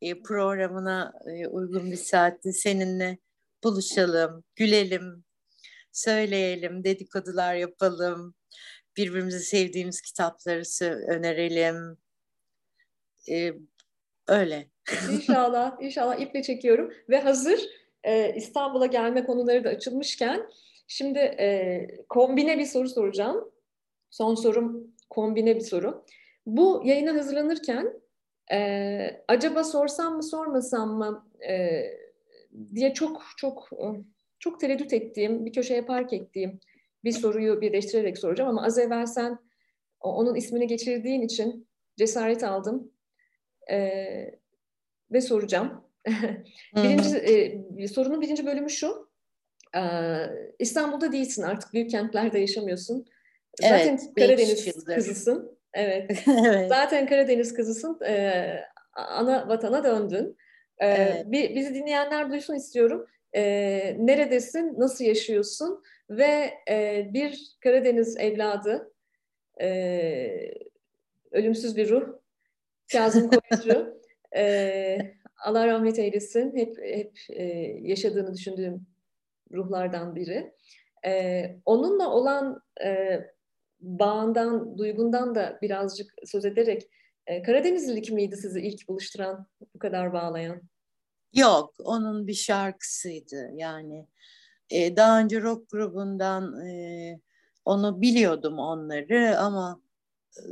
e, 0.00 0.22
programına 0.22 1.12
e, 1.26 1.46
uygun 1.46 1.90
bir 1.90 1.96
saatte 1.96 2.52
seninle 2.52 3.18
buluşalım, 3.64 4.44
gülelim, 4.56 5.24
söyleyelim, 5.92 6.84
dedikodular 6.84 7.54
yapalım. 7.54 8.34
birbirimizi 8.96 9.40
sevdiğimiz 9.40 10.00
kitapları 10.00 10.62
önerelim. 10.86 11.98
Ee, 13.30 13.52
öyle. 14.28 14.68
İnşallah, 15.12 15.76
inşallah 15.80 16.20
iple 16.20 16.42
çekiyorum. 16.42 16.92
Ve 17.08 17.20
hazır 17.20 17.60
e, 18.04 18.34
İstanbul'a 18.34 18.86
gelme 18.86 19.24
konuları 19.24 19.64
da 19.64 19.68
açılmışken 19.68 20.50
şimdi 20.86 21.18
e, 21.18 21.86
kombine 22.08 22.58
bir 22.58 22.64
soru 22.64 22.88
soracağım. 22.88 23.52
Son 24.10 24.34
sorum 24.34 24.94
kombine 25.10 25.56
bir 25.56 25.60
soru. 25.60 26.04
Bu 26.46 26.82
yayına 26.84 27.14
hazırlanırken 27.14 28.00
e, 28.52 29.24
acaba 29.28 29.64
sorsam 29.64 30.16
mı 30.16 30.22
sormasam 30.22 30.90
mı 30.90 31.28
e, 31.48 31.82
diye 32.74 32.94
çok 32.94 33.22
çok 33.36 33.70
çok 34.38 34.60
tereddüt 34.60 34.92
ettiğim, 34.92 35.46
bir 35.46 35.52
köşeye 35.52 35.82
park 35.82 36.12
ettiğim 36.12 36.60
bir 37.04 37.12
soruyu 37.12 37.60
birleştirerek 37.60 38.18
soracağım 38.18 38.50
ama 38.50 38.66
az 38.66 38.78
evvel 38.78 39.06
sen 39.06 39.38
onun 40.00 40.34
ismini 40.34 40.66
geçirdiğin 40.66 41.22
için 41.22 41.68
cesaret 41.96 42.44
aldım 42.44 42.92
e, 43.70 43.78
ve 45.12 45.20
soracağım. 45.20 45.84
birinci 46.76 47.16
e, 47.78 47.88
sorunun 47.88 48.20
birinci 48.20 48.46
bölümü 48.46 48.70
şu. 48.70 49.08
E, 49.76 49.82
İstanbul'da 50.58 51.12
değilsin 51.12 51.42
artık 51.42 51.72
büyük 51.72 51.90
kentlerde 51.90 52.38
yaşamıyorsun. 52.38 53.06
Zaten 53.60 53.88
evet, 53.88 54.10
Karadeniz 54.18 54.84
kızısın. 54.84 55.58
Evet. 55.74 56.22
evet. 56.46 56.68
Zaten 56.68 57.06
Karadeniz 57.06 57.54
kızısın. 57.54 58.00
E, 58.04 58.44
ana 58.92 59.48
vatana 59.48 59.84
döndün. 59.84 60.36
E, 60.80 60.86
evet. 60.86 61.26
Bizi 61.54 61.74
dinleyenler 61.74 62.30
duysun 62.30 62.54
istiyorum. 62.54 63.06
E, 63.32 63.96
neredesin, 63.98 64.74
nasıl 64.78 65.04
yaşıyorsun 65.04 65.82
ve 66.10 66.54
e, 66.70 67.08
bir 67.14 67.56
Karadeniz 67.60 68.16
evladı, 68.16 68.92
e, 69.60 70.54
ölümsüz 71.30 71.76
bir 71.76 71.90
ruh, 71.90 72.18
Kazım 72.92 73.30
Koyuncu, 73.50 74.00
e, 74.36 74.98
Allah 75.44 75.66
rahmet 75.66 75.98
eylesin, 75.98 76.56
hep 76.56 76.78
hep 76.82 77.18
e, 77.30 77.44
yaşadığını 77.82 78.34
düşündüğüm 78.34 78.86
ruhlardan 79.52 80.16
biri. 80.16 80.52
E, 81.06 81.44
onunla 81.64 82.10
olan 82.10 82.62
e, 82.84 83.20
bağından, 83.80 84.78
duygundan 84.78 85.34
da 85.34 85.58
birazcık 85.62 86.14
söz 86.24 86.44
ederek 86.44 86.88
e, 87.28 87.42
Karadenizlilik 87.42 88.12
miydi 88.12 88.36
sizi 88.36 88.60
ilk 88.60 88.88
buluşturan, 88.88 89.46
bu 89.74 89.78
kadar 89.78 90.12
bağlayan? 90.12 90.62
Yok, 91.34 91.74
onun 91.78 92.26
bir 92.26 92.34
şarkısıydı 92.34 93.50
yani. 93.54 94.06
E, 94.70 94.96
daha 94.96 95.20
önce 95.20 95.42
rock 95.42 95.70
grubundan 95.70 96.66
e, 96.66 97.20
onu 97.64 98.00
biliyordum 98.00 98.58
onları 98.58 99.38
ama 99.38 99.82
e, 100.36 100.44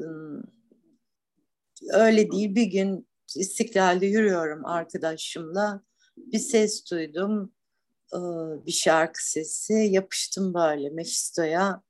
öyle 1.93 2.31
değil. 2.31 2.55
Bir 2.55 2.66
gün 2.66 3.09
İstiklal'de 3.37 4.07
yürüyorum 4.07 4.66
arkadaşımla. 4.66 5.83
Bir 6.16 6.39
ses 6.39 6.91
duydum. 6.91 7.53
E, 8.12 8.18
bir 8.66 8.72
şarkı 8.72 9.31
sesi. 9.31 9.72
Yapıştım 9.72 10.55
böyle 10.55 10.91
Mephisto'ya. 10.91 11.83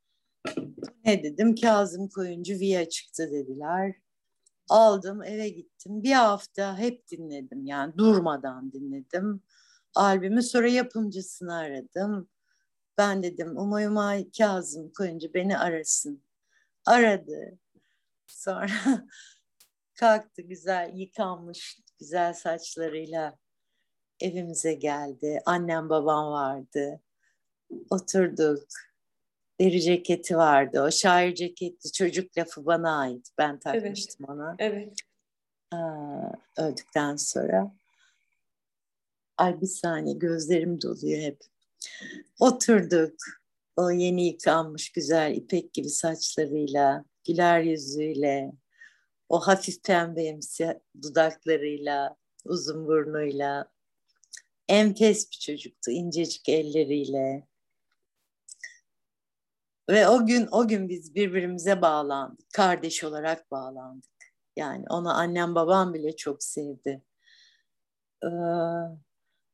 Ne 1.05 1.23
dedim? 1.23 1.55
Kazım 1.55 2.09
Koyuncu 2.09 2.55
Via 2.55 2.89
çıktı 2.89 3.31
dediler 3.33 3.95
aldım 4.69 5.23
eve 5.23 5.49
gittim. 5.49 6.03
Bir 6.03 6.13
hafta 6.13 6.79
hep 6.79 7.09
dinledim 7.09 7.67
yani 7.67 7.99
durmadan 7.99 8.73
dinledim. 8.73 9.43
Albümü 9.95 10.43
sonra 10.43 10.69
yapımcısını 10.69 11.55
aradım. 11.57 12.29
Ben 12.99 13.23
dedim 13.23 13.57
Umay 13.57 13.87
Umay 13.87 14.31
Kazım 14.39 14.93
koyunca 14.93 15.35
beni 15.35 15.59
arasın. 15.59 16.23
Aradı. 16.87 17.59
Sonra 18.27 18.71
kalktı 19.95 20.43
güzel 20.43 20.93
yıkanmış 20.95 21.79
güzel 21.99 22.35
saçlarıyla 22.35 23.39
evimize 24.21 24.75
geldi. 24.75 25.41
Annem 25.47 25.89
babam 25.89 26.33
vardı. 26.33 27.01
Oturduk 27.91 28.69
deri 29.61 29.83
ceketi 29.83 30.37
vardı. 30.37 30.83
O 30.83 30.91
şair 30.91 31.35
ceketli 31.35 31.93
çocuk 31.93 32.39
lafı 32.39 32.67
bana 32.67 32.99
ait. 32.99 33.29
Ben 33.39 33.59
takmıştım 33.59 34.27
evet. 34.29 34.37
ona. 34.37 34.57
Evet. 34.59 34.95
Aa, 35.73 36.33
öldükten 36.59 37.17
sonra. 37.17 37.75
Ay 39.37 39.61
bir 39.61 39.67
saniye 39.67 40.17
gözlerim 40.17 40.83
doluyor 40.83 41.23
hep. 41.23 41.41
Oturduk. 42.41 43.15
O 43.77 43.91
yeni 43.91 44.27
yıkanmış 44.27 44.93
güzel 44.93 45.37
ipek 45.37 45.73
gibi 45.73 45.89
saçlarıyla, 45.89 47.05
güler 47.25 47.61
yüzüyle, 47.61 48.53
o 49.29 49.41
hafif 49.41 49.85
pembemsi 49.85 50.81
dudaklarıyla, 51.03 52.17
uzun 52.45 52.87
burnuyla, 52.87 53.71
enfes 54.69 55.31
bir 55.31 55.37
çocuktu, 55.37 55.91
incecik 55.91 56.49
elleriyle. 56.49 57.47
Ve 59.89 60.09
o 60.09 60.27
gün 60.27 60.49
o 60.51 60.69
gün 60.69 60.89
biz 60.89 61.15
birbirimize 61.15 61.83
bağlandık. 61.83 62.53
Kardeş 62.53 63.05
olarak 63.05 63.51
bağlandık. 63.51 64.11
Yani 64.57 64.85
onu 64.91 65.15
annem 65.15 65.55
babam 65.55 65.95
bile 65.95 66.17
çok 66.17 66.43
sevdi. 66.43 67.03
Ee, 68.25 68.29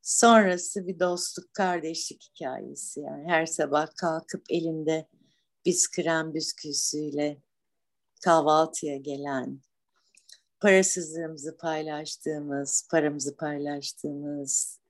sonrası 0.02 0.86
bir 0.86 1.00
dostluk, 1.00 1.54
kardeşlik 1.54 2.30
hikayesi. 2.30 3.00
Yani 3.00 3.24
her 3.28 3.46
sabah 3.46 3.86
kalkıp 3.96 4.42
elinde 4.50 5.08
biskrem 5.66 6.34
bisküvisiyle 6.34 7.42
kahvaltıya 8.24 8.96
gelen, 8.96 9.60
parasızlığımızı 10.60 11.56
paylaştığımız, 11.56 12.88
paramızı 12.90 13.36
paylaştığımız, 13.36 14.81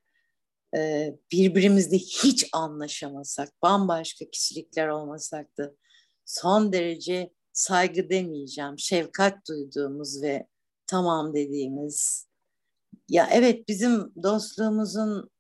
e, 0.77 1.15
birbirimizle 1.33 1.99
hiç 1.99 2.49
anlaşamasak, 2.53 3.63
bambaşka 3.63 4.25
kişilikler 4.31 4.89
olmasak 4.89 5.59
da 5.59 5.73
son 6.25 6.73
derece 6.73 7.33
saygı 7.53 8.11
demeyeceğim, 8.11 8.79
şefkat 8.79 9.49
duyduğumuz 9.49 10.23
ve 10.23 10.47
tamam 10.87 11.35
dediğimiz. 11.35 12.27
Ya 13.09 13.29
evet 13.33 13.69
bizim 13.69 14.13
dostluğumuzun 14.23 15.31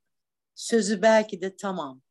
sözü 0.54 1.02
belki 1.02 1.40
de 1.40 1.56
tamam. 1.56 2.02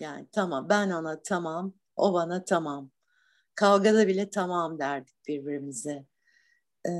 Yani 0.00 0.28
tamam 0.32 0.68
ben 0.68 0.90
ona 0.90 1.22
tamam, 1.22 1.74
o 1.96 2.12
bana 2.14 2.44
tamam. 2.44 2.90
Kavgada 3.54 4.08
bile 4.08 4.30
tamam 4.30 4.78
derdik 4.78 5.14
birbirimize. 5.28 6.06
Ee, 6.88 6.90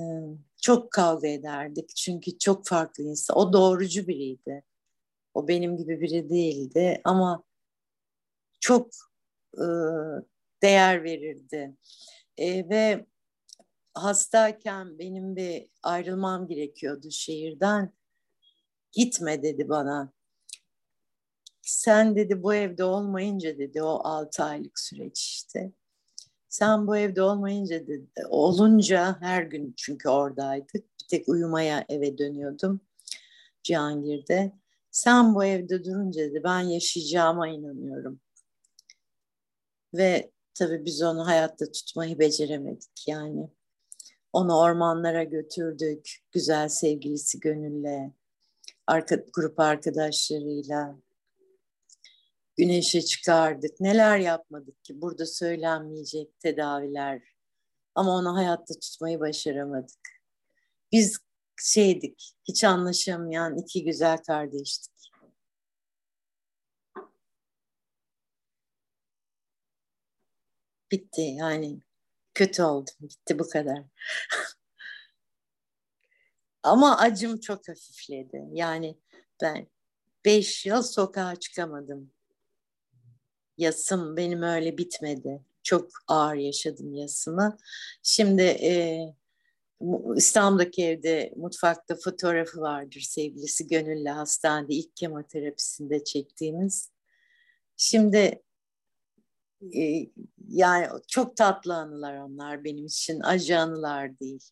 çok 0.62 0.92
kavga 0.92 1.28
ederdik 1.28 1.96
çünkü 1.96 2.38
çok 2.38 2.66
farklı 2.66 3.04
insan. 3.04 3.38
O 3.38 3.52
doğrucu 3.52 4.08
biriydi. 4.08 4.64
O 5.34 5.48
benim 5.48 5.76
gibi 5.76 6.00
biri 6.00 6.30
değildi 6.30 7.00
ama 7.04 7.44
çok 8.60 8.90
e, 9.54 9.64
değer 10.62 11.04
verirdi. 11.04 11.76
E, 12.36 12.68
ve 12.68 13.06
hastayken 13.94 14.98
benim 14.98 15.36
bir 15.36 15.68
ayrılmam 15.82 16.46
gerekiyordu 16.46 17.10
şehirden. 17.10 17.92
Gitme 18.92 19.42
dedi 19.42 19.68
bana. 19.68 20.12
Sen 21.62 22.16
dedi 22.16 22.42
bu 22.42 22.54
evde 22.54 22.84
olmayınca 22.84 23.58
dedi 23.58 23.82
o 23.82 24.00
altı 24.04 24.44
aylık 24.44 24.78
süreç 24.78 25.20
işte. 25.20 25.72
Sen 26.48 26.86
bu 26.86 26.96
evde 26.96 27.22
olmayınca 27.22 27.86
dedi 27.86 28.26
olunca 28.28 29.20
her 29.20 29.42
gün 29.42 29.74
çünkü 29.76 30.08
oradaydık. 30.08 30.74
Bir 30.74 31.06
tek 31.10 31.28
uyumaya 31.28 31.84
eve 31.88 32.18
dönüyordum 32.18 32.80
Cihangir'de. 33.62 34.52
Sen 34.92 35.34
bu 35.34 35.44
evde 35.44 35.84
durunca 35.84 36.20
dedi 36.22 36.40
ben 36.44 36.60
yaşayacağıma 36.60 37.48
inanıyorum. 37.48 38.20
Ve 39.94 40.30
tabii 40.54 40.84
biz 40.84 41.02
onu 41.02 41.26
hayatta 41.26 41.72
tutmayı 41.72 42.18
beceremedik 42.18 43.08
yani. 43.08 43.50
Onu 44.32 44.58
ormanlara 44.58 45.24
götürdük, 45.24 46.18
güzel 46.32 46.68
sevgilisi 46.68 47.40
Gönül'le, 47.40 48.12
arka, 48.86 49.16
grup 49.32 49.60
arkadaşlarıyla. 49.60 50.96
Güneşe 52.56 53.02
çıkardık. 53.02 53.80
Neler 53.80 54.18
yapmadık 54.18 54.84
ki 54.84 55.00
burada 55.00 55.26
söylenmeyecek 55.26 56.40
tedaviler. 56.40 57.22
Ama 57.94 58.16
onu 58.16 58.36
hayatta 58.36 58.74
tutmayı 58.74 59.20
başaramadık. 59.20 60.00
Biz 60.92 61.18
şeydik, 61.56 62.32
hiç 62.48 62.64
anlaşamayan 62.64 63.58
iki 63.58 63.84
güzel 63.84 64.18
kardeştik. 64.18 64.92
Bitti 70.90 71.20
yani 71.22 71.80
kötü 72.34 72.62
oldum, 72.62 72.94
bitti 73.00 73.38
bu 73.38 73.48
kadar. 73.48 73.82
Ama 76.62 76.98
acım 76.98 77.40
çok 77.40 77.68
hafifledi. 77.68 78.44
Yani 78.52 78.98
ben 79.42 79.66
beş 80.24 80.66
yıl 80.66 80.82
sokağa 80.82 81.36
çıkamadım. 81.36 82.12
Yasım 83.58 84.16
benim 84.16 84.42
öyle 84.42 84.78
bitmedi. 84.78 85.44
çok 85.62 85.90
ağır 86.08 86.34
yaşadım 86.34 86.94
yasımı. 86.94 87.56
Şimdi 88.02 88.42
e, 88.42 89.00
İstanbul'daki 90.16 90.84
evde 90.84 91.32
mutfakta 91.36 91.96
fotoğrafı 92.04 92.60
vardır 92.60 93.00
sevgilisi 93.00 93.66
Gönüllü 93.66 94.08
hastanede 94.08 94.74
ilk 94.74 94.96
kemoterapisinde 94.96 96.04
çektiğimiz. 96.04 96.92
Şimdi 97.76 98.42
e, 99.74 100.06
yani 100.48 100.86
çok 101.08 101.36
tatlı 101.36 101.74
anılar 101.74 102.16
onlar 102.16 102.64
benim 102.64 102.86
için 102.86 103.20
acı 103.20 103.58
anılar 103.58 104.20
değil. 104.20 104.50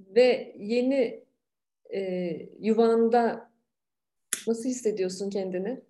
Ve 0.00 0.56
yeni 0.58 1.24
e, 1.94 2.00
yuvanda 2.60 3.52
nasıl 4.46 4.68
hissediyorsun 4.68 5.30
kendini? 5.30 5.82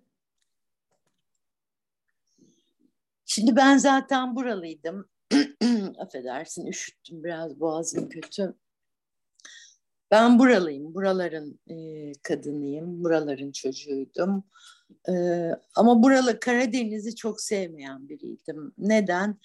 Şimdi 3.25 3.55
ben 3.55 3.77
zaten 3.77 4.35
buralıydım. 4.35 5.12
Affedersin 5.97 6.65
üşüttüm 6.65 7.23
biraz 7.23 7.59
boğazım 7.59 8.09
kötü. 8.09 8.53
Ben 10.11 10.39
buralıyım, 10.39 10.93
buraların 10.95 11.59
e, 11.69 11.75
kadınıyım, 12.23 13.03
buraların 13.03 13.51
çocuğuydum. 13.51 14.43
E, 15.09 15.13
ama 15.75 16.03
buralı 16.03 16.39
Karadeniz'i 16.39 17.15
çok 17.15 17.41
sevmeyen 17.41 18.09
biriydim. 18.09 18.73
Neden? 18.77 19.39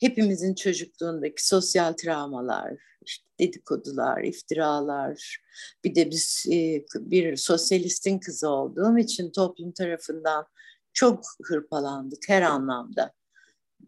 Hepimizin 0.00 0.54
çocukluğundaki 0.54 1.46
sosyal 1.46 1.92
travmalar, 1.92 2.72
işte 3.06 3.24
dedikodular, 3.40 4.22
iftiralar. 4.22 5.38
Bir 5.84 5.94
de 5.94 6.10
biz 6.10 6.46
e, 6.52 6.84
bir 6.94 7.36
sosyalistin 7.36 8.18
kızı 8.18 8.48
olduğum 8.48 8.98
için 8.98 9.30
toplum 9.30 9.72
tarafından 9.72 10.46
çok 10.92 11.24
hırpalandık 11.42 12.28
her 12.28 12.42
anlamda. 12.42 13.12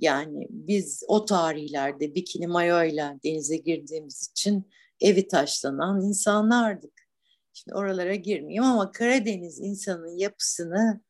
Yani 0.05 0.47
biz 0.51 1.03
o 1.09 1.25
tarihlerde 1.25 2.15
bikini 2.15 2.47
mayoyla 2.47 3.19
denize 3.25 3.57
girdiğimiz 3.57 4.31
için 4.33 4.71
evi 5.01 5.29
taşlanan 5.29 6.01
insanlardık. 6.01 6.93
Şimdi 7.53 7.75
oralara 7.75 8.15
girmeyeyim 8.15 8.65
ama 8.65 8.93
Karadeniz 8.93 9.61
insanın 9.61 10.17
yapısını 10.17 11.01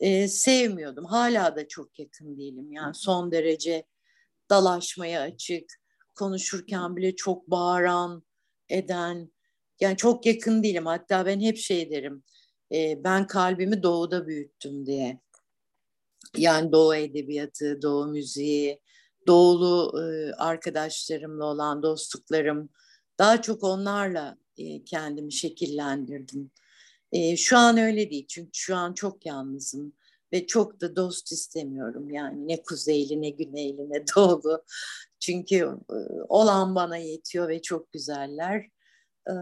e, 0.00 0.28
sevmiyordum. 0.28 1.04
Hala 1.04 1.56
da 1.56 1.68
çok 1.68 1.98
yakın 1.98 2.38
değilim. 2.38 2.72
Yani 2.72 2.94
son 2.94 3.32
derece 3.32 3.84
dalaşmaya 4.50 5.20
açık, 5.20 5.80
konuşurken 6.14 6.96
bile 6.96 7.16
çok 7.16 7.50
bağıran, 7.50 8.22
eden. 8.68 9.32
Yani 9.80 9.96
çok 9.96 10.26
yakın 10.26 10.62
değilim. 10.62 10.86
Hatta 10.86 11.26
ben 11.26 11.40
hep 11.40 11.56
şey 11.56 11.90
derim. 11.90 12.22
E, 12.74 13.04
ben 13.04 13.26
kalbimi 13.26 13.82
doğuda 13.82 14.26
büyüttüm 14.26 14.86
diye. 14.86 15.20
Yani 16.36 16.72
Doğu 16.72 16.94
Edebiyatı, 16.94 17.82
Doğu 17.82 18.06
Müziği, 18.06 18.80
Doğulu 19.26 20.00
e, 20.02 20.32
arkadaşlarımla 20.32 21.44
olan 21.44 21.82
dostluklarım, 21.82 22.70
daha 23.18 23.42
çok 23.42 23.64
onlarla 23.64 24.38
e, 24.56 24.84
kendimi 24.84 25.32
şekillendirdim. 25.32 26.50
E, 27.12 27.36
şu 27.36 27.58
an 27.58 27.78
öyle 27.78 28.10
değil 28.10 28.26
çünkü 28.28 28.50
şu 28.52 28.76
an 28.76 28.94
çok 28.94 29.26
yalnızım 29.26 29.92
ve 30.32 30.46
çok 30.46 30.80
da 30.80 30.96
dost 30.96 31.32
istemiyorum 31.32 32.10
yani 32.10 32.48
ne 32.48 32.62
kuzeyli 32.62 33.22
ne 33.22 33.30
güneyli 33.30 33.90
ne 33.90 34.04
doğulu. 34.16 34.64
Çünkü 35.20 35.68
olan 36.28 36.74
bana 36.74 36.96
yetiyor 36.96 37.48
ve 37.48 37.62
çok 37.62 37.92
güzeller. 37.92 38.68
E, 39.28 39.34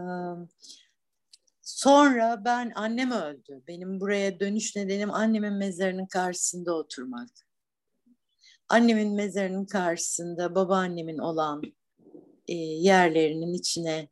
Sonra 1.75 2.41
ben 2.45 2.71
annem 2.75 3.11
öldü. 3.11 3.63
Benim 3.67 3.99
buraya 3.99 4.39
dönüş 4.39 4.75
nedenim 4.75 5.13
annemin 5.13 5.53
mezarının 5.53 6.05
karşısında 6.05 6.73
oturmak. 6.73 7.29
Annemin 8.69 9.15
mezarının 9.15 9.65
karşısında 9.65 10.55
babaannemin 10.55 11.17
olan 11.17 11.61
e, 12.47 12.53
yerlerinin 12.53 13.53
içine 13.53 14.09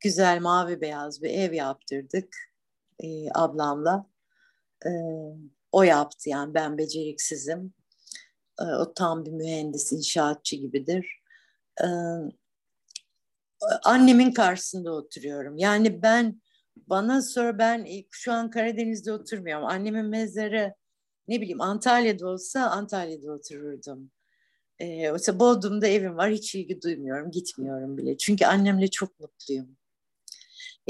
güzel 0.00 0.40
mavi 0.40 0.80
beyaz 0.80 1.22
bir 1.22 1.30
ev 1.30 1.52
yaptırdık 1.52 2.36
e, 3.00 3.06
ablamla. 3.34 4.06
E, 4.86 4.90
o 5.72 5.82
yaptı 5.82 6.28
yani 6.28 6.54
ben 6.54 6.78
beceriksizim. 6.78 7.74
E, 8.60 8.64
o 8.64 8.94
tam 8.94 9.24
bir 9.24 9.32
mühendis, 9.32 9.92
inşaatçı 9.92 10.56
gibidir. 10.56 11.22
E, 11.82 11.86
annemin 13.84 14.32
karşısında 14.32 14.92
oturuyorum. 14.92 15.58
Yani 15.58 16.02
ben 16.02 16.40
bana 16.76 17.22
sonra 17.22 17.58
ben 17.58 17.86
şu 18.10 18.32
an 18.32 18.50
Karadeniz'de 18.50 19.12
oturmuyorum. 19.12 19.64
Annemin 19.64 20.06
mezarı 20.06 20.74
ne 21.28 21.40
bileyim 21.40 21.60
Antalya'da 21.60 22.28
olsa 22.28 22.70
Antalya'da 22.70 23.32
otururdum. 23.32 24.10
Ee, 24.78 25.10
mesela 25.12 25.40
Bodrum'da 25.40 25.86
evim 25.86 26.16
var 26.16 26.30
hiç 26.30 26.54
ilgi 26.54 26.82
duymuyorum 26.82 27.30
gitmiyorum 27.30 27.98
bile. 27.98 28.16
Çünkü 28.18 28.46
annemle 28.46 28.88
çok 28.88 29.20
mutluyum. 29.20 29.76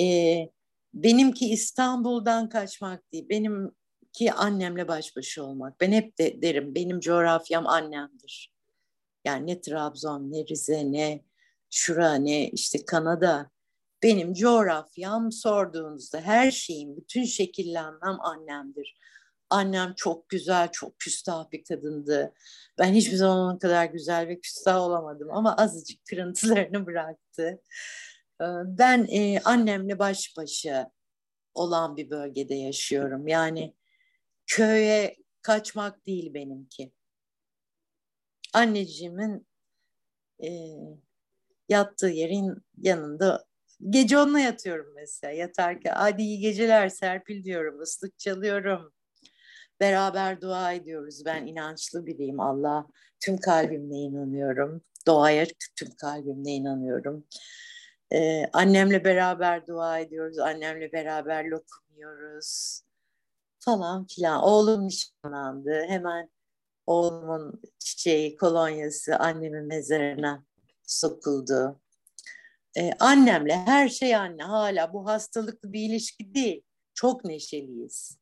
Ee, 0.01 0.49
benimki 0.95 1.49
İstanbul'dan 1.51 2.49
kaçmak 2.49 3.13
değil. 3.13 3.29
Benimki 3.29 4.33
annemle 4.37 4.89
baş 4.89 5.17
başa 5.17 5.43
olmak. 5.43 5.81
Ben 5.81 5.93
hep 5.93 6.19
de 6.19 6.43
derim 6.43 6.75
benim 6.75 7.01
coğrafyam 7.01 7.67
annemdir. 7.67 8.53
Yani 9.25 9.47
ne 9.47 9.61
Trabzon 9.61 10.33
ne 10.33 10.47
Rize 10.47 10.93
ne 10.93 11.23
şura 11.71 12.15
ne 12.15 12.49
işte 12.49 12.85
Kanada 12.85 13.51
benim 14.03 14.35
coğrafyam 14.35 15.33
sorduğunuzda 15.33 16.21
her 16.21 16.51
şeyim, 16.51 16.97
bütün 16.97 17.25
şekillenmem 17.25 18.21
annemdir. 18.21 18.97
Annem 19.51 19.95
çok 19.95 20.29
güzel, 20.29 20.69
çok 20.73 20.99
küstah 20.99 21.51
bir 21.53 21.65
kadındı. 21.65 22.33
Ben 22.79 22.95
hiçbir 22.95 23.17
zaman 23.17 23.39
onun 23.39 23.59
kadar 23.59 23.85
güzel 23.85 24.29
ve 24.29 24.41
küstah 24.41 24.81
olamadım 24.81 25.29
ama 25.33 25.57
azıcık 25.57 26.05
kırıntılarını 26.07 26.87
bıraktı. 26.87 27.61
Ee, 28.41 28.45
ben 28.67 29.07
e, 29.11 29.41
annemle 29.45 29.99
baş 29.99 30.37
başa 30.37 30.91
olan 31.55 31.97
bir 31.97 32.11
bölgede 32.11 32.55
yaşıyorum. 32.55 33.29
Yani 33.29 33.75
köye 34.47 35.17
kaçmak 35.43 36.07
değil 36.07 36.35
benimki. 36.35 36.93
Anneciğimin 38.55 39.47
e, 40.45 40.49
yattığı 41.69 42.09
yerin 42.09 42.57
yanında 42.79 43.45
gece 43.91 44.19
onunla 44.19 44.41
yatıyorum 44.41 44.87
mesela 44.95 45.33
yatarken. 45.33 45.95
Hadi 45.97 46.23
iyi 46.23 46.41
geceler 46.41 46.89
Serpil 46.89 47.45
diyorum, 47.45 47.81
ıslık 47.81 48.19
çalıyorum. 48.19 48.93
Beraber 49.81 50.41
dua 50.41 50.73
ediyoruz. 50.73 51.23
Ben 51.25 51.47
inançlı 51.47 52.07
biriyim. 52.07 52.41
Allah 52.41 52.87
tüm 53.21 53.39
kalbimle 53.39 53.97
inanıyorum. 53.97 54.83
Doğaya 55.07 55.47
tüm 55.77 55.91
kalbimle 55.97 56.51
inanıyorum. 56.51 57.27
Ee, 58.13 58.47
annemle 58.53 59.05
beraber 59.05 59.67
dua 59.67 59.99
ediyoruz. 59.99 60.39
Annemle 60.39 60.93
beraber 60.93 61.45
lokum 61.45 61.85
yiyoruz. 61.95 62.81
Falan 63.59 64.07
filan. 64.07 64.43
Oğlum 64.43 64.87
nişanlandı. 64.87 65.85
Hemen 65.89 66.31
oğlumun 66.87 67.63
çiçeği, 67.79 68.37
kolonyası 68.37 69.17
annemin 69.17 69.65
mezarına 69.65 70.45
sokuldu. 70.87 71.81
Ee, 72.79 72.91
annemle 73.01 73.57
her 73.57 73.89
şey 73.89 74.17
anne 74.17 74.43
hala 74.43 74.93
bu 74.93 75.07
hastalıklı 75.07 75.73
bir 75.73 75.81
ilişki 75.81 76.35
değil. 76.35 76.63
Çok 76.95 77.25
neşeliyiz. 77.25 78.19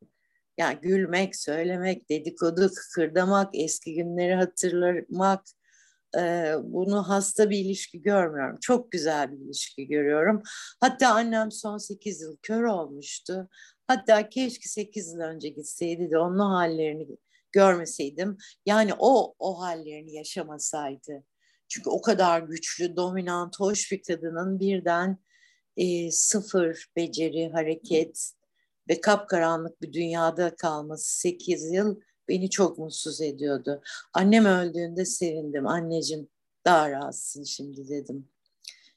Yani 0.59 0.79
gülmek, 0.83 1.37
söylemek, 1.37 2.11
dedikodu, 2.11 2.71
kıkırdamak, 2.75 3.51
eski 3.55 3.95
günleri 3.95 4.35
hatırlamak, 4.35 5.45
e, 6.19 6.55
bunu 6.62 7.09
hasta 7.09 7.51
bir 7.51 7.59
ilişki 7.59 8.03
görmüyorum. 8.03 8.59
Çok 8.61 8.93
güzel 8.93 9.33
bir 9.33 9.37
ilişki 9.37 9.87
görüyorum. 9.87 10.43
Hatta 10.81 11.09
annem 11.09 11.53
son 11.53 11.79
8 11.79 12.21
yıl 12.21 12.37
kör 12.43 12.62
olmuştu. 12.62 13.49
Hatta 13.87 14.29
keşke 14.29 14.69
8 14.69 15.12
yıl 15.12 15.21
önce 15.21 15.49
gitseydi 15.49 16.11
de 16.11 16.19
onun 16.19 16.39
hallerini 16.39 17.07
görmeseydim. 17.53 18.37
Yani 18.67 18.93
o 18.99 19.35
o 19.39 19.61
hallerini 19.61 20.15
yaşamasaydı. 20.15 21.25
Çünkü 21.75 21.91
o 21.91 22.03
kadar 22.03 22.41
güçlü, 22.41 22.97
dominant, 22.97 23.61
hoş 23.61 23.93
bir 23.93 24.03
kadının 24.03 24.61
birden 24.61 25.18
e, 25.77 26.11
sıfır 26.11 26.87
beceri, 26.97 27.49
hareket 27.49 28.33
ve 28.89 29.01
kapkaranlık 29.01 29.83
bir 29.83 29.93
dünyada 29.93 30.57
kalması 30.57 31.18
8 31.18 31.72
yıl 31.72 32.01
beni 32.29 32.51
çok 32.51 32.79
mutsuz 32.79 33.20
ediyordu. 33.20 33.83
Annem 34.12 34.45
öldüğünde 34.45 35.05
sevindim. 35.05 35.66
Anneciğim 35.66 36.29
daha 36.64 36.91
rahatsın 36.91 37.45
şimdi 37.45 37.89
dedim. 37.89 38.29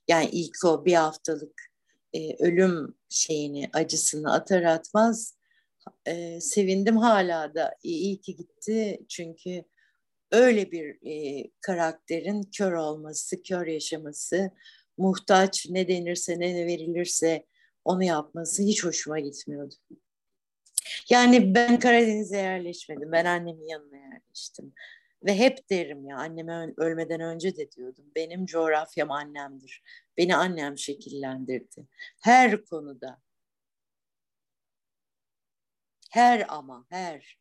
Yani 0.07 0.29
ilk 0.31 0.65
o 0.65 0.85
bir 0.85 0.93
haftalık 0.93 1.71
e, 2.13 2.43
ölüm 2.43 2.95
şeyini, 3.09 3.69
acısını 3.73 4.33
atar 4.33 4.63
atmaz 4.63 5.35
e, 6.05 6.41
sevindim 6.41 6.97
hala 6.97 7.55
da. 7.55 7.75
İyi, 7.83 7.99
iyi 7.99 8.21
ki 8.21 8.35
gitti 8.35 8.99
çünkü 9.09 9.63
öyle 10.31 10.71
bir 10.71 10.99
e, 11.05 11.43
karakterin 11.61 12.43
kör 12.43 12.73
olması, 12.73 13.41
kör 13.41 13.67
yaşaması, 13.67 14.51
muhtaç 14.97 15.65
ne 15.69 15.87
denirse 15.87 16.39
ne 16.39 16.65
verilirse 16.65 17.45
onu 17.85 18.03
yapması 18.03 18.63
hiç 18.63 18.83
hoşuma 18.83 19.19
gitmiyordu. 19.19 19.75
Yani 21.09 21.55
ben 21.55 21.79
Karadeniz'e 21.79 22.37
yerleşmedim. 22.37 23.11
Ben 23.11 23.25
annemin 23.25 23.67
yanına 23.67 23.97
yerleştim. 23.97 24.73
Ve 25.23 25.35
hep 25.35 25.69
derim 25.69 26.05
ya 26.05 26.17
anneme 26.17 26.73
ölmeden 26.77 27.21
önce 27.21 27.57
de 27.57 27.71
diyordum. 27.71 28.05
Benim 28.15 28.45
coğrafyam 28.45 29.11
annemdir. 29.11 29.83
Beni 30.17 30.35
annem 30.35 30.77
şekillendirdi. 30.77 31.87
Her 32.21 32.65
konuda. 32.65 33.21
Her 36.11 36.45
ama 36.49 36.85
her. 36.89 37.37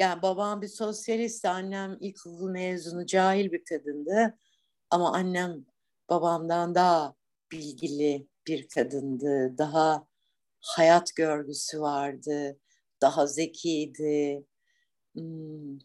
Yani 0.00 0.22
babam 0.22 0.62
bir 0.62 0.68
sosyalist, 0.68 1.44
annem 1.44 1.96
ilkokul 2.00 2.50
mezunu, 2.50 3.06
cahil 3.06 3.52
bir 3.52 3.64
kadındı. 3.64 4.38
Ama 4.90 5.12
annem 5.14 5.66
babamdan 6.10 6.74
daha 6.74 7.14
bilgili 7.52 8.26
bir 8.46 8.68
kadındı. 8.68 9.58
Daha 9.58 10.06
hayat 10.60 11.16
görgüsü 11.16 11.80
vardı. 11.80 12.58
Daha 13.00 13.26
zekiydi. 13.26 14.44
Hmm, 15.14 15.78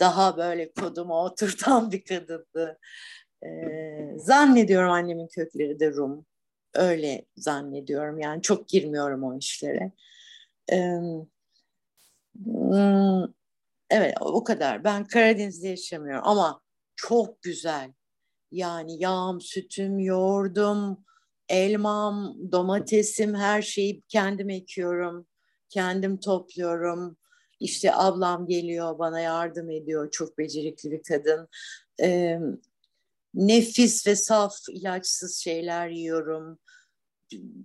daha 0.00 0.36
böyle 0.36 0.72
koduma 0.72 1.24
oturtan 1.24 1.92
bir 1.92 2.04
kadındı. 2.04 2.78
Ee, 3.46 4.14
zannediyorum 4.16 4.90
annemin 4.90 5.28
kökleri 5.28 5.80
de 5.80 5.90
Rum. 5.92 6.26
Öyle 6.74 7.26
zannediyorum. 7.36 8.18
Yani 8.18 8.42
çok 8.42 8.68
girmiyorum 8.68 9.24
o 9.24 9.38
işlere. 9.38 9.92
Ee, 10.72 10.98
hmm, 12.44 13.24
evet 13.94 14.14
o 14.20 14.44
kadar. 14.44 14.84
Ben 14.84 15.04
Karadeniz'de 15.04 15.68
yaşamıyorum 15.68 16.22
ama 16.24 16.60
çok 16.96 17.42
güzel. 17.42 17.92
Yani 18.50 19.02
yağım, 19.02 19.40
sütüm, 19.40 19.98
yoğurdum, 19.98 21.04
elmam, 21.48 22.36
domatesim 22.52 23.34
her 23.34 23.62
şeyi 23.62 24.02
kendim 24.08 24.50
ekiyorum. 24.50 25.26
Kendim 25.68 26.20
topluyorum. 26.20 27.16
İşte 27.60 27.94
ablam 27.94 28.46
geliyor 28.46 28.98
bana 28.98 29.20
yardım 29.20 29.70
ediyor. 29.70 30.10
Çok 30.10 30.38
becerikli 30.38 30.90
bir 30.90 31.02
kadın. 31.02 31.48
Ee, 32.00 32.38
nefis 33.34 34.06
ve 34.06 34.16
saf 34.16 34.56
ilaçsız 34.68 35.36
şeyler 35.36 35.88
yiyorum. 35.88 36.58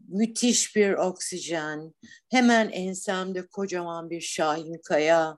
Müthiş 0.07 0.75
bir 0.75 0.93
oksijen. 0.93 1.93
Hemen 2.29 2.69
ensemde 2.69 3.47
kocaman 3.47 4.09
bir 4.09 4.21
şahin 4.21 4.81
kaya. 4.85 5.37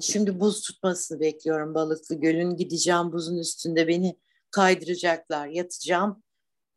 Şimdi 0.00 0.40
buz 0.40 0.62
tutmasını 0.62 1.20
bekliyorum 1.20 1.74
Balıklı 1.74 2.14
Göl'ün. 2.14 2.56
Gideceğim 2.56 3.12
buzun 3.12 3.38
üstünde 3.38 3.88
beni 3.88 4.16
kaydıracaklar. 4.50 5.46
Yatacağım. 5.46 6.22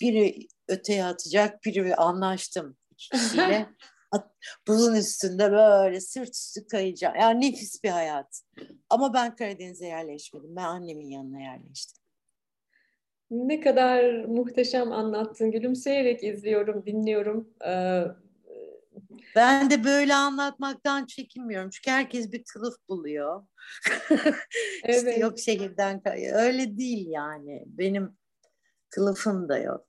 Biri 0.02 0.48
öteye 0.68 1.06
atacak, 1.06 1.64
biri 1.64 1.96
anlaştım 1.96 2.78
iki 2.98 3.10
kişiyle. 3.10 3.70
buzun 4.68 4.96
üstünde 4.96 5.52
böyle 5.52 6.02
sırt 6.02 6.36
üstü 6.36 6.68
kayacağım. 6.68 7.16
Yani 7.16 7.42
nefis 7.42 7.84
bir 7.84 7.90
hayat. 7.90 8.42
Ama 8.90 9.14
ben 9.14 9.36
Karadeniz'e 9.36 9.86
yerleşmedim. 9.86 10.56
Ben 10.56 10.64
annemin 10.64 11.10
yanına 11.10 11.40
yerleştim. 11.40 12.04
Ne 13.32 13.60
kadar 13.60 14.26
muhteşem 14.26 14.92
anlattın. 14.92 15.52
Gülümseyerek 15.52 16.24
izliyorum, 16.24 16.86
dinliyorum. 16.86 17.50
Ee, 17.66 18.04
ben 19.38 19.70
de 19.70 19.84
böyle 19.84 20.16
anlatmaktan 20.16 21.06
çekinmiyorum. 21.06 21.70
Çünkü 21.70 21.92
herkes 21.92 22.32
bir 22.32 22.44
kılıf 22.44 22.76
buluyor. 22.90 23.48
evet. 24.10 24.98
işte 24.98 25.20
yok 25.20 25.40
şehirden 25.40 26.02
öyle 26.34 26.78
değil 26.78 27.08
yani. 27.10 27.64
Benim 27.66 28.18
kılıfım 28.90 29.50
da 29.50 29.58
yok. 29.58 29.88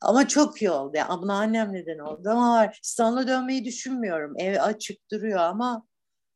Ama 0.00 0.28
çok 0.28 0.62
iyi 0.62 0.70
oldu. 0.70 0.96
Yani 0.96 1.22
bunu 1.22 1.32
annem 1.32 1.72
neden 1.72 1.98
oldu 1.98 2.28
ama 2.28 2.72
İstanbul'a 2.82 3.28
dönmeyi 3.28 3.64
düşünmüyorum. 3.64 4.34
Ev 4.38 4.60
açık 4.60 5.10
duruyor 5.10 5.38
ama 5.38 5.86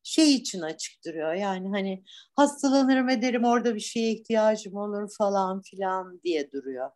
şey 0.02 0.34
için 0.34 0.60
açık 0.60 1.04
duruyor. 1.06 1.32
Yani 1.32 1.68
hani 1.70 2.04
hastalanırım 2.36 3.08
ederim 3.08 3.44
orada 3.44 3.74
bir 3.74 3.80
şeye 3.80 4.12
ihtiyacım 4.12 4.76
olur 4.76 5.14
falan 5.18 5.62
filan 5.62 6.20
diye 6.24 6.52
duruyor. 6.52 6.90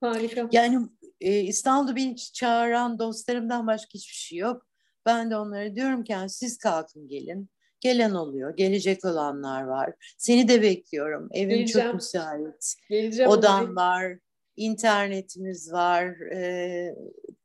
Harika. 0.00 0.48
Yani 0.52 0.88
e, 1.20 1.40
İstanbul'da 1.40 1.96
beni 1.96 2.16
çağıran 2.16 2.98
dostlarımdan 2.98 3.66
başka 3.66 3.90
hiçbir 3.94 4.14
şey 4.14 4.38
yok. 4.38 4.66
Ben 5.06 5.30
de 5.30 5.36
onlara 5.36 5.74
diyorum 5.74 6.04
ki 6.04 6.12
yani 6.12 6.30
siz 6.30 6.58
kalkın 6.58 7.08
gelin. 7.08 7.50
Gelen 7.80 8.10
oluyor, 8.10 8.56
gelecek 8.56 9.04
olanlar 9.04 9.62
var. 9.62 10.14
Seni 10.18 10.48
de 10.48 10.62
bekliyorum. 10.62 11.28
Evim 11.32 11.48
Geleceğim. 11.50 11.86
çok 11.88 11.94
müsait. 11.94 12.74
Geleceğim 12.88 13.30
Odam 13.30 13.64
oraya. 13.64 13.74
var, 13.74 14.18
internetimiz 14.56 15.72
var, 15.72 16.06
e, 16.32 16.94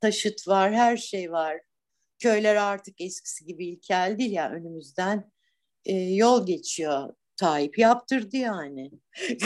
taşıt 0.00 0.48
var, 0.48 0.72
her 0.72 0.96
şey 0.96 1.32
var. 1.32 1.60
Köyler 2.18 2.56
artık 2.56 3.00
eskisi 3.00 3.44
gibi 3.46 3.66
ilkel 3.66 4.18
değil 4.18 4.32
ya 4.32 4.50
önümüzden 4.50 5.32
e, 5.84 5.94
yol 5.94 6.46
geçiyor. 6.46 7.14
Tayyip 7.36 7.78
yaptırdı 7.78 8.36
yani. 8.36 8.90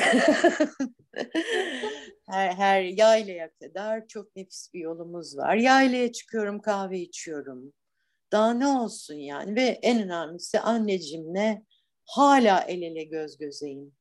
her, 2.26 2.52
her 2.52 2.82
yaylaya 2.82 3.50
kadar 3.54 4.06
çok 4.06 4.36
nefis 4.36 4.74
bir 4.74 4.80
yolumuz 4.80 5.36
var. 5.36 5.56
Yaylaya 5.56 6.12
çıkıyorum, 6.12 6.62
kahve 6.62 6.98
içiyorum. 6.98 7.72
Daha 8.32 8.54
ne 8.54 8.66
olsun 8.66 9.14
yani 9.14 9.56
ve 9.56 9.62
en 9.62 10.02
önemlisi 10.02 10.60
anneciğimle 10.60 11.62
hala 12.06 12.60
el 12.60 12.82
ele 12.82 13.04
göz 13.04 13.38
gözeyim. 13.38 13.92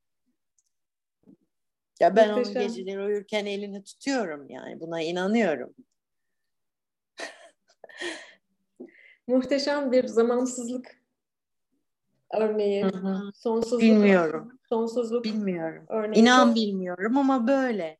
Ya 2.00 2.16
ben 2.16 2.30
Muhteşem. 2.30 2.62
onun 2.62 2.68
geceleri 2.68 3.02
uyurken 3.02 3.46
elini 3.46 3.84
tutuyorum 3.84 4.50
yani 4.50 4.80
buna 4.80 5.02
inanıyorum. 5.02 5.76
Muhteşem 9.28 9.92
bir 9.92 10.08
zamansızlık 10.08 10.99
örneği. 12.34 12.84
Hı 12.84 12.98
hı. 12.98 13.32
Sonsuzluk. 13.36 13.82
Bilmiyorum. 13.82 14.60
Sonsuzluk. 14.70 15.26
Bilmiyorum. 15.26 15.86
Örneği. 15.90 16.22
İnan 16.22 16.56
bilmiyorum 16.56 17.18
ama 17.18 17.48
böyle. 17.48 17.98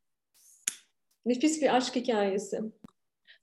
Nefis 1.26 1.62
bir 1.62 1.76
aşk 1.76 1.96
hikayesi. 1.96 2.62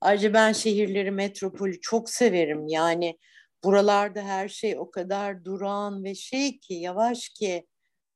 Ayrıca 0.01 0.34
ben 0.34 0.53
şehirleri, 0.53 1.11
metropolü 1.11 1.80
çok 1.80 2.11
severim. 2.11 2.66
Yani 2.66 3.18
buralarda 3.64 4.22
her 4.22 4.49
şey 4.49 4.78
o 4.78 4.91
kadar 4.91 5.45
duran 5.45 6.05
ve 6.05 6.14
şey 6.14 6.59
ki 6.59 6.74
yavaş 6.74 7.28
ki 7.28 7.66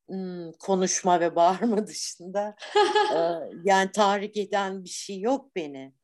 hmm, 0.08 0.52
konuşma 0.52 1.20
ve 1.20 1.36
bağırma 1.36 1.86
dışında 1.86 2.56
yani 3.64 3.92
tahrik 3.92 4.36
eden 4.36 4.84
bir 4.84 4.88
şey 4.88 5.20
yok 5.20 5.56
beni. 5.56 5.99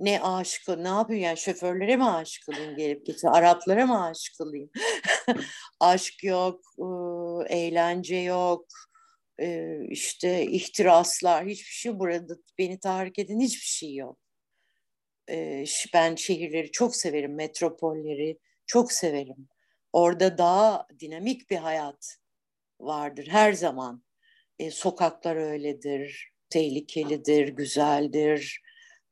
Ne 0.00 0.20
aşık, 0.22 0.68
ne 0.68 0.88
yapayım 0.88 1.22
yani 1.22 1.38
şoförlere 1.38 1.96
mi 1.96 2.04
aşık 2.04 2.48
olayım 2.48 2.76
gelip 2.76 3.06
geçen, 3.06 3.28
Araplara 3.28 3.86
mı 3.86 4.04
aşık 4.04 4.40
olayım? 4.40 4.70
Aşk 5.80 6.24
yok, 6.24 6.60
eğlence 7.48 8.16
yok, 8.16 8.66
işte 9.88 10.46
ihtiraslar, 10.46 11.46
hiçbir 11.46 11.72
şey 11.72 11.98
burada 11.98 12.34
beni 12.58 12.80
tahrik 12.80 13.18
eden 13.18 13.40
hiçbir 13.40 13.66
şey 13.66 13.94
yok 13.94 14.18
ben 15.94 16.14
şehirleri 16.14 16.70
çok 16.70 16.96
severim, 16.96 17.34
metropolleri 17.34 18.38
çok 18.66 18.92
severim. 18.92 19.48
Orada 19.92 20.38
daha 20.38 20.86
dinamik 21.00 21.50
bir 21.50 21.56
hayat 21.56 22.16
vardır 22.80 23.26
her 23.30 23.52
zaman. 23.52 24.02
Sokaklar 24.70 25.36
öyledir, 25.36 26.32
tehlikelidir, 26.50 27.48
güzeldir, 27.48 28.62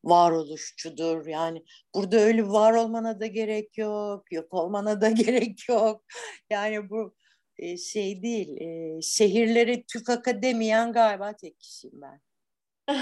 varoluşçudur. 0.05 1.27
Yani 1.27 1.65
burada 1.95 2.17
öyle 2.17 2.49
var 2.49 2.73
olmana 2.73 3.21
da 3.21 3.27
gerek 3.27 3.79
yok, 3.79 4.33
yok 4.33 4.55
olmana 4.55 5.01
da 5.01 5.11
gerek 5.11 5.69
yok. 5.69 6.05
Yani 6.51 6.91
bu 6.91 7.15
e, 7.59 7.77
şey 7.77 8.23
değil, 8.23 8.61
e, 8.61 9.03
şehirleri 9.03 9.85
tükaka 9.87 10.43
demeyen 10.43 10.93
galiba 10.93 11.33
tek 11.33 11.61
kişiyim 11.61 12.01
ben. 12.01 12.21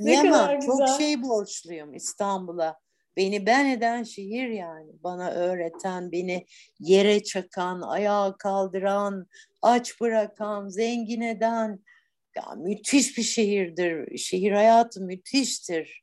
ne 0.00 0.14
Yama, 0.14 0.30
kadar 0.30 0.54
güzel. 0.54 0.86
Çok 0.86 1.00
şey 1.00 1.22
borçluyum 1.22 1.94
İstanbul'a. 1.94 2.82
Beni 3.16 3.46
ben 3.46 3.66
eden 3.66 4.02
şehir 4.02 4.48
yani. 4.48 4.90
Bana 5.04 5.30
öğreten, 5.30 6.12
beni 6.12 6.46
yere 6.78 7.22
çakan, 7.22 7.80
ayağa 7.80 8.34
kaldıran, 8.38 9.26
aç 9.62 10.00
bırakan, 10.00 10.68
zengin 10.68 11.20
eden. 11.20 11.84
Ya, 12.36 12.54
müthiş 12.56 13.18
bir 13.18 13.22
şehirdir. 13.22 14.18
Şehir 14.18 14.52
hayatı 14.52 15.00
müthiştir. 15.00 16.02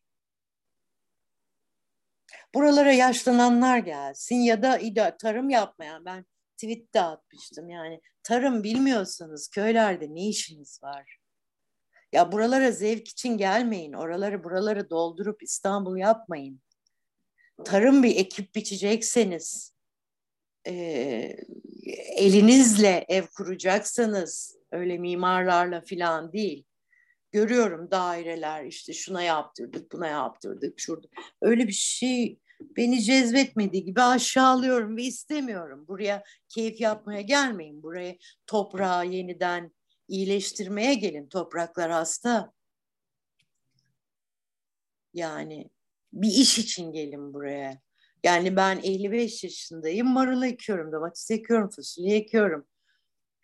Buralara 2.55 2.91
yaşlananlar 2.91 3.77
gelsin 3.77 4.35
ya 4.35 4.63
da 4.63 5.17
tarım 5.17 5.49
yapmayan. 5.49 6.05
Ben 6.05 6.25
tweet 6.57 6.95
atmıştım 6.95 7.69
yani. 7.69 8.01
Tarım 8.23 8.63
bilmiyorsanız 8.63 9.47
köylerde 9.47 10.15
ne 10.15 10.27
işiniz 10.27 10.83
var? 10.83 11.19
Ya 12.11 12.31
buralara 12.31 12.71
zevk 12.71 13.07
için 13.07 13.37
gelmeyin. 13.37 13.93
Oraları 13.93 14.43
buraları 14.43 14.89
doldurup 14.89 15.43
İstanbul 15.43 15.97
yapmayın. 15.97 16.61
Tarım 17.65 18.03
bir 18.03 18.15
ekip 18.15 18.55
biçecekseniz, 18.55 19.73
e, 20.67 20.73
elinizle 22.15 23.05
ev 23.07 23.25
kuracaksanız, 23.37 24.58
öyle 24.71 24.97
mimarlarla 24.97 25.81
filan 25.81 26.33
değil. 26.33 26.65
görüyorum 27.31 27.91
daireler 27.91 28.65
işte 28.65 28.93
şuna 28.93 29.23
yaptırdık, 29.23 29.91
buna 29.91 30.07
yaptırdık, 30.07 30.79
şurada. 30.79 31.07
Öyle 31.41 31.67
bir 31.67 31.73
şey 31.73 32.39
beni 32.61 33.01
cezbetmediği 33.01 33.83
gibi 33.83 34.01
aşağılıyorum 34.01 34.97
ve 34.97 35.03
istemiyorum. 35.03 35.85
Buraya 35.87 36.23
keyif 36.49 36.81
yapmaya 36.81 37.21
gelmeyin. 37.21 37.83
Buraya 37.83 38.17
toprağı 38.47 39.07
yeniden 39.07 39.71
iyileştirmeye 40.07 40.93
gelin. 40.93 41.27
Topraklar 41.27 41.91
hasta. 41.91 42.53
Yani 45.13 45.69
bir 46.13 46.27
iş 46.27 46.59
için 46.59 46.91
gelin 46.91 47.33
buraya. 47.33 47.81
Yani 48.23 48.55
ben 48.55 48.79
55 48.83 49.43
yaşındayım. 49.43 50.07
Marul 50.07 50.43
ekiyorum, 50.43 50.91
domates 50.91 51.31
ekiyorum, 51.31 51.69
fasulye 51.69 52.15
ekiyorum. 52.15 52.67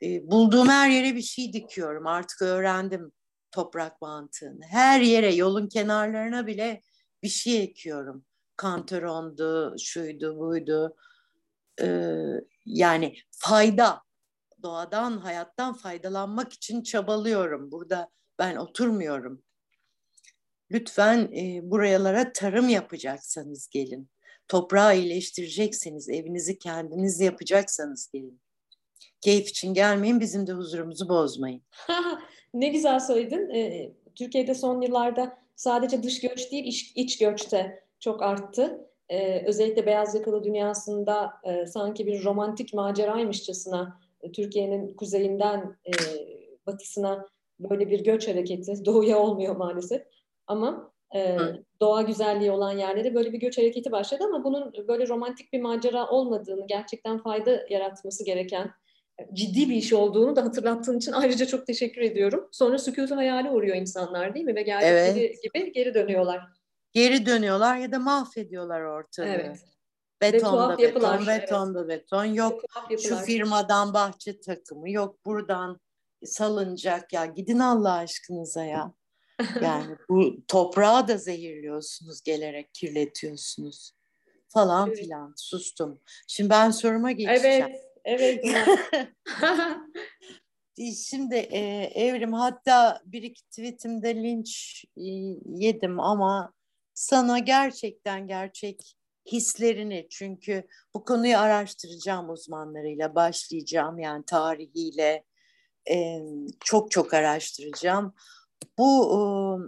E, 0.01 0.31
bulduğum 0.31 0.69
her 0.69 0.89
yere 0.89 1.15
bir 1.15 1.21
şey 1.21 1.53
dikiyorum. 1.53 2.07
Artık 2.07 2.41
öğrendim 2.41 3.11
toprak 3.51 4.01
mantığını. 4.01 4.65
Her 4.65 5.01
yere, 5.01 5.35
yolun 5.35 5.67
kenarlarına 5.67 6.47
bile 6.47 6.81
bir 7.23 7.27
şey 7.27 7.63
ekiyorum. 7.63 8.25
Kantarondu, 8.57 9.75
şuydu, 9.79 10.39
buydu. 10.39 10.95
Ee, 11.81 12.15
yani 12.65 13.15
fayda, 13.31 14.01
doğadan, 14.63 15.17
hayattan 15.17 15.73
faydalanmak 15.73 16.53
için 16.53 16.83
çabalıyorum. 16.83 17.71
Burada 17.71 18.09
ben 18.39 18.55
oturmuyorum. 18.55 19.43
Lütfen 20.71 21.17
e, 21.17 21.71
buralara 21.71 22.33
tarım 22.33 22.69
yapacaksanız 22.69 23.67
gelin. 23.67 24.09
Toprağı 24.47 24.97
iyileştirecekseniz, 24.97 26.09
evinizi 26.09 26.59
kendiniz 26.59 27.19
yapacaksanız 27.19 28.09
gelin. 28.13 28.41
Keyif 29.21 29.47
için 29.47 29.73
gelmeyin, 29.73 30.19
bizim 30.19 30.47
de 30.47 30.51
huzurumuzu 30.51 31.09
bozmayın. 31.09 31.61
ne 32.53 32.67
güzel 32.67 32.99
söyledin. 32.99 33.49
Ee, 33.49 33.91
Türkiye'de 34.15 34.53
son 34.53 34.81
yıllarda 34.81 35.37
sadece 35.55 36.03
dış 36.03 36.21
göç 36.21 36.51
değil, 36.51 36.65
iç, 36.65 36.91
iç 36.95 37.17
göç 37.17 37.51
de 37.51 37.83
çok 37.99 38.23
arttı. 38.23 38.89
Ee, 39.09 39.45
özellikle 39.45 39.85
beyaz 39.85 40.15
yakalı 40.15 40.43
dünyasında 40.43 41.33
e, 41.43 41.65
sanki 41.65 42.07
bir 42.07 42.23
romantik 42.23 42.73
maceraymışçasına 42.73 43.99
e, 44.21 44.31
Türkiye'nin 44.31 44.93
kuzeyinden 44.93 45.77
e, 45.85 45.91
batısına 46.67 47.25
böyle 47.59 47.89
bir 47.89 48.03
göç 48.03 48.27
hareketi 48.27 48.85
doğuya 48.85 49.19
olmuyor 49.19 49.55
maalesef. 49.55 50.01
Ama 50.47 50.91
e, 51.15 51.37
doğa 51.79 52.01
güzelliği 52.01 52.51
olan 52.51 52.77
yerlere 52.77 53.15
böyle 53.15 53.33
bir 53.33 53.39
göç 53.39 53.57
hareketi 53.57 53.91
başladı 53.91 54.23
ama 54.23 54.43
bunun 54.43 54.73
böyle 54.87 55.07
romantik 55.07 55.53
bir 55.53 55.61
macera 55.61 56.09
olmadığını, 56.09 56.67
gerçekten 56.67 57.17
fayda 57.17 57.65
yaratması 57.69 58.25
gereken 58.25 58.71
ciddi 59.34 59.70
bir 59.70 59.76
iş 59.76 59.93
olduğunu 59.93 60.36
da 60.36 60.43
hatırlattığın 60.43 60.97
için 60.97 61.11
ayrıca 61.11 61.45
çok 61.45 61.68
teşekkür 61.68 62.01
ediyorum. 62.01 62.49
Sonra 62.51 62.78
sükutu 62.78 63.16
hayali 63.16 63.49
uğruyor 63.49 63.76
insanlar 63.76 64.36
değil 64.36 64.45
mi? 64.45 64.55
Ve 64.55 64.61
geldikleri 64.61 65.20
evet. 65.20 65.43
gibi 65.43 65.72
geri 65.72 65.93
dönüyorlar. 65.93 66.43
Geri 66.91 67.26
dönüyorlar 67.26 67.78
ya 67.78 67.91
da 67.91 67.99
mahvediyorlar 67.99 68.82
ortalığı. 68.82 69.28
Evet. 69.28 69.59
Betonda 70.22 70.78
beton, 70.78 70.84
yapılar, 70.84 71.28
betonda 71.28 71.80
evet. 71.80 71.89
beton. 71.89 72.26
Yok 72.26 72.61
şu 73.03 73.16
firmadan 73.16 73.93
bahçe 73.93 74.39
takımı, 74.39 74.91
yok 74.91 75.26
buradan 75.26 75.80
salınacak 76.26 77.13
ya. 77.13 77.26
Gidin 77.26 77.59
Allah 77.59 77.93
aşkınıza 77.93 78.63
ya. 78.63 78.93
Yani 79.61 79.95
bu 80.09 80.45
toprağı 80.47 81.07
da 81.07 81.18
zehirliyorsunuz 81.18 82.22
gelerek 82.22 82.74
kirletiyorsunuz 82.74 83.91
falan 84.47 84.88
evet. 84.88 84.99
filan. 84.99 85.34
Sustum. 85.38 86.01
Şimdi 86.28 86.49
ben 86.49 86.72
soruma 86.72 87.11
geçeceğim. 87.11 87.66
Evet. 87.70 87.84
Evet. 88.06 88.45
Şimdi 91.08 91.36
e, 91.36 91.91
Evrim 91.95 92.34
hatta 92.34 93.01
bir 93.06 93.24
iki 93.24 93.43
tweetimde 93.43 94.16
linç 94.16 94.84
e, 94.97 95.03
yedim 95.45 95.99
ama 95.99 96.53
sana 96.93 97.39
gerçekten 97.39 98.28
gerçek 98.28 98.95
hislerini 99.32 100.08
çünkü 100.10 100.68
bu 100.93 101.06
konuyu 101.06 101.38
araştıracağım 101.38 102.30
uzmanlarıyla 102.30 103.16
başlayacağım 103.16 103.99
yani 103.99 104.26
tarihiyle 104.26 105.24
e, 105.91 106.20
çok 106.66 106.91
çok 106.91 107.14
araştıracağım. 107.14 108.16
Bu 108.78 109.60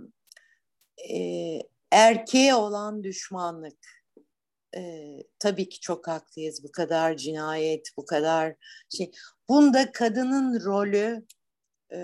e, 1.13 1.19
erkeğe 1.91 2.55
olan 2.55 3.03
düşmanlık 3.03 3.96
e, 4.75 5.13
tabii 5.39 5.69
ki 5.69 5.79
çok 5.79 6.07
haklıyız 6.07 6.63
bu 6.63 6.71
kadar 6.71 7.17
cinayet 7.17 7.89
bu 7.97 8.05
kadar 8.05 8.55
şey 8.97 9.11
bunda 9.49 9.91
kadının 9.91 10.65
rolü 10.65 11.25
e, 11.93 11.99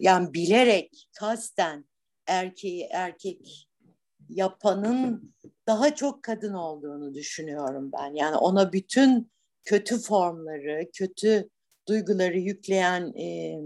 yani 0.00 0.34
bilerek 0.34 1.08
kasten 1.18 1.84
erkeği 2.26 2.88
erkek 2.92 3.68
yapanın 4.28 5.34
daha 5.66 5.94
çok 5.94 6.22
kadın 6.22 6.54
olduğunu 6.54 7.14
düşünüyorum 7.14 7.90
ben. 7.92 8.14
Yani 8.14 8.36
ona 8.36 8.72
bütün 8.72 9.30
kötü 9.64 9.98
formları, 9.98 10.90
kötü 10.92 11.48
duyguları 11.88 12.38
yükleyen 12.38 13.12
e, 13.18 13.58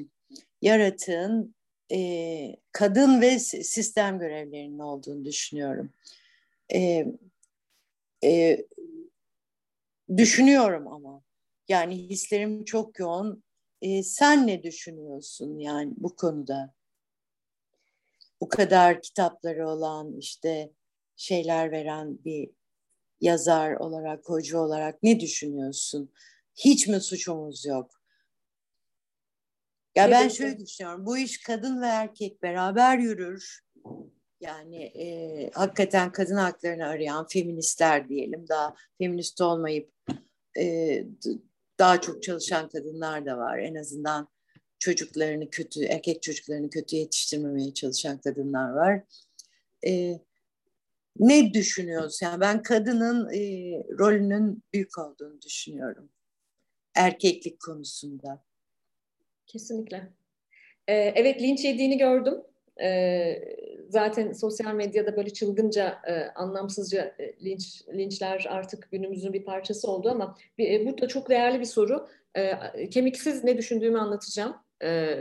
yaratığın 0.63 1.55
e, 1.93 2.57
kadın 2.73 3.21
ve 3.21 3.39
sistem 3.39 4.19
görevlerinin 4.19 4.79
olduğunu 4.79 5.25
düşünüyorum. 5.25 5.93
E, 6.75 7.07
e, 8.25 8.65
düşünüyorum 10.17 10.89
ama 10.89 11.23
yani 11.69 12.09
hislerim 12.09 12.65
çok 12.65 12.99
yoğun. 12.99 13.45
E, 13.83 14.03
sen 14.03 14.47
ne 14.47 14.63
düşünüyorsun 14.63 15.59
yani 15.59 15.93
bu 15.97 16.17
konuda? 16.17 16.75
Bu 18.41 18.49
kadar 18.49 19.03
kitapları 19.03 19.69
olan 19.69 20.19
işte 20.19 20.73
şeyler 21.17 21.73
veren 21.73 22.25
bir 22.25 22.51
yazar 23.21 23.73
olarak, 23.73 24.29
hoca 24.29 24.59
olarak 24.59 25.03
ne 25.03 25.21
düşünüyorsun? 25.21 26.13
Hiç 26.57 26.89
mi 26.89 27.01
suçumuz 27.01 27.67
yok? 27.67 28.01
Ya 29.95 30.11
ben 30.11 30.29
şöyle 30.29 30.59
düşünüyorum. 30.59 31.07
Bu 31.07 31.19
iş 31.19 31.43
kadın 31.43 31.83
ve 31.83 31.87
erkek 31.87 32.43
beraber 32.43 32.99
yürür. 32.99 33.61
Yani 34.41 34.83
e, 34.83 35.51
hakikaten 35.55 36.13
kadın 36.13 36.37
haklarını 36.37 36.87
arayan 36.87 37.27
feministler 37.27 38.09
diyelim. 38.09 38.49
Daha 38.49 38.75
feminist 38.99 39.41
olmayıp 39.41 39.93
e, 40.59 41.05
daha 41.79 42.01
çok 42.01 42.23
çalışan 42.23 42.69
kadınlar 42.69 43.27
da 43.27 43.39
var. 43.39 43.59
En 43.59 43.75
azından 43.75 44.29
çocuklarını 44.79 45.51
kötü, 45.51 45.85
erkek 45.85 46.23
çocuklarını 46.23 46.71
kötü 46.71 46.97
yetiştirmemeye 46.97 47.75
çalışan 47.75 48.19
kadınlar 48.19 48.71
var. 48.71 49.03
E, 49.87 50.21
ne 51.19 51.55
düşünüyorsun? 51.55 52.27
Yani 52.27 52.41
ben 52.41 52.63
kadının 52.63 53.33
e, 53.33 53.41
rolünün 53.99 54.63
büyük 54.73 54.99
olduğunu 54.99 55.43
düşünüyorum. 55.43 56.11
Erkeklik 56.95 57.61
konusunda. 57.61 58.43
Kesinlikle. 59.47 60.11
Ee, 60.89 60.95
evet 60.95 61.43
linç 61.43 61.65
yediğini 61.65 61.99
gördüm. 61.99 62.35
Ee, 62.83 63.43
zaten 63.89 64.33
sosyal 64.33 64.75
medyada 64.75 65.17
böyle 65.17 65.31
çılgınca, 65.31 65.99
e, 66.07 66.13
anlamsızca 66.35 67.15
e, 67.19 67.45
linç 67.45 67.83
linçler 67.95 68.47
artık 68.49 68.89
günümüzün 68.93 69.33
bir 69.33 69.45
parçası 69.45 69.91
oldu 69.91 70.11
ama 70.11 70.37
bir, 70.59 70.71
e, 70.71 70.87
burada 70.87 71.09
çok 71.09 71.31
değerli 71.31 71.61
bir 71.61 71.65
soru. 71.65 72.09
E, 72.35 72.91
kemiksiz 72.91 73.45
ne 73.45 73.59
düşündüğümü 73.59 73.99
anlatacağım. 73.99 74.57
E, 74.83 75.17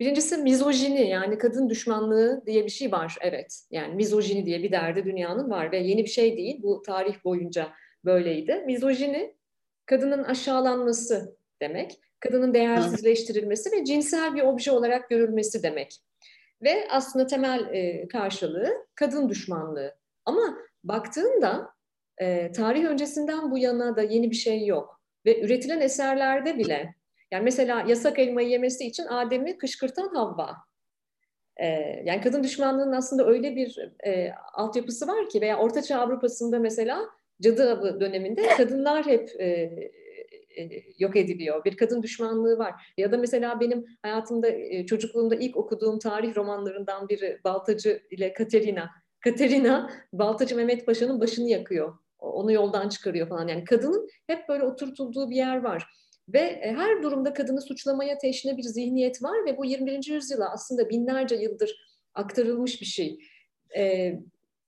birincisi 0.00 0.36
mizojini 0.36 1.08
yani 1.08 1.38
kadın 1.38 1.68
düşmanlığı 1.68 2.42
diye 2.46 2.64
bir 2.64 2.70
şey 2.70 2.92
var. 2.92 3.16
Evet 3.20 3.62
yani 3.70 3.94
mizojini 3.94 4.46
diye 4.46 4.62
bir 4.62 4.72
derdi 4.72 5.04
dünyanın 5.04 5.50
var 5.50 5.72
ve 5.72 5.78
yeni 5.78 6.04
bir 6.04 6.10
şey 6.10 6.36
değil. 6.36 6.62
Bu 6.62 6.82
tarih 6.82 7.24
boyunca 7.24 7.72
böyleydi. 8.04 8.62
Mizojini 8.66 9.34
kadının 9.86 10.24
aşağılanması 10.24 11.36
demek. 11.62 12.00
Kadının 12.20 12.54
değersizleştirilmesi 12.54 13.72
ve 13.72 13.84
cinsel 13.84 14.34
bir 14.34 14.42
obje 14.42 14.70
olarak 14.70 15.10
görülmesi 15.10 15.62
demek. 15.62 16.00
Ve 16.62 16.88
aslında 16.90 17.26
temel 17.26 17.74
e, 17.74 18.08
karşılığı 18.08 18.86
kadın 18.94 19.28
düşmanlığı. 19.28 19.94
Ama 20.24 20.58
baktığında 20.84 21.70
e, 22.18 22.52
tarih 22.52 22.84
öncesinden 22.84 23.50
bu 23.50 23.58
yana 23.58 23.96
da 23.96 24.02
yeni 24.02 24.30
bir 24.30 24.36
şey 24.36 24.66
yok. 24.66 25.00
Ve 25.26 25.40
üretilen 25.40 25.80
eserlerde 25.80 26.58
bile, 26.58 26.94
yani 27.30 27.44
mesela 27.44 27.84
yasak 27.88 28.18
elmayı 28.18 28.48
yemesi 28.48 28.86
için 28.86 29.06
Adem'i 29.06 29.58
kışkırtan 29.58 30.08
Havva. 30.08 30.56
E, 31.56 31.66
yani 32.04 32.20
kadın 32.20 32.42
düşmanlığının 32.42 32.92
aslında 32.92 33.26
öyle 33.26 33.56
bir 33.56 33.92
e, 34.06 34.32
altyapısı 34.54 35.06
var 35.06 35.28
ki 35.28 35.40
veya 35.40 35.58
Ortaçağ 35.58 36.00
Avrupa'sında 36.00 36.58
mesela 36.58 37.00
cadı 37.42 38.00
döneminde 38.00 38.48
kadınlar 38.56 39.06
hep 39.06 39.40
e, 39.40 39.70
yok 40.98 41.16
ediliyor. 41.16 41.64
Bir 41.64 41.76
kadın 41.76 42.02
düşmanlığı 42.02 42.58
var. 42.58 42.74
Ya 42.98 43.12
da 43.12 43.18
mesela 43.18 43.60
benim 43.60 43.84
hayatımda 44.02 44.48
e, 44.48 44.86
çocukluğumda 44.86 45.34
ilk 45.34 45.56
okuduğum 45.56 45.98
tarih 45.98 46.36
romanlarından 46.36 47.08
biri 47.08 47.40
Baltacı 47.44 48.02
ile 48.10 48.32
Katerina. 48.32 48.90
Katerina 49.20 49.90
Baltacı 50.12 50.56
Mehmet 50.56 50.86
Paşa'nın 50.86 51.20
başını 51.20 51.48
yakıyor. 51.48 51.94
Onu 52.18 52.52
yoldan 52.52 52.88
çıkarıyor 52.88 53.28
falan. 53.28 53.48
Yani 53.48 53.64
kadının 53.64 54.08
hep 54.26 54.48
böyle 54.48 54.64
oturtulduğu 54.64 55.30
bir 55.30 55.36
yer 55.36 55.62
var. 55.62 55.86
Ve 56.28 56.38
e, 56.38 56.72
her 56.72 57.02
durumda 57.02 57.32
kadını 57.32 57.60
suçlamaya 57.60 58.18
teşne 58.18 58.56
bir 58.56 58.62
zihniyet 58.62 59.22
var 59.22 59.44
ve 59.46 59.58
bu 59.58 59.64
21. 59.64 60.06
yüzyıla 60.08 60.52
aslında 60.52 60.90
binlerce 60.90 61.36
yıldır 61.36 61.86
aktarılmış 62.14 62.80
bir 62.80 62.86
şey. 62.86 63.18
E, 63.76 64.12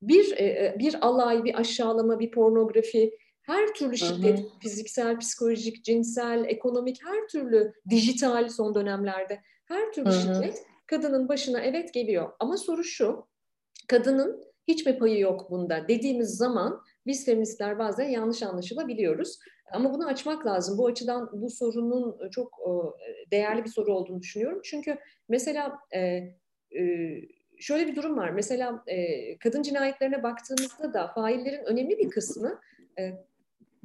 bir 0.02 0.36
e, 0.36 0.77
bir 0.78 1.06
alay, 1.06 1.44
bir 1.44 1.60
aşağılama, 1.60 2.19
bir 2.19 2.31
pornografi, 2.31 3.19
her 3.48 3.74
türlü 3.74 3.96
şiddet, 3.96 4.38
hı 4.38 4.42
hı. 4.42 4.48
fiziksel, 4.60 5.18
psikolojik, 5.18 5.84
cinsel, 5.84 6.44
ekonomik, 6.48 7.04
her 7.04 7.28
türlü 7.28 7.72
dijital 7.90 8.48
son 8.48 8.74
dönemlerde 8.74 9.40
her 9.64 9.92
türlü 9.92 10.08
hı 10.08 10.12
hı. 10.12 10.20
şiddet 10.20 10.66
kadının 10.86 11.28
başına 11.28 11.60
evet 11.60 11.94
geliyor. 11.94 12.32
Ama 12.40 12.56
soru 12.56 12.84
şu, 12.84 13.26
kadının 13.88 14.44
hiç 14.68 14.86
mi 14.86 14.98
payı 14.98 15.18
yok 15.18 15.50
bunda 15.50 15.88
dediğimiz 15.88 16.36
zaman 16.36 16.80
biz 17.06 17.24
feministler 17.24 17.78
bazen 17.78 18.08
yanlış 18.08 18.42
anlaşılabiliyoruz. 18.42 19.38
Ama 19.72 19.94
bunu 19.94 20.06
açmak 20.06 20.46
lazım. 20.46 20.78
Bu 20.78 20.86
açıdan 20.86 21.30
bu 21.32 21.50
sorunun 21.50 22.30
çok 22.30 22.60
değerli 23.30 23.64
bir 23.64 23.70
soru 23.70 23.94
olduğunu 23.94 24.20
düşünüyorum. 24.20 24.60
Çünkü 24.64 24.98
mesela 25.28 25.78
e, 25.94 26.00
e, 26.00 27.14
şöyle 27.58 27.86
bir 27.86 27.96
durum 27.96 28.16
var. 28.16 28.30
Mesela 28.30 28.82
e, 28.86 29.38
kadın 29.38 29.62
cinayetlerine 29.62 30.22
baktığımızda 30.22 30.94
da 30.94 31.08
faillerin 31.08 31.64
önemli 31.64 31.98
bir 31.98 32.10
kısmı 32.10 32.60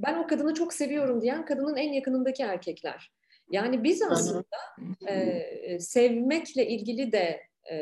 ben 0.04 0.18
o 0.18 0.28
kadını 0.28 0.54
çok 0.54 0.74
seviyorum 0.74 1.22
diyen 1.22 1.46
kadının 1.46 1.76
en 1.76 1.94
yakınındaki 1.94 2.44
erkekler. 2.44 3.12
Yani 3.50 3.84
biz 3.84 4.02
aslında 4.02 4.58
e, 5.08 5.80
sevmekle 5.80 6.68
ilgili 6.68 7.12
de 7.12 7.42
e, 7.72 7.76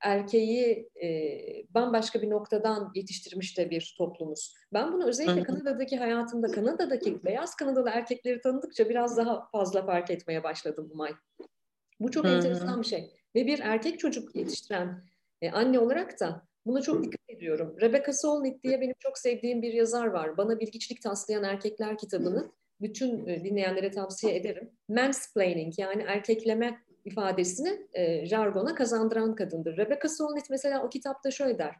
erkeği 0.00 0.90
e, 1.02 1.08
bambaşka 1.74 2.22
bir 2.22 2.30
noktadan 2.30 2.92
yetiştirmiş 2.94 3.58
de 3.58 3.70
bir 3.70 3.94
toplumuz. 3.98 4.54
Ben 4.72 4.92
bunu 4.92 5.06
özellikle 5.06 5.42
Kanada'daki 5.42 5.96
hayatımda, 5.96 6.50
Kanada'daki 6.50 7.24
beyaz 7.24 7.54
Kanadalı 7.54 7.90
erkekleri 7.90 8.40
tanıdıkça 8.40 8.88
biraz 8.88 9.16
daha 9.16 9.48
fazla 9.52 9.86
fark 9.86 10.10
etmeye 10.10 10.42
başladım 10.42 10.88
Umay. 10.92 11.12
Bu 12.00 12.10
çok 12.10 12.26
enteresan 12.26 12.82
bir 12.82 12.86
şey. 12.86 13.10
Ve 13.34 13.46
bir 13.46 13.58
erkek 13.58 13.98
çocuk 13.98 14.36
yetiştiren 14.36 15.04
e, 15.42 15.50
anne 15.50 15.78
olarak 15.78 16.20
da 16.20 16.46
buna 16.66 16.82
çok 16.82 17.04
dikkat 17.04 17.30
ediyorum. 17.30 17.76
Rebecca 17.80 18.12
Solnit 18.12 18.62
diye 18.62 18.80
benim 18.80 18.94
çok 18.98 19.18
sevdiğim 19.18 19.62
bir 19.62 19.72
yazar 19.72 20.06
var. 20.06 20.36
Bana 20.36 20.60
bilgiçlik 20.60 21.02
taslayan 21.02 21.44
erkekler 21.44 21.98
kitabını 21.98 22.52
bütün 22.80 23.26
dinleyenlere 23.26 23.90
tavsiye 23.90 24.36
ederim. 24.36 24.70
Mansplaining 24.88 25.78
yani 25.78 26.02
erkekleme 26.02 26.78
ifadesini 27.04 27.86
e, 27.92 28.26
jargona 28.26 28.74
kazandıran 28.74 29.34
kadındır. 29.34 29.76
Rebecca 29.76 30.08
Solnit 30.08 30.50
mesela 30.50 30.84
o 30.84 30.88
kitapta 30.88 31.30
şöyle 31.30 31.58
der. 31.58 31.74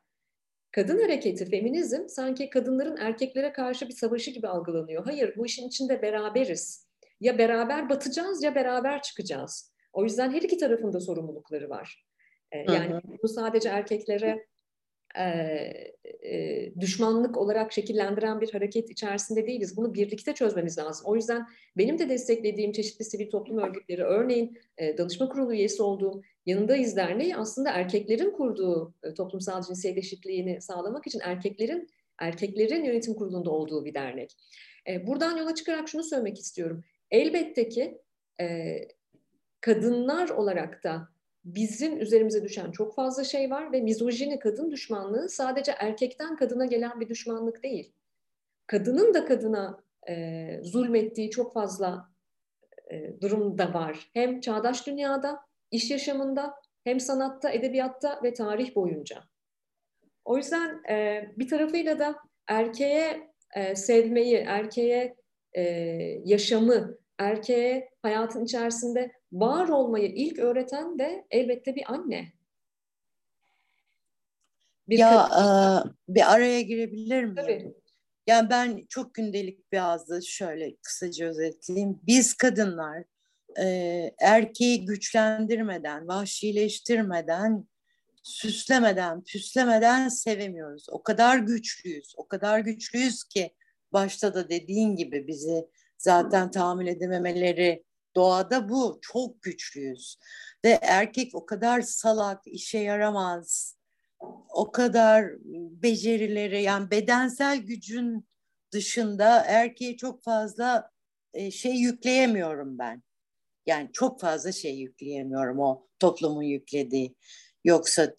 Kadın 0.72 1.02
hareketi, 1.02 1.50
feminizm 1.50 2.08
sanki 2.08 2.50
kadınların 2.50 2.96
erkeklere 2.96 3.52
karşı 3.52 3.88
bir 3.88 3.94
savaşı 3.94 4.30
gibi 4.30 4.48
algılanıyor. 4.48 5.04
Hayır, 5.04 5.36
bu 5.36 5.46
işin 5.46 5.68
içinde 5.68 6.02
beraberiz. 6.02 6.88
Ya 7.20 7.38
beraber 7.38 7.88
batacağız 7.88 8.42
ya 8.42 8.54
beraber 8.54 9.02
çıkacağız. 9.02 9.72
O 9.92 10.04
yüzden 10.04 10.32
her 10.32 10.42
iki 10.42 10.58
tarafında 10.58 11.00
sorumlulukları 11.00 11.70
var. 11.70 12.04
E, 12.52 12.58
yani 12.58 13.00
bu 13.22 13.28
sadece 13.28 13.68
erkeklere 13.68 14.46
e, 15.18 16.72
düşmanlık 16.80 17.36
olarak 17.36 17.72
şekillendiren 17.72 18.40
bir 18.40 18.52
hareket 18.52 18.90
içerisinde 18.90 19.46
değiliz. 19.46 19.76
Bunu 19.76 19.94
birlikte 19.94 20.34
çözmemiz 20.34 20.78
lazım. 20.78 21.06
O 21.06 21.16
yüzden 21.16 21.46
benim 21.76 21.98
de 21.98 22.08
desteklediğim 22.08 22.72
çeşitli 22.72 23.04
sivil 23.04 23.30
toplum 23.30 23.58
örgütleri, 23.58 24.02
örneğin 24.02 24.58
e, 24.78 24.98
danışma 24.98 25.28
kurulu 25.28 25.54
üyesi 25.54 25.82
olduğum 25.82 26.22
Yanındayız 26.46 26.96
Derneği 26.96 27.36
aslında 27.36 27.70
erkeklerin 27.70 28.30
kurduğu 28.30 28.94
e, 29.02 29.14
toplumsal 29.14 29.62
cinsiyet 29.62 29.98
eşitliğini 29.98 30.60
sağlamak 30.60 31.06
için 31.06 31.20
erkeklerin 31.22 31.88
erkeklerin 32.18 32.84
yönetim 32.84 33.14
kurulunda 33.14 33.50
olduğu 33.50 33.84
bir 33.84 33.94
dernek. 33.94 34.36
E, 34.88 35.06
buradan 35.06 35.36
yola 35.36 35.54
çıkarak 35.54 35.88
şunu 35.88 36.04
söylemek 36.04 36.38
istiyorum. 36.38 36.84
Elbette 37.10 37.68
ki 37.68 37.98
e, 38.40 38.78
kadınlar 39.60 40.28
olarak 40.28 40.84
da 40.84 41.08
bizim 41.44 42.00
üzerimize 42.00 42.44
düşen 42.44 42.70
çok 42.70 42.94
fazla 42.94 43.24
şey 43.24 43.50
var 43.50 43.72
ve 43.72 43.80
mizojini 43.80 44.38
kadın 44.38 44.70
düşmanlığı 44.70 45.28
sadece 45.28 45.72
erkekten 45.78 46.36
kadına 46.36 46.66
gelen 46.66 47.00
bir 47.00 47.08
düşmanlık 47.08 47.62
değil. 47.62 47.92
Kadının 48.66 49.14
da 49.14 49.24
kadına 49.24 49.84
e, 50.08 50.58
zulmettiği 50.62 51.30
çok 51.30 51.52
fazla 51.52 52.08
e, 52.92 53.20
durum 53.20 53.58
da 53.58 53.74
var. 53.74 54.10
Hem 54.14 54.40
çağdaş 54.40 54.86
dünyada, 54.86 55.40
iş 55.70 55.90
yaşamında, 55.90 56.54
hem 56.84 57.00
sanatta, 57.00 57.50
edebiyatta 57.50 58.20
ve 58.22 58.34
tarih 58.34 58.76
boyunca. 58.76 59.22
O 60.24 60.36
yüzden 60.36 60.82
e, 60.88 61.24
bir 61.36 61.48
tarafıyla 61.48 61.98
da 61.98 62.16
erkeğe 62.48 63.30
e, 63.54 63.76
sevmeyi, 63.76 64.36
erkeğe 64.36 65.16
e, 65.52 65.62
yaşamı, 66.24 66.98
erkeğe 67.18 67.90
hayatın 68.02 68.44
içerisinde 68.44 69.12
var 69.32 69.68
olmayı 69.68 70.08
ilk 70.08 70.38
öğreten 70.38 70.98
de 70.98 71.26
elbette 71.30 71.74
bir 71.74 71.92
anne. 71.92 72.32
Bir 74.88 74.98
ya 74.98 75.28
e, 75.28 75.44
bir 76.14 76.32
araya 76.32 76.60
girebilir 76.60 77.24
miyim? 77.24 77.34
Tabii. 77.34 77.74
Yani 78.26 78.50
ben 78.50 78.86
çok 78.88 79.14
gündelik 79.14 79.72
bir 79.72 79.78
ağızda 79.78 80.20
şöyle 80.20 80.76
kısaca 80.76 81.26
özetleyeyim. 81.26 82.00
Biz 82.06 82.34
kadınlar 82.34 83.04
e, 83.58 83.66
erkeği 84.20 84.84
güçlendirmeden, 84.84 86.08
vahşileştirmeden, 86.08 87.68
süslemeden, 88.22 89.24
püslemeden 89.24 90.08
sevemiyoruz. 90.08 90.86
O 90.90 91.02
kadar 91.02 91.38
güçlüyüz, 91.38 92.14
o 92.16 92.28
kadar 92.28 92.58
güçlüyüz 92.58 93.24
ki 93.24 93.54
başta 93.92 94.34
da 94.34 94.48
dediğin 94.48 94.96
gibi 94.96 95.26
bizi 95.26 95.68
zaten 95.98 96.50
tahammül 96.50 96.86
edememeleri 96.86 97.84
doğada 98.16 98.68
bu. 98.68 98.98
Çok 99.02 99.42
güçlüyüz. 99.42 100.18
Ve 100.64 100.78
erkek 100.82 101.34
o 101.34 101.46
kadar 101.46 101.80
salak, 101.80 102.42
işe 102.46 102.78
yaramaz, 102.78 103.76
o 104.48 104.72
kadar 104.72 105.30
becerileri 105.82 106.62
yani 106.62 106.90
bedensel 106.90 107.58
gücün 107.58 108.28
dışında 108.72 109.44
erkeğe 109.44 109.96
çok 109.96 110.22
fazla 110.24 110.90
e, 111.34 111.50
şey 111.50 111.74
yükleyemiyorum 111.74 112.78
ben. 112.78 113.02
Yani 113.66 113.90
çok 113.92 114.20
fazla 114.20 114.52
şey 114.52 114.78
yükleyemiyorum 114.78 115.58
o 115.58 115.86
toplumun 115.98 116.42
yüklediği. 116.42 117.16
Yoksa 117.64 118.14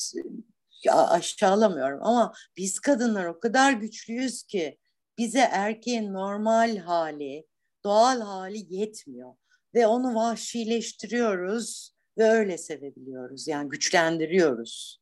aşağılamıyorum 0.90 2.00
ama 2.04 2.34
biz 2.58 2.80
kadınlar 2.80 3.26
o 3.26 3.40
kadar 3.40 3.74
güçlüyüz 3.74 4.44
ki 4.44 4.78
bize 5.18 5.40
erkeğin 5.40 6.14
normal 6.14 6.78
hali, 6.78 7.46
doğal 7.86 8.22
hali 8.22 8.76
yetmiyor 8.76 9.34
ve 9.74 9.88
onu 9.88 10.16
vahşileştiriyoruz 10.16 11.96
ve 12.18 12.24
öyle 12.24 12.58
sevebiliyoruz. 12.58 13.48
Yani 13.48 13.70
güçlendiriyoruz. 13.70 15.02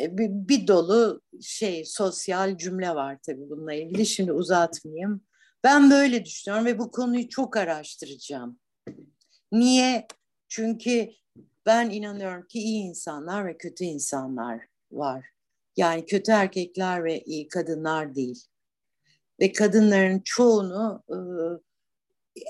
E, 0.00 0.18
bir, 0.18 0.28
bir 0.30 0.66
dolu 0.66 1.22
şey 1.40 1.84
sosyal 1.84 2.56
cümle 2.56 2.94
var 2.94 3.18
tabii 3.26 3.50
bununla 3.50 3.74
ilgili. 3.74 4.06
Şimdi 4.06 4.32
uzatmayayım. 4.32 5.22
Ben 5.64 5.90
böyle 5.90 6.24
düşünüyorum 6.24 6.66
ve 6.66 6.78
bu 6.78 6.90
konuyu 6.90 7.28
çok 7.28 7.56
araştıracağım. 7.56 8.58
Niye? 9.52 10.06
Çünkü 10.48 11.10
ben 11.66 11.90
inanıyorum 11.90 12.46
ki 12.46 12.58
iyi 12.58 12.82
insanlar 12.82 13.46
ve 13.46 13.56
kötü 13.56 13.84
insanlar 13.84 14.60
var. 14.92 15.26
Yani 15.76 16.06
kötü 16.06 16.32
erkekler 16.32 17.04
ve 17.04 17.20
iyi 17.20 17.48
kadınlar 17.48 18.14
değil. 18.14 18.49
Ve 19.40 19.52
kadınların 19.52 20.20
çoğunu 20.24 21.02
e, 21.08 21.16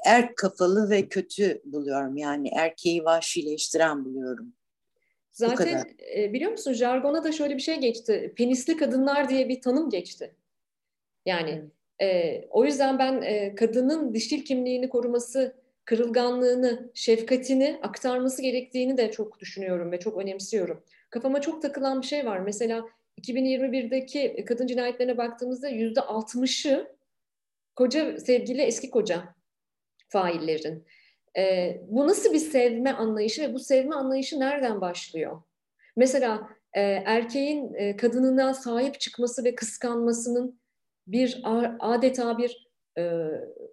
erk 0.04 0.36
kafalı 0.36 0.90
ve 0.90 1.08
kötü 1.08 1.62
buluyorum. 1.64 2.16
Yani 2.16 2.50
erkeği 2.56 3.04
vahşileştiren 3.04 4.04
buluyorum. 4.04 4.52
Zaten 5.32 5.84
e, 6.16 6.32
biliyor 6.32 6.50
musun 6.50 6.72
jargona 6.72 7.24
da 7.24 7.32
şöyle 7.32 7.56
bir 7.56 7.62
şey 7.62 7.80
geçti. 7.80 8.34
Penisli 8.36 8.76
kadınlar 8.76 9.28
diye 9.28 9.48
bir 9.48 9.60
tanım 9.60 9.90
geçti. 9.90 10.34
Yani 11.26 11.62
e, 12.02 12.40
o 12.50 12.64
yüzden 12.64 12.98
ben 12.98 13.22
e, 13.22 13.54
kadının 13.54 14.14
dişil 14.14 14.44
kimliğini 14.44 14.88
koruması, 14.88 15.56
kırılganlığını, 15.84 16.90
şefkatini 16.94 17.78
aktarması 17.82 18.42
gerektiğini 18.42 18.96
de 18.96 19.10
çok 19.10 19.40
düşünüyorum 19.40 19.92
ve 19.92 19.98
çok 19.98 20.16
önemsiyorum. 20.16 20.84
Kafama 21.10 21.40
çok 21.40 21.62
takılan 21.62 22.02
bir 22.02 22.06
şey 22.06 22.26
var. 22.26 22.38
Mesela 22.38 22.84
2021'deki 23.22 24.44
kadın 24.48 24.66
cinayetlerine 24.66 25.18
baktığımızda 25.18 25.68
yüzde 25.68 26.00
altmışı 26.00 26.96
koca 27.76 28.18
sevgili 28.18 28.62
eski 28.62 28.90
koca 28.90 29.34
faillerin. 30.08 30.86
E, 31.36 31.76
bu 31.88 32.08
nasıl 32.08 32.32
bir 32.32 32.38
sevme 32.38 32.92
anlayışı 32.92 33.42
ve 33.42 33.54
bu 33.54 33.58
sevme 33.58 33.94
anlayışı 33.94 34.40
nereden 34.40 34.80
başlıyor? 34.80 35.42
Mesela 35.96 36.48
e, 36.72 36.80
erkeğin 36.82 37.74
e, 37.74 37.96
kadınına 37.96 38.54
sahip 38.54 39.00
çıkması 39.00 39.44
ve 39.44 39.54
kıskanmasının 39.54 40.60
bir 41.06 41.42
adeta 41.80 42.38
bir 42.38 42.70
e, 42.98 43.20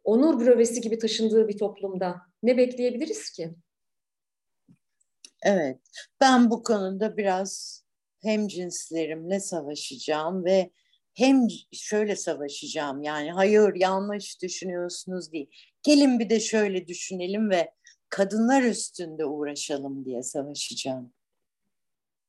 onur 0.04 0.46
brövesi 0.46 0.82
gibi 0.82 1.00
taşındığı 1.00 1.48
bir 1.48 1.58
toplumda 1.58 2.22
ne 2.44 2.58
bekleyebiliriz 2.58 3.30
ki? 3.30 3.56
Evet, 5.44 5.80
ben 6.22 6.50
bu 6.50 6.64
konuda 6.64 7.18
biraz 7.18 7.84
hem 8.22 8.48
cinslerimle 8.48 9.40
savaşacağım 9.40 10.46
ve 10.46 10.72
hem 11.14 11.48
şöyle 11.74 12.16
savaşacağım 12.16 13.04
yani 13.04 13.32
hayır 13.32 13.76
yanlış 13.76 14.42
düşünüyorsunuz 14.42 15.32
değil 15.32 15.50
Gelin 15.88 16.20
bir 16.20 16.30
de 16.30 16.40
şöyle 16.40 16.88
düşünelim 16.88 17.50
ve 17.50 17.72
kadınlar 18.10 18.64
üstünde 18.64 19.26
uğraşalım 19.26 20.06
diye 20.06 20.24
savaşacağım. 20.24 21.14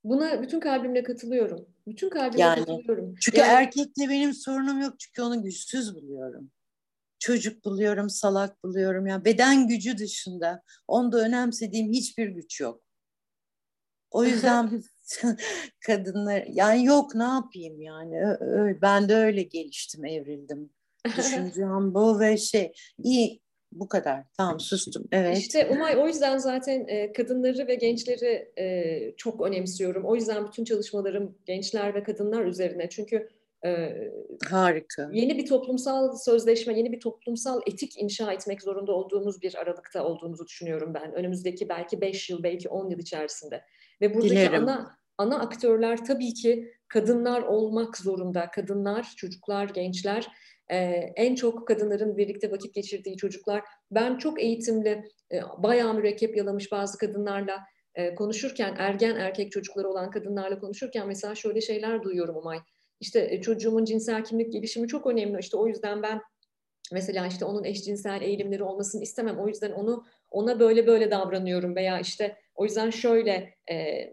Buna 0.05 0.43
bütün 0.43 0.61
kalbimle 0.61 1.03
katılıyorum. 1.03 1.69
Bütün 1.87 2.11
kalbimle 2.11 2.43
yani, 2.43 2.59
katılıyorum. 2.65 3.15
Çünkü 3.21 3.39
yani, 3.39 3.53
erkekle 3.53 4.09
benim 4.09 4.35
sorunum 4.35 4.81
yok 4.81 4.95
çünkü 4.99 5.23
onu 5.23 5.43
güçsüz 5.43 5.95
buluyorum. 5.95 6.51
Çocuk 7.19 7.65
buluyorum, 7.65 8.11
salak 8.11 8.65
buluyorum. 8.65 9.07
Yani 9.07 9.25
beden 9.25 9.69
gücü 9.69 9.99
dışında 9.99 10.63
onda 10.89 11.19
önemsediğim 11.19 11.93
hiçbir 11.93 12.29
güç 12.29 12.61
yok. 12.61 12.83
O 14.11 14.25
yüzden 14.25 14.83
kadınlar 15.87 16.45
yani 16.53 16.85
yok 16.85 17.15
ne 17.15 17.23
yapayım 17.23 17.81
yani 17.81 18.37
ben 18.83 19.09
de 19.09 19.15
öyle 19.15 19.43
geliştim 19.43 20.05
evrildim. 20.05 20.71
Düşüncem 21.17 21.95
bu 21.95 22.21
ve 22.21 22.37
şey 22.37 22.73
iyi 22.99 23.41
bu 23.73 23.89
kadar. 23.89 24.25
Tamam 24.37 24.61
sustum. 24.61 25.05
Evet. 25.13 25.39
İşte 25.39 25.67
Umay 25.67 25.97
o 25.97 26.07
yüzden 26.07 26.39
zaten 26.39 26.87
e, 26.89 27.13
kadınları 27.13 27.69
ve 27.69 27.75
gençleri 27.75 28.53
e, 28.59 29.17
çok 29.17 29.47
önemsiyorum. 29.47 30.05
O 30.05 30.15
yüzden 30.15 30.47
bütün 30.47 30.65
çalışmalarım 30.65 31.39
gençler 31.47 31.95
ve 31.95 32.03
kadınlar 32.03 32.45
üzerine. 32.45 32.89
Çünkü 32.89 33.29
e, 33.65 33.93
harika. 34.49 35.11
Yeni 35.13 35.39
bir 35.39 35.47
toplumsal 35.47 36.17
sözleşme, 36.17 36.79
yeni 36.79 36.93
bir 36.93 37.01
toplumsal 37.01 37.61
etik 37.67 37.99
inşa 37.99 38.33
etmek 38.33 38.63
zorunda 38.63 38.93
olduğumuz 38.93 39.43
bir 39.43 39.55
aralıkta 39.55 40.05
olduğumuzu 40.05 40.47
düşünüyorum 40.47 40.95
ben. 40.95 41.13
Önümüzdeki 41.15 41.69
belki 41.69 42.01
5 42.01 42.31
yıl, 42.31 42.43
belki 42.43 42.69
10 42.69 42.91
yıl 42.91 42.99
içerisinde. 42.99 43.65
Ve 44.01 44.15
buradaki 44.15 44.31
Dilerim. 44.31 44.63
ana 44.63 44.99
ana 45.19 45.39
aktörler 45.39 46.05
tabii 46.05 46.35
ki 46.35 46.73
kadınlar 46.89 47.43
olmak 47.43 47.97
zorunda. 47.97 48.51
Kadınlar, 48.51 49.13
çocuklar, 49.17 49.69
gençler 49.69 50.29
e, 50.71 50.77
en 51.17 51.35
çok 51.35 51.69
kadınların 51.69 52.17
birlikte 52.17 52.51
vakit 52.51 52.75
geçirdiği 52.75 53.17
çocuklar. 53.17 53.63
Ben 53.91 54.19
çok 54.19 54.43
eğitimli, 54.43 55.05
e, 55.33 55.41
bayağı 55.59 55.95
mürekkep 55.95 56.37
yalamış 56.37 56.73
bazı 56.73 56.99
kadınlarla 56.99 57.59
e, 57.95 58.15
konuşurken, 58.15 58.75
ergen 58.79 59.17
erkek 59.17 59.53
çocukları 59.53 59.89
olan 59.89 60.11
kadınlarla 60.11 60.59
konuşurken 60.59 61.07
mesela 61.07 61.35
şöyle 61.35 61.61
şeyler 61.61 62.03
duyuyorum 62.03 62.37
Umay. 62.37 62.59
İşte 63.01 63.29
e, 63.31 63.41
çocuğumun 63.41 63.85
cinsel 63.85 64.25
kimlik 64.25 64.53
gelişimi 64.53 64.89
çok 64.89 65.07
önemli. 65.07 65.41
İşte 65.41 65.57
o 65.57 65.67
yüzden 65.67 66.03
ben 66.03 66.21
mesela 66.93 67.27
işte 67.27 67.45
onun 67.45 67.65
eşcinsel 67.65 68.23
eğilimleri 68.23 68.63
olmasını 68.63 69.03
istemem. 69.03 69.39
O 69.39 69.49
yüzden 69.49 69.73
onu 69.73 70.05
ona 70.31 70.61
böyle 70.61 70.87
böyle 70.87 71.11
davranıyorum 71.11 71.77
veya 71.77 72.01
işte 72.01 72.37
o 72.59 72.65
yüzden 72.65 72.91
şöyle 72.91 73.55
e, 73.71 74.09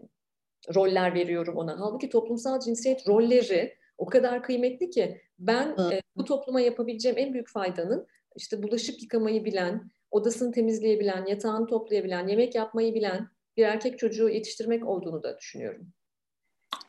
roller 0.74 1.14
veriyorum 1.14 1.56
ona. 1.56 1.80
Halbuki 1.80 2.10
toplumsal 2.10 2.60
cinsiyet 2.60 3.08
rolleri 3.08 3.76
o 3.98 4.06
kadar 4.06 4.42
kıymetli 4.42 4.90
ki 4.90 5.20
ben 5.38 5.76
e, 5.92 6.00
bu 6.16 6.24
topluma 6.24 6.60
yapabileceğim 6.60 7.18
en 7.18 7.32
büyük 7.32 7.48
faydanın 7.48 8.06
işte 8.36 8.62
bulaşık 8.62 9.02
yıkamayı 9.02 9.44
bilen, 9.44 9.90
odasını 10.10 10.52
temizleyebilen, 10.52 11.26
yatağını 11.26 11.66
toplayabilen, 11.66 12.28
yemek 12.28 12.54
yapmayı 12.54 12.94
bilen 12.94 13.28
bir 13.56 13.64
erkek 13.64 13.98
çocuğu 13.98 14.28
yetiştirmek 14.28 14.86
olduğunu 14.86 15.22
da 15.22 15.38
düşünüyorum. 15.38 15.92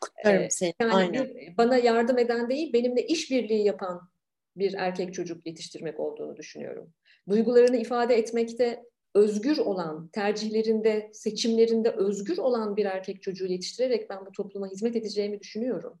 Kutlarım 0.00 0.42
ee, 0.42 0.50
seni. 0.50 0.74
Yani 0.80 0.92
Aynen. 0.92 1.24
Bir, 1.24 1.56
bana 1.56 1.76
yardım 1.76 2.18
eden 2.18 2.48
değil, 2.48 2.72
benimle 2.72 3.06
işbirliği 3.06 3.64
yapan 3.64 4.10
bir 4.56 4.74
erkek 4.74 5.14
çocuk 5.14 5.46
yetiştirmek 5.46 6.00
olduğunu 6.00 6.36
düşünüyorum. 6.36 6.92
Duygularını 7.28 7.76
ifade 7.76 8.14
etmekte 8.14 8.84
özgür 9.18 9.58
olan, 9.58 10.08
tercihlerinde, 10.08 11.10
seçimlerinde 11.12 11.90
özgür 11.90 12.38
olan 12.38 12.76
bir 12.76 12.84
erkek 12.84 13.22
çocuğu 13.22 13.46
yetiştirerek 13.46 14.10
ben 14.10 14.26
bu 14.26 14.32
topluma 14.32 14.70
hizmet 14.70 14.96
edeceğimi 14.96 15.40
düşünüyorum. 15.40 15.98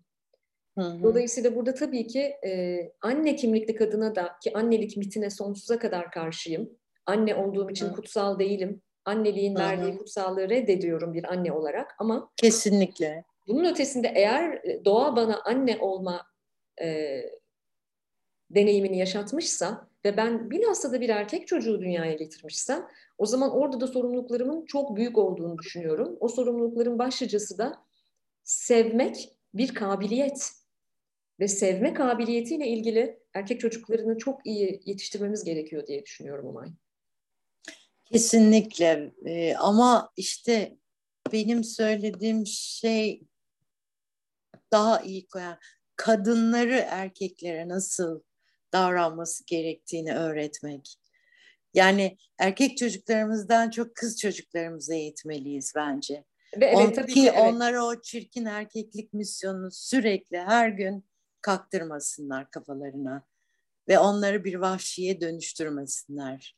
Hı 0.78 0.84
hı. 0.84 1.02
Dolayısıyla 1.02 1.56
burada 1.56 1.74
tabii 1.74 2.06
ki 2.06 2.20
e, 2.46 2.78
anne 3.02 3.36
kimlikli 3.36 3.74
kadına 3.74 4.14
da 4.14 4.30
ki 4.42 4.52
annelik 4.54 4.96
mitine 4.96 5.30
sonsuza 5.30 5.78
kadar 5.78 6.10
karşıyım. 6.10 6.70
Anne 7.06 7.34
olduğum 7.34 7.70
için 7.70 7.86
hı. 7.86 7.92
kutsal 7.92 8.38
değilim. 8.38 8.82
Anneliğin 9.04 9.54
hı 9.54 9.58
hı. 9.58 9.62
verdiği 9.62 9.98
kutsallığı 9.98 10.48
reddediyorum 10.48 11.14
bir 11.14 11.32
anne 11.32 11.52
olarak 11.52 11.94
ama 11.98 12.30
kesinlikle. 12.36 13.24
Bunun 13.48 13.64
ötesinde 13.64 14.12
eğer 14.14 14.62
doğa 14.84 15.16
bana 15.16 15.40
anne 15.44 15.78
olma 15.80 16.26
e, 16.82 17.20
deneyimini 18.50 18.98
yaşatmışsa 18.98 19.87
ve 20.04 20.16
ben 20.16 20.50
bilhassa 20.50 20.92
da 20.92 21.00
bir 21.00 21.08
erkek 21.08 21.48
çocuğu 21.48 21.80
dünyaya 21.80 22.14
getirmişsem 22.14 22.88
o 23.18 23.26
zaman 23.26 23.50
orada 23.50 23.80
da 23.80 23.86
sorumluluklarımın 23.86 24.64
çok 24.66 24.96
büyük 24.96 25.18
olduğunu 25.18 25.58
düşünüyorum. 25.58 26.16
O 26.20 26.28
sorumlulukların 26.28 26.98
başlıcası 26.98 27.58
da 27.58 27.84
sevmek 28.44 29.38
bir 29.54 29.74
kabiliyet 29.74 30.50
ve 31.40 31.48
sevme 31.48 31.94
kabiliyetiyle 31.94 32.66
ilgili 32.66 33.22
erkek 33.34 33.60
çocuklarını 33.60 34.18
çok 34.18 34.46
iyi 34.46 34.82
yetiştirmemiz 34.84 35.44
gerekiyor 35.44 35.86
diye 35.86 36.04
düşünüyorum 36.04 36.46
Umay. 36.46 36.68
Kesinlikle 38.04 39.12
ee, 39.26 39.54
ama 39.54 40.12
işte 40.16 40.78
benim 41.32 41.64
söylediğim 41.64 42.46
şey 42.46 43.22
daha 44.72 45.00
iyi 45.00 45.26
koyan 45.26 45.58
kadınları 45.96 46.84
erkeklere 46.88 47.68
nasıl 47.68 48.20
davranması 48.72 49.44
gerektiğini 49.46 50.14
öğretmek. 50.14 50.98
Yani 51.74 52.18
erkek 52.38 52.78
çocuklarımızdan 52.78 53.70
çok 53.70 53.94
kız 53.94 54.20
çocuklarımızı 54.20 54.94
eğitmeliyiz 54.94 55.72
bence. 55.76 56.24
Ve 56.56 56.66
evet, 56.66 56.76
On, 56.76 56.92
tabii 56.92 57.14
ki, 57.14 57.20
ki 57.20 57.28
evet. 57.28 57.40
onlara 57.40 57.84
o 57.84 58.00
çirkin 58.00 58.44
erkeklik 58.44 59.12
misyonunu 59.12 59.70
sürekli 59.70 60.38
her 60.38 60.68
gün 60.68 61.04
kaktırmasınlar 61.40 62.50
kafalarına 62.50 63.26
ve 63.88 63.98
onları 63.98 64.44
bir 64.44 64.54
vahşiye 64.54 65.20
dönüştürmesinler. 65.20 66.56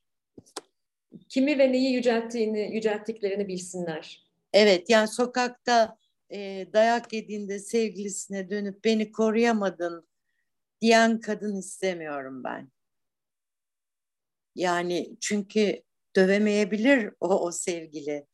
Kimi 1.29 1.59
ve 1.59 1.73
neyi 1.73 1.93
yücelttiğini, 1.93 2.75
yücelttiklerini 2.75 3.49
bilsinler. 3.49 4.27
Evet, 4.53 4.91
yani 4.91 5.09
sokakta 5.09 5.99
e, 6.33 6.67
dayak 6.73 7.13
yediğinde 7.13 7.59
sevgilisine 7.59 8.51
dönüp 8.51 8.85
beni 8.85 9.13
koruyamadın 9.13 10.10
diyen 10.81 11.21
kadın 11.21 11.57
istemiyorum 11.57 12.45
ben. 12.45 12.71
Yani 14.55 15.17
çünkü 15.21 15.83
dövemeyebilir 16.17 17.13
o, 17.21 17.29
o 17.29 17.53
sevgili 17.53 18.27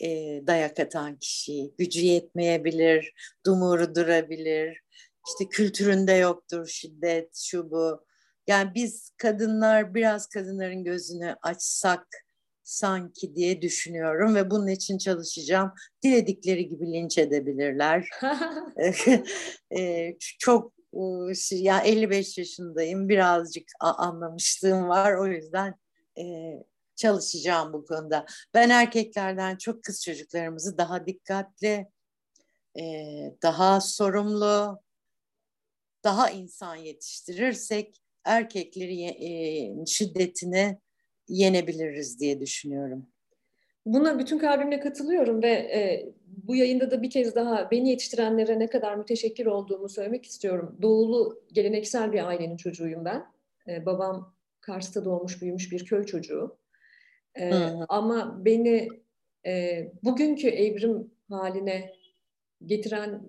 e, 0.00 0.08
dayak 0.46 0.80
atan 0.80 1.18
kişiyi. 1.18 1.74
Gücü 1.78 2.00
yetmeyebilir, 2.00 3.12
dumuru 3.46 3.94
durabilir. 3.94 4.80
İşte 5.28 5.48
kültüründe 5.50 6.12
yoktur 6.12 6.66
şiddet, 6.66 7.36
şu 7.36 7.70
bu. 7.70 8.06
Yani 8.46 8.70
biz 8.74 9.10
kadınlar 9.18 9.94
biraz 9.94 10.26
kadınların 10.26 10.84
gözünü 10.84 11.36
açsak 11.42 12.06
sanki 12.62 13.34
diye 13.34 13.62
düşünüyorum 13.62 14.34
ve 14.34 14.50
bunun 14.50 14.66
için 14.66 14.98
çalışacağım. 14.98 15.72
Diledikleri 16.02 16.68
gibi 16.68 16.92
linç 16.92 17.18
edebilirler. 17.18 18.08
e, 19.78 20.12
çok 20.38 20.75
ya 21.50 21.80
55 21.80 22.38
yaşındayım 22.38 23.08
birazcık 23.08 23.68
anlamışlığım 23.80 24.88
var 24.88 25.14
o 25.14 25.26
yüzden 25.26 25.74
e, 26.18 26.24
çalışacağım 26.96 27.72
bu 27.72 27.84
konuda. 27.84 28.26
Ben 28.54 28.70
erkeklerden 28.70 29.56
çok 29.56 29.84
kız 29.84 30.04
çocuklarımızı 30.04 30.78
daha 30.78 31.06
dikkatli, 31.06 31.86
e, 32.78 32.82
daha 33.42 33.80
sorumlu, 33.80 34.80
daha 36.04 36.30
insan 36.30 36.76
yetiştirirsek 36.76 38.02
erkekleri 38.24 39.02
e, 39.02 39.86
şiddetini 39.86 40.78
yenebiliriz 41.28 42.20
diye 42.20 42.40
düşünüyorum. 42.40 43.06
Buna 43.86 44.18
bütün 44.18 44.38
kalbimle 44.38 44.80
katılıyorum 44.80 45.42
ve 45.42 45.50
e, 45.50 46.08
bu 46.48 46.56
yayında 46.56 46.90
da 46.90 47.02
bir 47.02 47.10
kez 47.10 47.34
daha 47.34 47.70
beni 47.70 47.88
yetiştirenlere 47.88 48.58
ne 48.58 48.66
kadar 48.66 48.96
müteşekkir 48.96 49.46
olduğumu 49.46 49.88
söylemek 49.88 50.26
istiyorum. 50.26 50.78
Doğulu 50.82 51.42
geleneksel 51.52 52.12
bir 52.12 52.28
ailenin 52.28 52.56
çocuğuyum 52.56 53.04
ben. 53.04 53.26
E, 53.68 53.86
babam 53.86 54.34
Kars'ta 54.60 55.04
doğmuş 55.04 55.42
büyümüş 55.42 55.72
bir 55.72 55.86
köy 55.86 56.04
çocuğu. 56.04 56.58
E, 57.38 57.54
ama 57.88 58.44
beni 58.44 58.88
e, 59.46 59.84
bugünkü 60.02 60.48
evrim 60.48 61.10
haline 61.30 61.92
getiren 62.64 63.28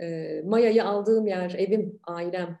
e, 0.00 0.40
Maya'yı 0.44 0.84
aldığım 0.84 1.26
yer, 1.26 1.54
evim, 1.58 2.00
ailem. 2.06 2.58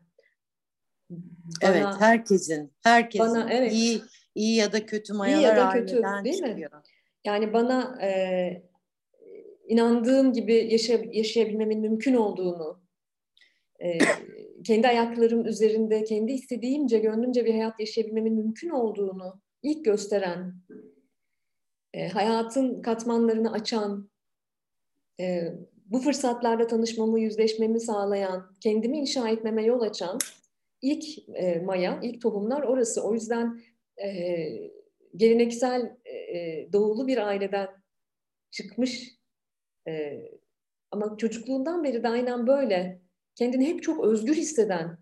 Bana, 1.10 1.72
evet, 1.72 1.86
herkesin, 1.98 2.72
herkesin 2.82 3.26
bana, 3.26 3.52
evet, 3.52 3.72
iyi, 3.72 4.02
iyi 4.34 4.56
ya 4.56 4.72
da 4.72 4.86
kötü 4.86 5.12
mayalar 5.12 5.40
iyi 5.40 5.44
ya 5.44 5.56
da 5.56 5.72
kötü, 5.72 6.02
değil 6.24 6.36
çıkıyor. 6.36 6.72
Mi? 6.72 6.78
Yani 7.24 7.52
bana 7.52 7.98
e, 8.02 8.67
inandığım 9.68 10.32
gibi 10.32 10.68
yaşay 10.70 11.10
yaşayabilmemin 11.12 11.80
mümkün 11.80 12.14
olduğunu, 12.14 12.80
e, 13.80 13.98
kendi 14.64 14.88
ayaklarım 14.88 15.46
üzerinde, 15.46 16.04
kendi 16.04 16.32
istediğimce, 16.32 16.98
gönlümce 16.98 17.44
bir 17.44 17.52
hayat 17.52 17.80
yaşayabilmemin 17.80 18.34
mümkün 18.34 18.70
olduğunu 18.70 19.40
ilk 19.62 19.84
gösteren, 19.84 20.54
e, 21.94 22.08
hayatın 22.08 22.82
katmanlarını 22.82 23.52
açan, 23.52 24.10
e, 25.20 25.54
bu 25.86 25.98
fırsatlarla 25.98 26.66
tanışmamı, 26.66 27.20
yüzleşmemi 27.20 27.80
sağlayan, 27.80 28.56
kendimi 28.60 28.98
inşa 28.98 29.28
etmeme 29.28 29.64
yol 29.64 29.80
açan 29.80 30.18
ilk 30.82 31.28
e, 31.34 31.60
maya, 31.60 32.00
ilk 32.02 32.22
tohumlar 32.22 32.62
orası. 32.62 33.02
O 33.02 33.14
yüzden 33.14 33.60
e, 34.04 34.48
geleneksel 35.16 35.96
e, 36.06 36.68
doğulu 36.72 37.06
bir 37.06 37.26
aileden 37.26 37.68
çıkmış 38.50 39.17
e, 39.88 40.22
ama 40.90 41.16
çocukluğundan 41.16 41.84
beri 41.84 42.02
de 42.02 42.08
aynen 42.08 42.46
böyle 42.46 43.00
kendini 43.34 43.66
hep 43.66 43.82
çok 43.82 44.04
özgür 44.04 44.34
hisseden 44.34 44.98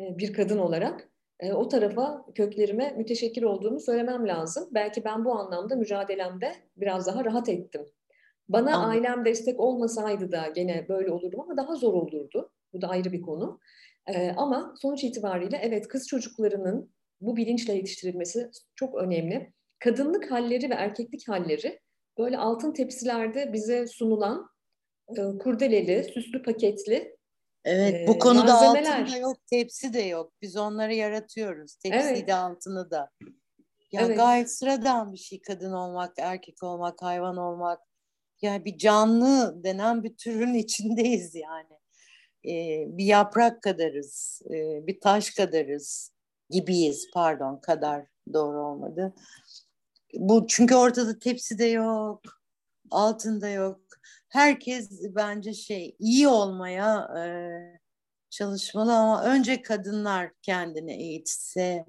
e, 0.00 0.18
bir 0.18 0.32
kadın 0.32 0.58
olarak 0.58 1.08
e, 1.40 1.52
o 1.52 1.68
tarafa 1.68 2.26
köklerime 2.34 2.94
müteşekkir 2.96 3.42
olduğumu 3.42 3.80
söylemem 3.80 4.28
lazım. 4.28 4.68
Belki 4.70 5.04
ben 5.04 5.24
bu 5.24 5.32
anlamda 5.38 5.76
mücadelemde 5.76 6.52
biraz 6.76 7.06
daha 7.06 7.24
rahat 7.24 7.48
ettim. 7.48 7.86
Bana 8.48 8.76
Anladım. 8.76 8.90
ailem 8.90 9.24
destek 9.24 9.60
olmasaydı 9.60 10.32
da 10.32 10.48
gene 10.54 10.86
böyle 10.88 11.10
olurdum 11.10 11.40
ama 11.40 11.56
daha 11.56 11.74
zor 11.74 11.94
olurdu. 11.94 12.50
Bu 12.72 12.80
da 12.80 12.88
ayrı 12.88 13.12
bir 13.12 13.22
konu. 13.22 13.60
Ee, 14.06 14.32
ama 14.36 14.74
sonuç 14.82 15.04
itibariyle 15.04 15.60
evet 15.62 15.88
kız 15.88 16.08
çocuklarının 16.08 16.90
bu 17.20 17.36
bilinçle 17.36 17.72
yetiştirilmesi 17.72 18.50
çok 18.74 18.94
önemli. 18.94 19.52
Kadınlık 19.78 20.30
halleri 20.30 20.70
ve 20.70 20.74
erkeklik 20.74 21.28
halleri 21.28 21.80
böyle 22.18 22.38
altın 22.38 22.72
tepsilerde 22.72 23.52
bize 23.52 23.86
sunulan 23.86 24.50
e, 25.08 25.38
kurdeleli, 25.38 26.04
süslü 26.04 26.42
paketli 26.42 27.18
Evet, 27.64 28.08
bu 28.08 28.14
e, 28.14 28.18
konuda 28.18 28.52
malzemeler. 28.52 29.00
altın 29.00 29.12
da 29.12 29.16
yok, 29.16 29.36
tepsi 29.46 29.92
de 29.94 30.00
yok. 30.00 30.32
Biz 30.42 30.56
onları 30.56 30.94
yaratıyoruz. 30.94 31.76
Tepsi 31.76 32.08
evet. 32.08 32.28
de 32.28 32.34
altını 32.34 32.90
da. 32.90 33.10
Ya 33.92 34.02
evet. 34.06 34.16
gayet 34.16 34.50
sıradan 34.50 35.12
bir 35.12 35.18
şey 35.18 35.40
kadın 35.40 35.72
olmak, 35.72 36.12
erkek 36.18 36.62
olmak, 36.62 37.02
hayvan 37.02 37.36
olmak. 37.36 37.80
Yani 38.42 38.64
bir 38.64 38.78
canlı 38.78 39.64
denen 39.64 40.04
bir 40.04 40.16
türün 40.16 40.54
içindeyiz 40.64 41.34
yani. 41.34 41.78
Ee, 42.44 42.86
bir 42.98 43.04
yaprak 43.04 43.62
kadarız, 43.62 44.42
ee, 44.50 44.86
bir 44.86 45.00
taş 45.00 45.30
kadarız 45.30 46.12
gibiyiz. 46.50 47.10
Pardon, 47.14 47.60
kadar 47.60 48.06
doğru 48.32 48.66
olmadı. 48.66 49.14
Bu 50.14 50.46
çünkü 50.46 50.74
ortada 50.74 51.18
tepsi 51.18 51.58
de 51.58 51.64
yok, 51.64 52.22
altında 52.90 53.48
yok. 53.48 53.80
Herkes 54.28 54.90
bence 55.14 55.54
şey 55.54 55.96
iyi 55.98 56.28
olmaya 56.28 57.08
e, 57.18 57.22
çalışmalı 58.30 58.96
ama 58.96 59.24
önce 59.24 59.62
kadınlar 59.62 60.30
kendini 60.42 60.92
eğitse 60.92 61.84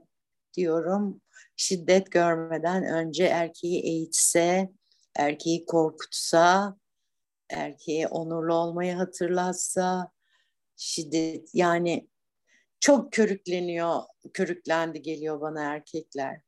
diyorum. 0.53 1.21
Şiddet 1.55 2.11
görmeden 2.11 2.83
önce 2.83 3.25
erkeği 3.25 3.83
eğitse, 3.83 4.69
erkeği 5.15 5.65
korkutsa, 5.65 6.77
erkeğe 7.49 8.07
onurlu 8.07 8.53
olmayı 8.53 8.93
hatırlatsa, 8.93 10.11
şiddet 10.75 11.49
yani 11.55 12.09
çok 12.79 13.13
körükleniyor, 13.13 14.01
körüklendi 14.33 15.01
geliyor 15.01 15.41
bana 15.41 15.63
erkekler. 15.63 16.41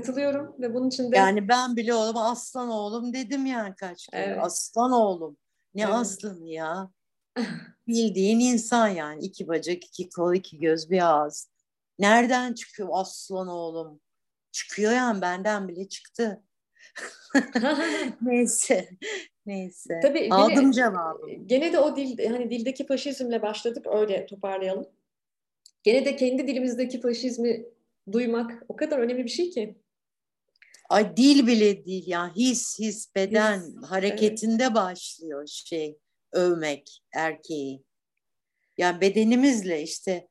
Katılıyorum 0.00 0.54
ve 0.58 0.74
bunun 0.74 0.88
için 0.88 1.12
de... 1.12 1.16
Yani 1.16 1.48
ben 1.48 1.76
bile 1.76 1.94
oğlum 1.94 2.16
aslan 2.16 2.68
oğlum 2.68 3.12
dedim 3.12 3.46
yani 3.46 3.74
kaç 3.74 4.06
kere. 4.06 4.22
Evet. 4.22 4.38
Aslan 4.40 4.92
oğlum. 4.92 5.36
Ne 5.74 5.82
evet. 5.82 5.94
aslanı 5.94 6.48
ya? 6.48 6.90
Bildiğin 7.88 8.40
insan 8.40 8.88
yani. 8.88 9.24
iki 9.24 9.48
bacak, 9.48 9.84
iki 9.84 10.08
kol, 10.08 10.34
iki 10.34 10.58
göz, 10.58 10.90
bir 10.90 11.14
ağız. 11.14 11.50
Nereden 11.98 12.52
çıkıyor 12.52 12.88
aslan 12.92 13.48
oğlum? 13.48 14.00
Çıkıyor 14.52 14.92
yani 14.92 15.20
benden 15.20 15.68
bile 15.68 15.88
çıktı. 15.88 16.42
Neyse. 18.22 18.88
Neyse. 19.46 20.00
Tabii 20.02 20.28
Aldım 20.30 20.54
gene, 20.54 20.72
cevabı. 20.72 21.30
Gene 21.46 21.72
de 21.72 21.78
o 21.78 21.96
dil 21.96 22.26
hani 22.26 22.50
dildeki 22.50 22.86
faşizmle 22.86 23.42
başladık 23.42 23.86
öyle 23.86 24.26
toparlayalım. 24.26 24.86
Gene 25.82 26.04
de 26.04 26.16
kendi 26.16 26.46
dilimizdeki 26.46 27.00
faşizmi 27.00 27.66
duymak 28.12 28.64
o 28.68 28.76
kadar 28.76 28.98
önemli 28.98 29.24
bir 29.24 29.30
şey 29.30 29.50
ki. 29.50 29.76
Ay 30.88 31.16
dil 31.16 31.46
bile 31.46 31.84
değil 31.84 32.06
ya 32.06 32.36
his 32.36 32.78
his 32.78 33.14
beden 33.14 33.60
his, 33.60 33.90
hareketinde 33.90 34.62
evet. 34.62 34.74
başlıyor 34.74 35.46
şey 35.46 35.98
övmek 36.32 37.02
erkeği. 37.14 37.84
Yani 38.78 39.00
bedenimizle 39.00 39.82
işte 39.82 40.28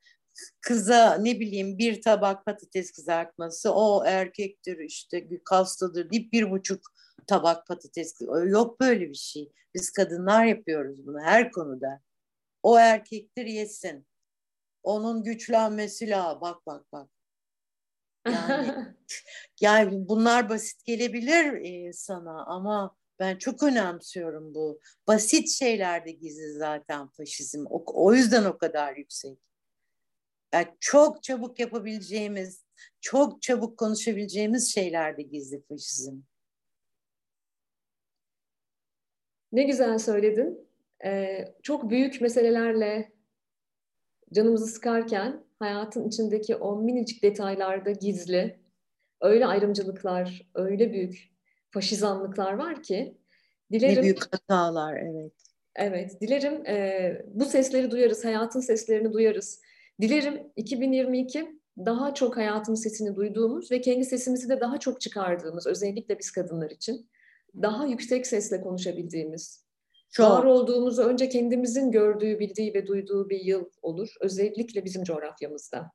kıza 0.60 1.14
ne 1.14 1.40
bileyim 1.40 1.78
bir 1.78 2.02
tabak 2.02 2.46
patates 2.46 2.92
kızartması 2.92 3.74
o 3.74 4.04
erkektir 4.04 4.78
işte 4.78 5.28
kastadır 5.44 6.10
deyip 6.10 6.32
bir 6.32 6.50
buçuk 6.50 6.80
tabak 7.26 7.66
patates 7.66 8.14
yok 8.46 8.80
böyle 8.80 9.08
bir 9.08 9.14
şey. 9.14 9.52
Biz 9.74 9.90
kadınlar 9.90 10.44
yapıyoruz 10.44 11.06
bunu 11.06 11.20
her 11.20 11.52
konuda. 11.52 12.00
O 12.62 12.78
erkektir 12.78 13.46
yesin. 13.46 14.06
Onun 14.82 15.24
güçlenmesi 15.24 16.10
la 16.10 16.40
bak 16.40 16.66
bak 16.66 16.92
bak. 16.92 17.10
Yani, 18.32 18.94
yani 19.60 20.08
bunlar 20.08 20.48
basit 20.48 20.84
gelebilir 20.84 21.52
e, 21.52 21.92
sana 21.92 22.44
ama 22.44 22.96
ben 23.18 23.36
çok 23.36 23.62
önemsiyorum 23.62 24.54
bu. 24.54 24.80
Basit 25.06 25.48
şeylerde 25.48 26.10
gizli 26.10 26.52
zaten 26.52 27.08
faşizm. 27.08 27.64
O, 27.70 27.84
o 27.86 28.14
yüzden 28.14 28.44
o 28.44 28.58
kadar 28.58 28.96
yüksek. 28.96 29.38
Yani 30.52 30.68
çok 30.80 31.22
çabuk 31.22 31.60
yapabileceğimiz, 31.60 32.64
çok 33.00 33.42
çabuk 33.42 33.78
konuşabileceğimiz 33.78 34.74
şeylerde 34.74 35.22
gizli 35.22 35.62
faşizm. 35.62 36.20
Ne 39.52 39.62
güzel 39.62 39.98
söyledin. 39.98 40.68
Ee, 41.04 41.54
çok 41.62 41.90
büyük 41.90 42.20
meselelerle 42.20 43.12
canımızı 44.32 44.66
sıkarken 44.66 45.44
hayatın 45.58 46.08
içindeki 46.08 46.56
o 46.56 46.76
minicik 46.76 47.22
detaylarda 47.22 47.90
gizli 47.90 48.60
öyle 49.20 49.46
ayrımcılıklar, 49.46 50.50
öyle 50.54 50.92
büyük 50.92 51.32
faşizanlıklar 51.70 52.52
var 52.52 52.82
ki 52.82 53.18
dilerim... 53.72 53.96
Ne 53.98 54.02
büyük 54.02 54.34
hatalar, 54.34 54.96
evet. 54.96 55.32
Evet, 55.76 56.20
dilerim 56.20 56.66
e, 56.66 57.22
bu 57.26 57.44
sesleri 57.44 57.90
duyarız, 57.90 58.24
hayatın 58.24 58.60
seslerini 58.60 59.12
duyarız. 59.12 59.60
Dilerim 60.00 60.52
2022 60.56 61.58
daha 61.78 62.14
çok 62.14 62.36
hayatın 62.36 62.74
sesini 62.74 63.16
duyduğumuz 63.16 63.70
ve 63.70 63.80
kendi 63.80 64.04
sesimizi 64.04 64.48
de 64.48 64.60
daha 64.60 64.80
çok 64.80 65.00
çıkardığımız, 65.00 65.66
özellikle 65.66 66.18
biz 66.18 66.30
kadınlar 66.30 66.70
için 66.70 67.10
daha 67.62 67.86
yüksek 67.86 68.26
sesle 68.26 68.60
konuşabildiğimiz, 68.60 69.67
çok. 70.10 70.30
var 70.30 70.44
olduğumuzu 70.44 71.02
önce 71.02 71.28
kendimizin 71.28 71.90
gördüğü, 71.90 72.38
bildiği 72.38 72.74
ve 72.74 72.86
duyduğu 72.86 73.30
bir 73.30 73.40
yıl 73.40 73.64
olur. 73.82 74.14
Özellikle 74.20 74.84
bizim 74.84 75.04
coğrafyamızda. 75.04 75.90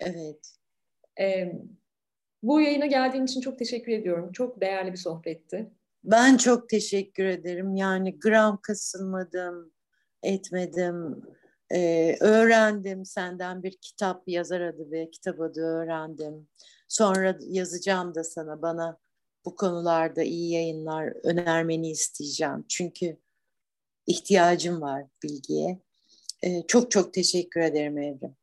Evet. 0.00 0.56
Ee, 1.20 1.52
bu 2.42 2.60
yayına 2.60 2.86
geldiğin 2.86 3.24
için 3.24 3.40
çok 3.40 3.58
teşekkür 3.58 3.92
ediyorum. 3.92 4.32
Çok 4.32 4.60
değerli 4.60 4.92
bir 4.92 4.96
sohbetti. 4.98 5.70
Ben 6.04 6.36
çok 6.36 6.68
teşekkür 6.68 7.24
ederim. 7.24 7.76
Yani 7.76 8.18
gram 8.18 8.60
kasılmadım, 8.62 9.72
etmedim. 10.22 11.22
Ee, 11.74 12.16
öğrendim 12.20 13.04
senden 13.04 13.62
bir 13.62 13.78
kitap 13.80 14.22
yazar 14.28 14.60
adı 14.60 14.90
ve 14.90 15.10
kitap 15.10 15.40
adı 15.40 15.60
öğrendim. 15.60 16.48
Sonra 16.88 17.38
yazacağım 17.40 18.14
da 18.14 18.24
sana 18.24 18.62
bana 18.62 18.98
bu 19.44 19.56
konularda 19.56 20.22
iyi 20.22 20.52
yayınlar 20.52 21.12
önermeni 21.26 21.90
isteyeceğim. 21.90 22.64
Çünkü 22.68 23.18
ihtiyacım 24.06 24.80
var 24.80 25.04
bilgiye. 25.22 25.78
Ee, 26.42 26.62
çok 26.68 26.90
çok 26.90 27.14
teşekkür 27.14 27.60
ederim 27.60 27.98
Evrim. 27.98 28.36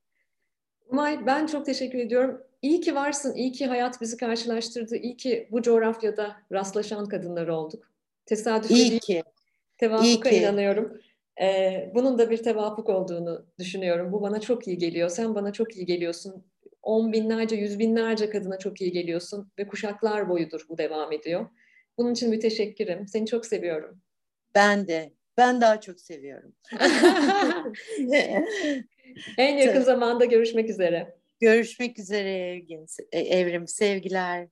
Umay 0.89 1.25
ben 1.25 1.45
çok 1.45 1.65
teşekkür 1.65 1.99
ediyorum. 1.99 2.41
İyi 2.61 2.81
ki 2.81 2.95
varsın, 2.95 3.35
iyi 3.35 3.51
ki 3.51 3.65
hayat 3.65 4.01
bizi 4.01 4.17
karşılaştırdı, 4.17 4.95
iyi 4.95 5.17
ki 5.17 5.47
bu 5.51 5.61
coğrafyada 5.61 6.35
rastlaşan 6.51 7.05
kadınlar 7.05 7.47
olduk. 7.47 7.91
Tesadüf 8.25 8.71
iyi 8.71 8.89
değil, 8.89 8.99
ki. 8.99 9.23
tevafuka 9.77 10.29
iyi 10.29 10.41
inanıyorum. 10.41 11.01
Ee, 11.41 11.91
bunun 11.95 12.17
da 12.17 12.29
bir 12.29 12.43
tevafuk 12.43 12.89
olduğunu 12.89 13.45
düşünüyorum. 13.59 14.11
Bu 14.11 14.21
bana 14.21 14.41
çok 14.41 14.67
iyi 14.67 14.77
geliyor. 14.77 15.09
Sen 15.09 15.35
bana 15.35 15.53
çok 15.53 15.75
iyi 15.75 15.85
geliyorsun. 15.85 16.43
On 16.83 17.13
binlerce, 17.13 17.55
yüz 17.55 17.79
binlerce 17.79 18.29
kadına 18.29 18.57
çok 18.57 18.81
iyi 18.81 18.91
geliyorsun 18.91 19.51
ve 19.59 19.67
kuşaklar 19.67 20.29
boyudur 20.29 20.65
bu 20.69 20.77
devam 20.77 21.11
ediyor. 21.11 21.45
Bunun 21.97 22.13
için 22.13 22.29
müteşekkirim. 22.29 23.07
Seni 23.07 23.25
çok 23.25 23.45
seviyorum. 23.45 24.01
Ben 24.55 24.87
de. 24.87 25.13
Ben 25.39 25.61
daha 25.61 25.81
çok 25.81 25.99
seviyorum. 25.99 26.55
en 29.37 29.57
yakın 29.57 29.73
Tabii. 29.73 29.83
zamanda 29.83 30.25
görüşmek 30.25 30.69
üzere. 30.69 31.15
Görüşmek 31.39 31.99
üzere 31.99 32.29
Evgin, 32.29 32.85
e, 33.11 33.19
Evrim. 33.19 33.67
Sevgiler. 33.67 34.47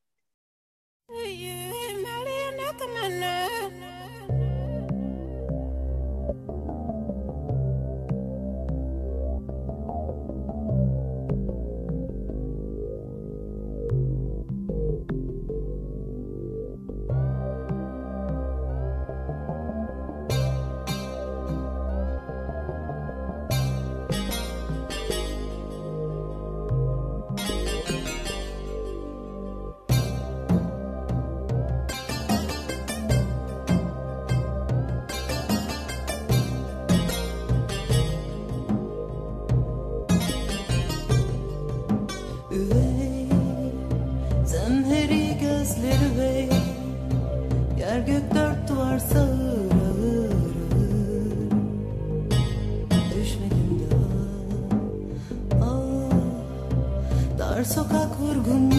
kurgunum 58.17 58.76